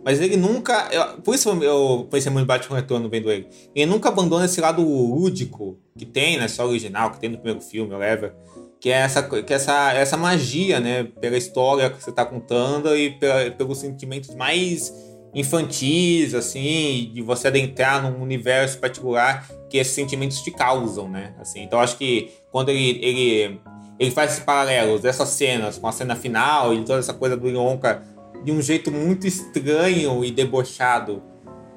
[0.04, 0.88] Mas ele nunca.
[0.90, 3.46] eu- por isso eu pensei muito em Batman Retorno vendo ele.
[3.74, 7.60] Ele nunca abandona esse lado lúdico que tem na história original, que tem no primeiro
[7.60, 8.34] filme, whatever.
[8.80, 11.04] Que é essa, que é essa, essa magia, né?
[11.20, 14.92] Pela história que você tá contando e pela- pelos sentimentos mais
[15.34, 21.34] infantis, assim, de você adentrar num universo particular que esses sentimentos te causam, né?
[21.40, 23.60] Assim, então acho que quando ele, ele,
[23.98, 27.48] ele faz esses paralelos dessas cenas com a cena final e toda essa coisa do
[27.48, 28.02] Yonka
[28.44, 31.22] de um jeito muito estranho e debochado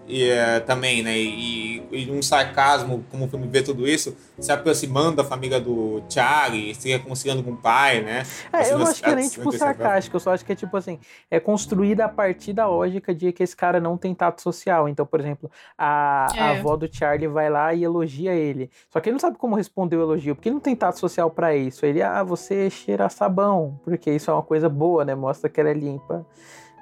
[0.07, 1.17] e, é, também, né?
[1.17, 6.03] E, e um sarcasmo, como o filme vê tudo isso, se aproximando da família do
[6.09, 8.23] Charlie, se reconciliando com o pai, né?
[8.53, 10.55] É, Assim, eu não acho que é nem tipo sarcástico, eu só acho que é
[10.55, 10.99] tipo assim,
[11.29, 14.87] é construída a partir da lógica de que esse cara não tem tato social.
[14.87, 16.59] Então, por exemplo, a, a É.
[16.59, 18.69] avó do Charlie vai lá e elogia ele.
[18.89, 21.29] Só que ele não sabe como responder o elogio, porque ele não tem tato social
[21.31, 21.85] pra isso.
[21.85, 25.15] Ele, ah, você cheira sabão, porque isso é uma coisa boa, né?
[25.15, 26.25] Mostra que ela é limpa.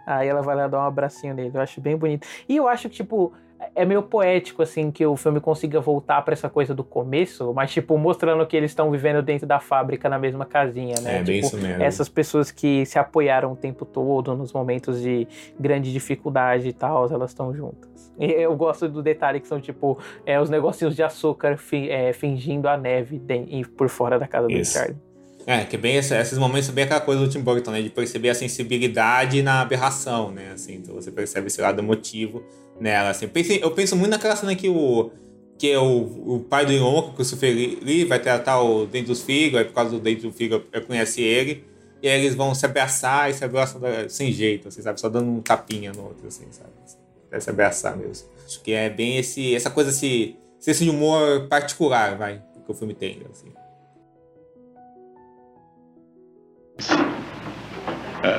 [0.05, 1.51] Aí ela vai lá dar um abracinho nele.
[1.53, 2.27] Eu acho bem bonito.
[2.47, 3.33] E eu acho que, tipo,
[3.75, 7.71] é meio poético, assim, que o filme consiga voltar pra essa coisa do começo, mas,
[7.71, 11.19] tipo, mostrando que eles estão vivendo dentro da fábrica na mesma casinha, né?
[11.19, 11.81] É, bem Tipo, isso mesmo.
[11.81, 15.25] Essas pessoas que se apoiaram o tempo todo nos momentos de
[15.57, 18.11] grande dificuldade e tal, elas estão juntas.
[18.19, 22.11] E eu gosto do detalhe que são, tipo, é, os negocinhos de açúcar fi- é,
[22.13, 24.73] fingindo a neve den- e por fora da casa Isso.
[24.73, 24.97] do Charlie.
[25.45, 27.81] É, que bem esse- esses momentos bem aquela coisa do Tim Burton, né?
[27.81, 30.51] De perceber a sensibilidade na aberração, né?
[30.53, 32.43] Assim, então você percebe esse lado emotivo
[32.79, 33.25] nela, assim.
[33.25, 35.11] Eu penso, eu penso muito naquela cena que o
[35.57, 39.07] que é o, o pai do Yonko, que o Christopher Lee, vai tratar o dente
[39.07, 41.63] dos filhos, aí por causa do dente do filho conhece ele,
[42.01, 43.79] e aí eles vão se abraçar e se abraçam
[44.09, 44.99] sem jeito, assim, sabe?
[44.99, 46.71] Só dando um tapinha no outro, assim, sabe?
[46.83, 46.97] Assim,
[47.29, 48.27] Deve se abraçar mesmo.
[48.45, 52.93] Acho que é bem esse, essa coisa, esse, esse humor particular, vai, que o filme
[52.93, 53.52] tem, assim.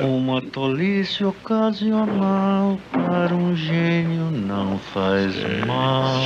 [0.01, 5.35] Uma tolice ocasional para um gênio não faz
[5.67, 6.21] mal.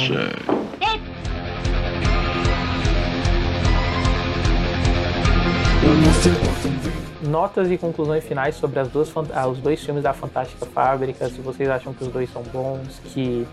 [7.28, 11.42] Notas e conclusões finais sobre as duas, ah, os dois filmes da Fantástica Fábrica, se
[11.42, 13.46] vocês acham que os dois são bons, que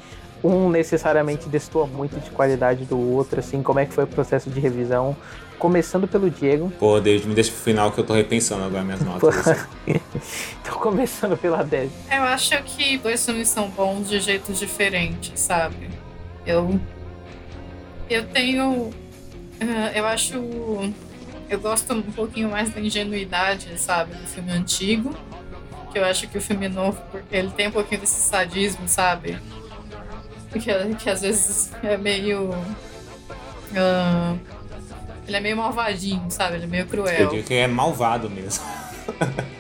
[0.42, 4.48] um necessariamente destoa muito de qualidade do outro, assim, como é que foi o processo
[4.50, 5.16] de revisão,
[5.58, 6.70] começando pelo Diego.
[6.78, 9.46] Pô, David, me deixa pro final que eu tô repensando agora minhas notas.
[9.48, 9.66] assim.
[9.86, 11.90] Então, começando pela Dez.
[12.10, 15.88] Eu acho que dois filmes são bons de jeitos diferentes, sabe?
[16.46, 16.78] Eu.
[18.08, 18.90] Eu tenho.
[19.60, 20.34] ah, eu acho.
[21.48, 24.14] Eu gosto um pouquinho mais da ingenuidade, sabe?
[24.14, 25.14] Do filme antigo.
[25.92, 29.38] Que eu acho que o filme novo, porque ele tem um pouquinho desse sadismo, sabe?
[30.52, 32.50] Que, que às vezes é meio.
[33.76, 34.34] ah,
[35.26, 36.56] ele é meio malvadinho, sabe?
[36.56, 37.28] Ele é meio Eu cruel.
[37.28, 38.64] digo que é malvado mesmo.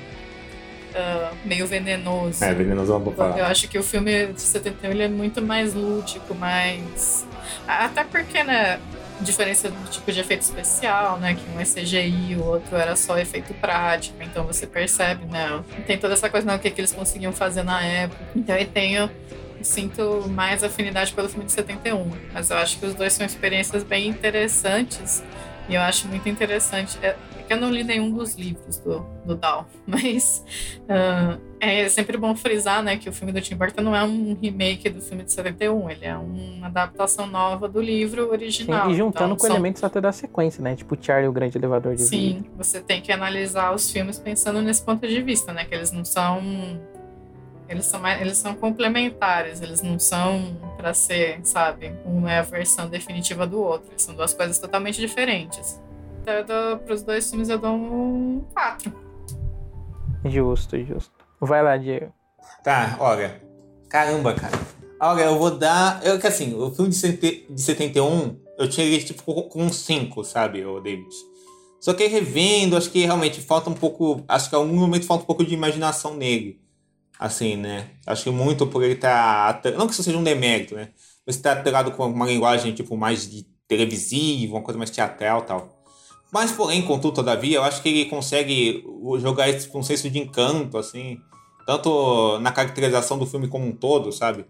[0.98, 2.42] Ah, meio venenoso.
[2.42, 3.46] É, venenoso é uma boa Eu palavra.
[3.48, 7.26] acho que o filme de 71 ele é muito mais lúdico, mais.
[7.68, 8.80] Até porque, né?
[9.20, 11.34] Diferença do tipo de efeito especial, né?
[11.34, 14.16] Que um é CGI, o outro era só efeito prático.
[14.22, 15.62] Então você percebe, né?
[15.86, 18.22] Tem toda essa coisa, não, o que, que eles conseguiam fazer na época.
[18.34, 19.02] Então eu tenho.
[19.58, 22.10] Eu sinto mais afinidade pelo filme de 71.
[22.32, 25.22] Mas eu acho que os dois são experiências bem interessantes.
[25.68, 26.98] E eu acho muito interessante.
[27.02, 27.16] É,
[27.46, 30.44] que eu não li nenhum dos livros do, do Dow, mas
[30.82, 34.36] uh, é sempre bom frisar né, que o filme do Tim Burton não é um
[34.40, 38.86] remake do filme de 71, ele é uma adaptação nova do livro original.
[38.86, 39.56] Sim, e juntando então, com são...
[39.56, 40.74] elementos até da sequência, né?
[40.74, 42.50] Tipo Charlie, o grande elevador de Sim, vidro.
[42.56, 45.64] você tem que analisar os filmes pensando nesse ponto de vista, né?
[45.64, 46.40] Que eles não são.
[47.68, 52.42] Eles são, mais, eles são complementares, eles não são para ser, sabe, uma é a
[52.42, 53.90] versão definitiva do outro.
[53.90, 55.80] Eles são duas coisas totalmente diferentes.
[56.22, 58.92] Então, para os dois filmes eu dou um 4.
[60.24, 61.12] Justo, justo.
[61.40, 62.12] Vai lá, Diego.
[62.62, 63.40] Tá, olha.
[63.88, 64.58] Caramba, cara.
[65.00, 66.04] Olha, eu vou dar.
[66.04, 70.24] Eu que assim, o filme de, de 71, eu tinha ele tipo com um 5,
[70.24, 71.06] sabe, o David?
[71.80, 74.24] Só que revendo, acho que realmente falta um pouco.
[74.26, 76.58] Acho que em algum momento falta um pouco de imaginação nele.
[77.18, 77.90] Assim, né?
[78.06, 79.60] Acho que muito por ele estar.
[79.76, 80.90] não que isso seja um demérito, né?
[81.26, 85.76] Mas estar atrelado com uma linguagem tipo mais de televisiva, uma coisa mais teatral tal.
[86.30, 88.84] Mas, porém, contudo, todavia, eu acho que ele consegue
[89.18, 91.18] jogar esse um senso de encanto, assim,
[91.66, 94.44] tanto na caracterização do filme como um todo, sabe?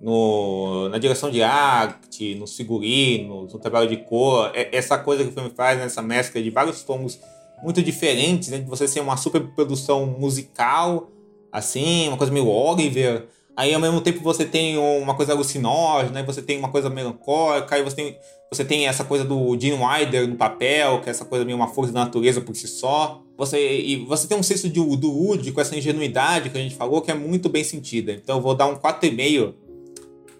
[0.00, 5.30] No, na direção de arte, nos figurinos, no trabalho de cor, é- essa coisa que
[5.30, 7.18] o filme faz, né, essa mescla de vários tons
[7.62, 11.10] muito diferentes, né, de você ser uma super produção musical,
[11.56, 13.24] assim, uma coisa meio Oliver,
[13.56, 17.82] aí ao mesmo tempo você tem uma coisa alucinógena, você tem uma coisa melancólica, aí
[17.82, 18.18] você tem,
[18.52, 21.68] você tem essa coisa do Gene Wilder no papel, que é essa coisa meio uma
[21.68, 23.22] força da natureza por si só.
[23.38, 27.00] Você, e você tem um senso de, do lúdico, essa ingenuidade que a gente falou,
[27.00, 28.12] que é muito bem sentida.
[28.12, 29.54] Então eu vou dar um 4,5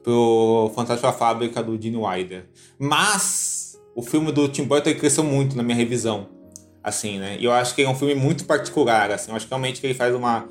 [0.02, 2.44] pro Fantástico a Fábrica do Gene Wilder.
[2.78, 6.28] Mas o filme do Tim Burton cresceu muito na minha revisão.
[6.84, 7.38] Assim, né?
[7.40, 9.30] E eu acho que é um filme muito particular, assim.
[9.30, 10.47] Eu acho que realmente que ele faz uma,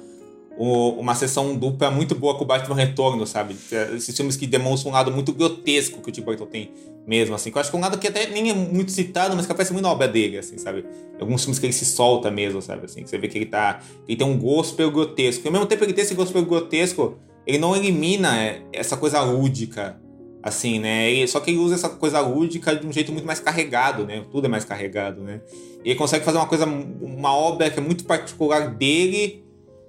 [0.57, 3.55] o- uma sessão dupla muito boa com o Batman Retorno, sabe?
[3.95, 6.71] Esses filmes que demonstram um lado muito grotesco que o Tim Burton tem
[7.05, 7.51] mesmo, assim.
[7.51, 9.51] Que eu acho que é um lado que até nem é muito citado, mas que
[9.51, 10.85] aparece muito na obra dele, assim, sabe?
[11.19, 12.85] Alguns filmes que ele se solta mesmo, sabe?
[12.85, 13.81] Assim, que você vê que ele tá...
[14.07, 15.45] Ele tem um gosto pelo grotesco.
[15.45, 18.61] E ao mesmo tempo que ele tem esse gosto pelo grotesco, ele não elimina é,
[18.73, 19.99] essa coisa lúdica,
[20.41, 21.11] assim, né?
[21.11, 24.23] Ele- só que ele usa essa coisa lúdica de um jeito muito mais carregado, né?
[24.31, 25.41] Tudo é mais carregado, né?
[25.83, 29.44] E ele consegue fazer uma coisa, uma obra que é muito particular dele,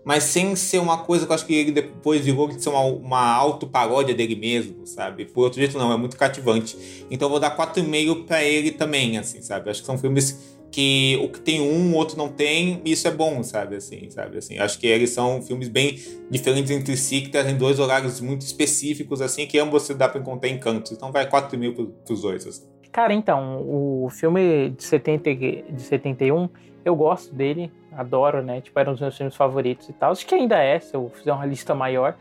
[0.07, 2.81] mas sem ser uma coisa que eu acho que ele depois virou de ser uma,
[2.83, 5.25] uma autoparódia dele mesmo, sabe?
[5.25, 7.05] Por outro jeito, não, é muito cativante.
[7.11, 9.69] Então eu vou dar 4,5 pra ele também, assim, sabe?
[9.69, 13.09] Acho que são filmes que o que tem um, o outro não tem, e isso
[13.09, 13.75] é bom, sabe?
[13.75, 14.39] Assim, sabe?
[14.39, 15.99] Assim, acho que eles são filmes bem
[16.31, 20.21] diferentes entre si, que trazem dois horários muito específicos, assim, que ambos você dá pra
[20.21, 20.93] encontrar encantos.
[20.93, 22.63] Então vai 4,5 pro, pros dois, assim.
[22.93, 26.49] Cara, então, o filme de, 70, e- de 71,
[26.87, 28.61] eu gosto dele, adoro, né?
[28.61, 30.13] Tipo, era um dos meus filmes favoritos e tal.
[30.13, 32.15] Acho que ainda é, se eu fizer uma lista maior.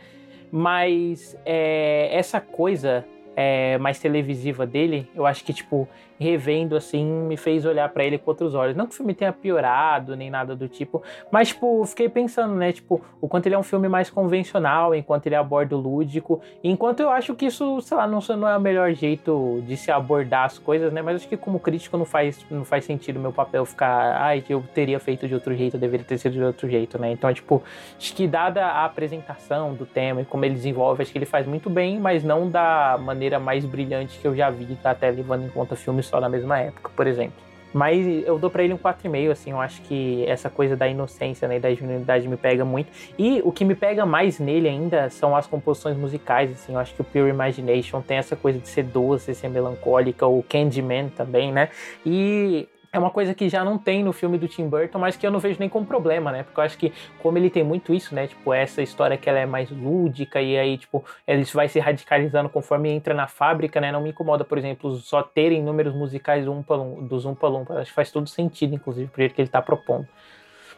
[0.52, 3.06] Mas é, essa coisa
[3.36, 5.88] é, mais televisiva dele, eu acho que, tipo,
[6.20, 8.76] revendo assim, me fez olhar pra ele com outros olhos.
[8.76, 12.72] Não que o filme tenha piorado, nem nada do tipo, mas, tipo, fiquei pensando, né?
[12.72, 16.42] Tipo, o quanto ele é um filme mais convencional, enquanto ele aborda o lúdico.
[16.64, 19.92] Enquanto eu acho que isso, sei lá, não, não é o melhor jeito de se
[19.92, 21.02] abordar as coisas, né?
[21.02, 24.64] Mas acho que como crítico não faz, não faz sentido meu papel ficar, ai, eu
[24.74, 27.12] teria feito de outro jeito, eu deveria ter sido de outro jeito, né?
[27.12, 27.62] Então, é, tipo,
[27.98, 31.46] acho que dada a apresentação do tema e como ele desenvolve, acho que ele faz
[31.46, 35.50] muito bem, mas não da maneira mais brilhante que eu já vi, até levando em
[35.50, 37.46] conta filmes só da mesma época, por exemplo.
[37.76, 41.46] Mas eu dou pra ele um 4,5, assim, eu acho que essa coisa da inocência,
[41.46, 42.90] né, da genuinidade me pega muito.
[43.20, 46.94] E o que me pega mais nele ainda são as composições musicais, assim, eu acho
[46.94, 51.52] que o Pure Imagination tem essa coisa de ser doce, ser melancólica, o Candyman também,
[51.52, 51.68] né?
[52.06, 52.66] E
[52.96, 55.32] é uma coisa que já não tem no filme do Tim Burton, mas que eu
[55.32, 56.44] não vejo nem como problema, né?
[56.44, 58.28] Porque eu acho que como ele tem muito isso, né?
[58.28, 62.50] Tipo, essa história que ela é mais lúdica e aí, tipo, ele vai se radicalizando
[62.50, 63.92] conforme entra na fábrica, né?
[63.92, 67.74] Não me incomoda, por exemplo, só terem números musicais Oompa Loom- dos Umpa Lumpa.
[67.76, 70.08] Acho que faz todo sentido, inclusive, pro jeito que ele tá propondo.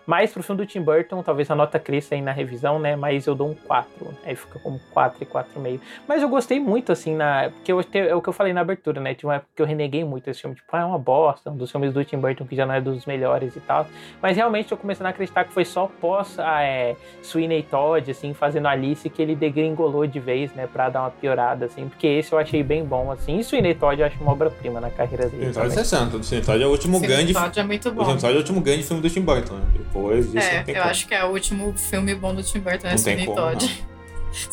[0.07, 2.95] Mas pro filme do Tim Burton, talvez a nota cresça aí na revisão, né?
[2.95, 3.87] Mas eu dou um 4.
[4.25, 5.79] Aí fica como 4 e 4,5.
[6.07, 7.51] Mas eu gostei muito, assim, na.
[7.53, 9.13] Porque eu, é o que eu falei na abertura, né?
[9.13, 10.55] Tinha uma época que eu reneguei muito esse filme.
[10.55, 11.51] Tipo, ah, é uma bosta.
[11.51, 13.85] Um dos filmes do Tim Burton que já não é dos melhores e tal.
[14.21, 18.33] Mas realmente eu começando a acreditar que foi só pós a é, Sweeney Todd, assim,
[18.33, 20.67] fazendo Alice, que ele degringolou de vez, né?
[20.71, 21.89] Pra dar uma piorada, assim.
[21.89, 23.39] Porque esse eu achei bem bom, assim.
[23.39, 25.53] E Sweeney Todd eu acho uma obra-prima na carreira dele.
[25.53, 25.81] Cinetóide também.
[25.81, 26.23] é santo.
[26.23, 27.33] Cinetóide é o último grande.
[27.33, 28.03] Cinetóide é muito bom.
[28.03, 29.55] O Cinetóide é o último grande filme do Tim Burton.
[29.55, 29.65] Né?
[29.97, 30.91] Depois disso, É, não tem eu como.
[30.91, 33.37] acho que é o último filme bom do Tim Burton, é Não tem Sweeney como,
[33.37, 33.85] Todd.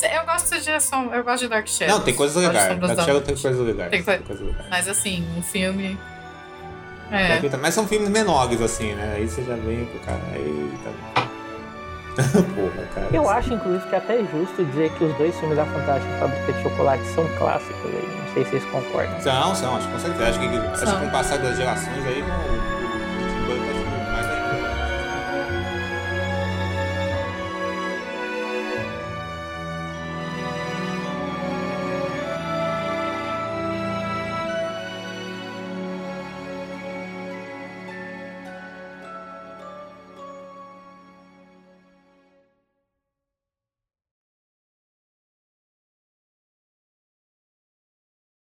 [0.03, 1.99] Eu gosto de ação, eu gosto de Dark Shadows.
[1.99, 2.69] Não, tem coisas legais.
[2.69, 3.27] Dark da Shadow Noite.
[3.27, 3.91] tem coisas legais.
[3.91, 4.66] Tem Tem coi- coisas legais.
[4.71, 5.99] Mas assim, um filme.
[7.11, 7.41] É.
[7.61, 9.15] Mas são filmes menores, assim, né?
[9.16, 10.21] Aí você já vem pro cara.
[10.35, 11.35] Eita.
[12.55, 13.09] Porra, cara.
[13.12, 16.53] Eu acho, inclusive, que é até justo dizer que os dois filmes da Fantástica Fábrica
[16.53, 18.09] de Chocolate são clássicos aí.
[18.27, 19.21] Não sei se vocês concordam.
[19.21, 20.29] São, são, acho que com certeza.
[20.31, 22.74] Acho que, acho que com o passar das gerações aí vão,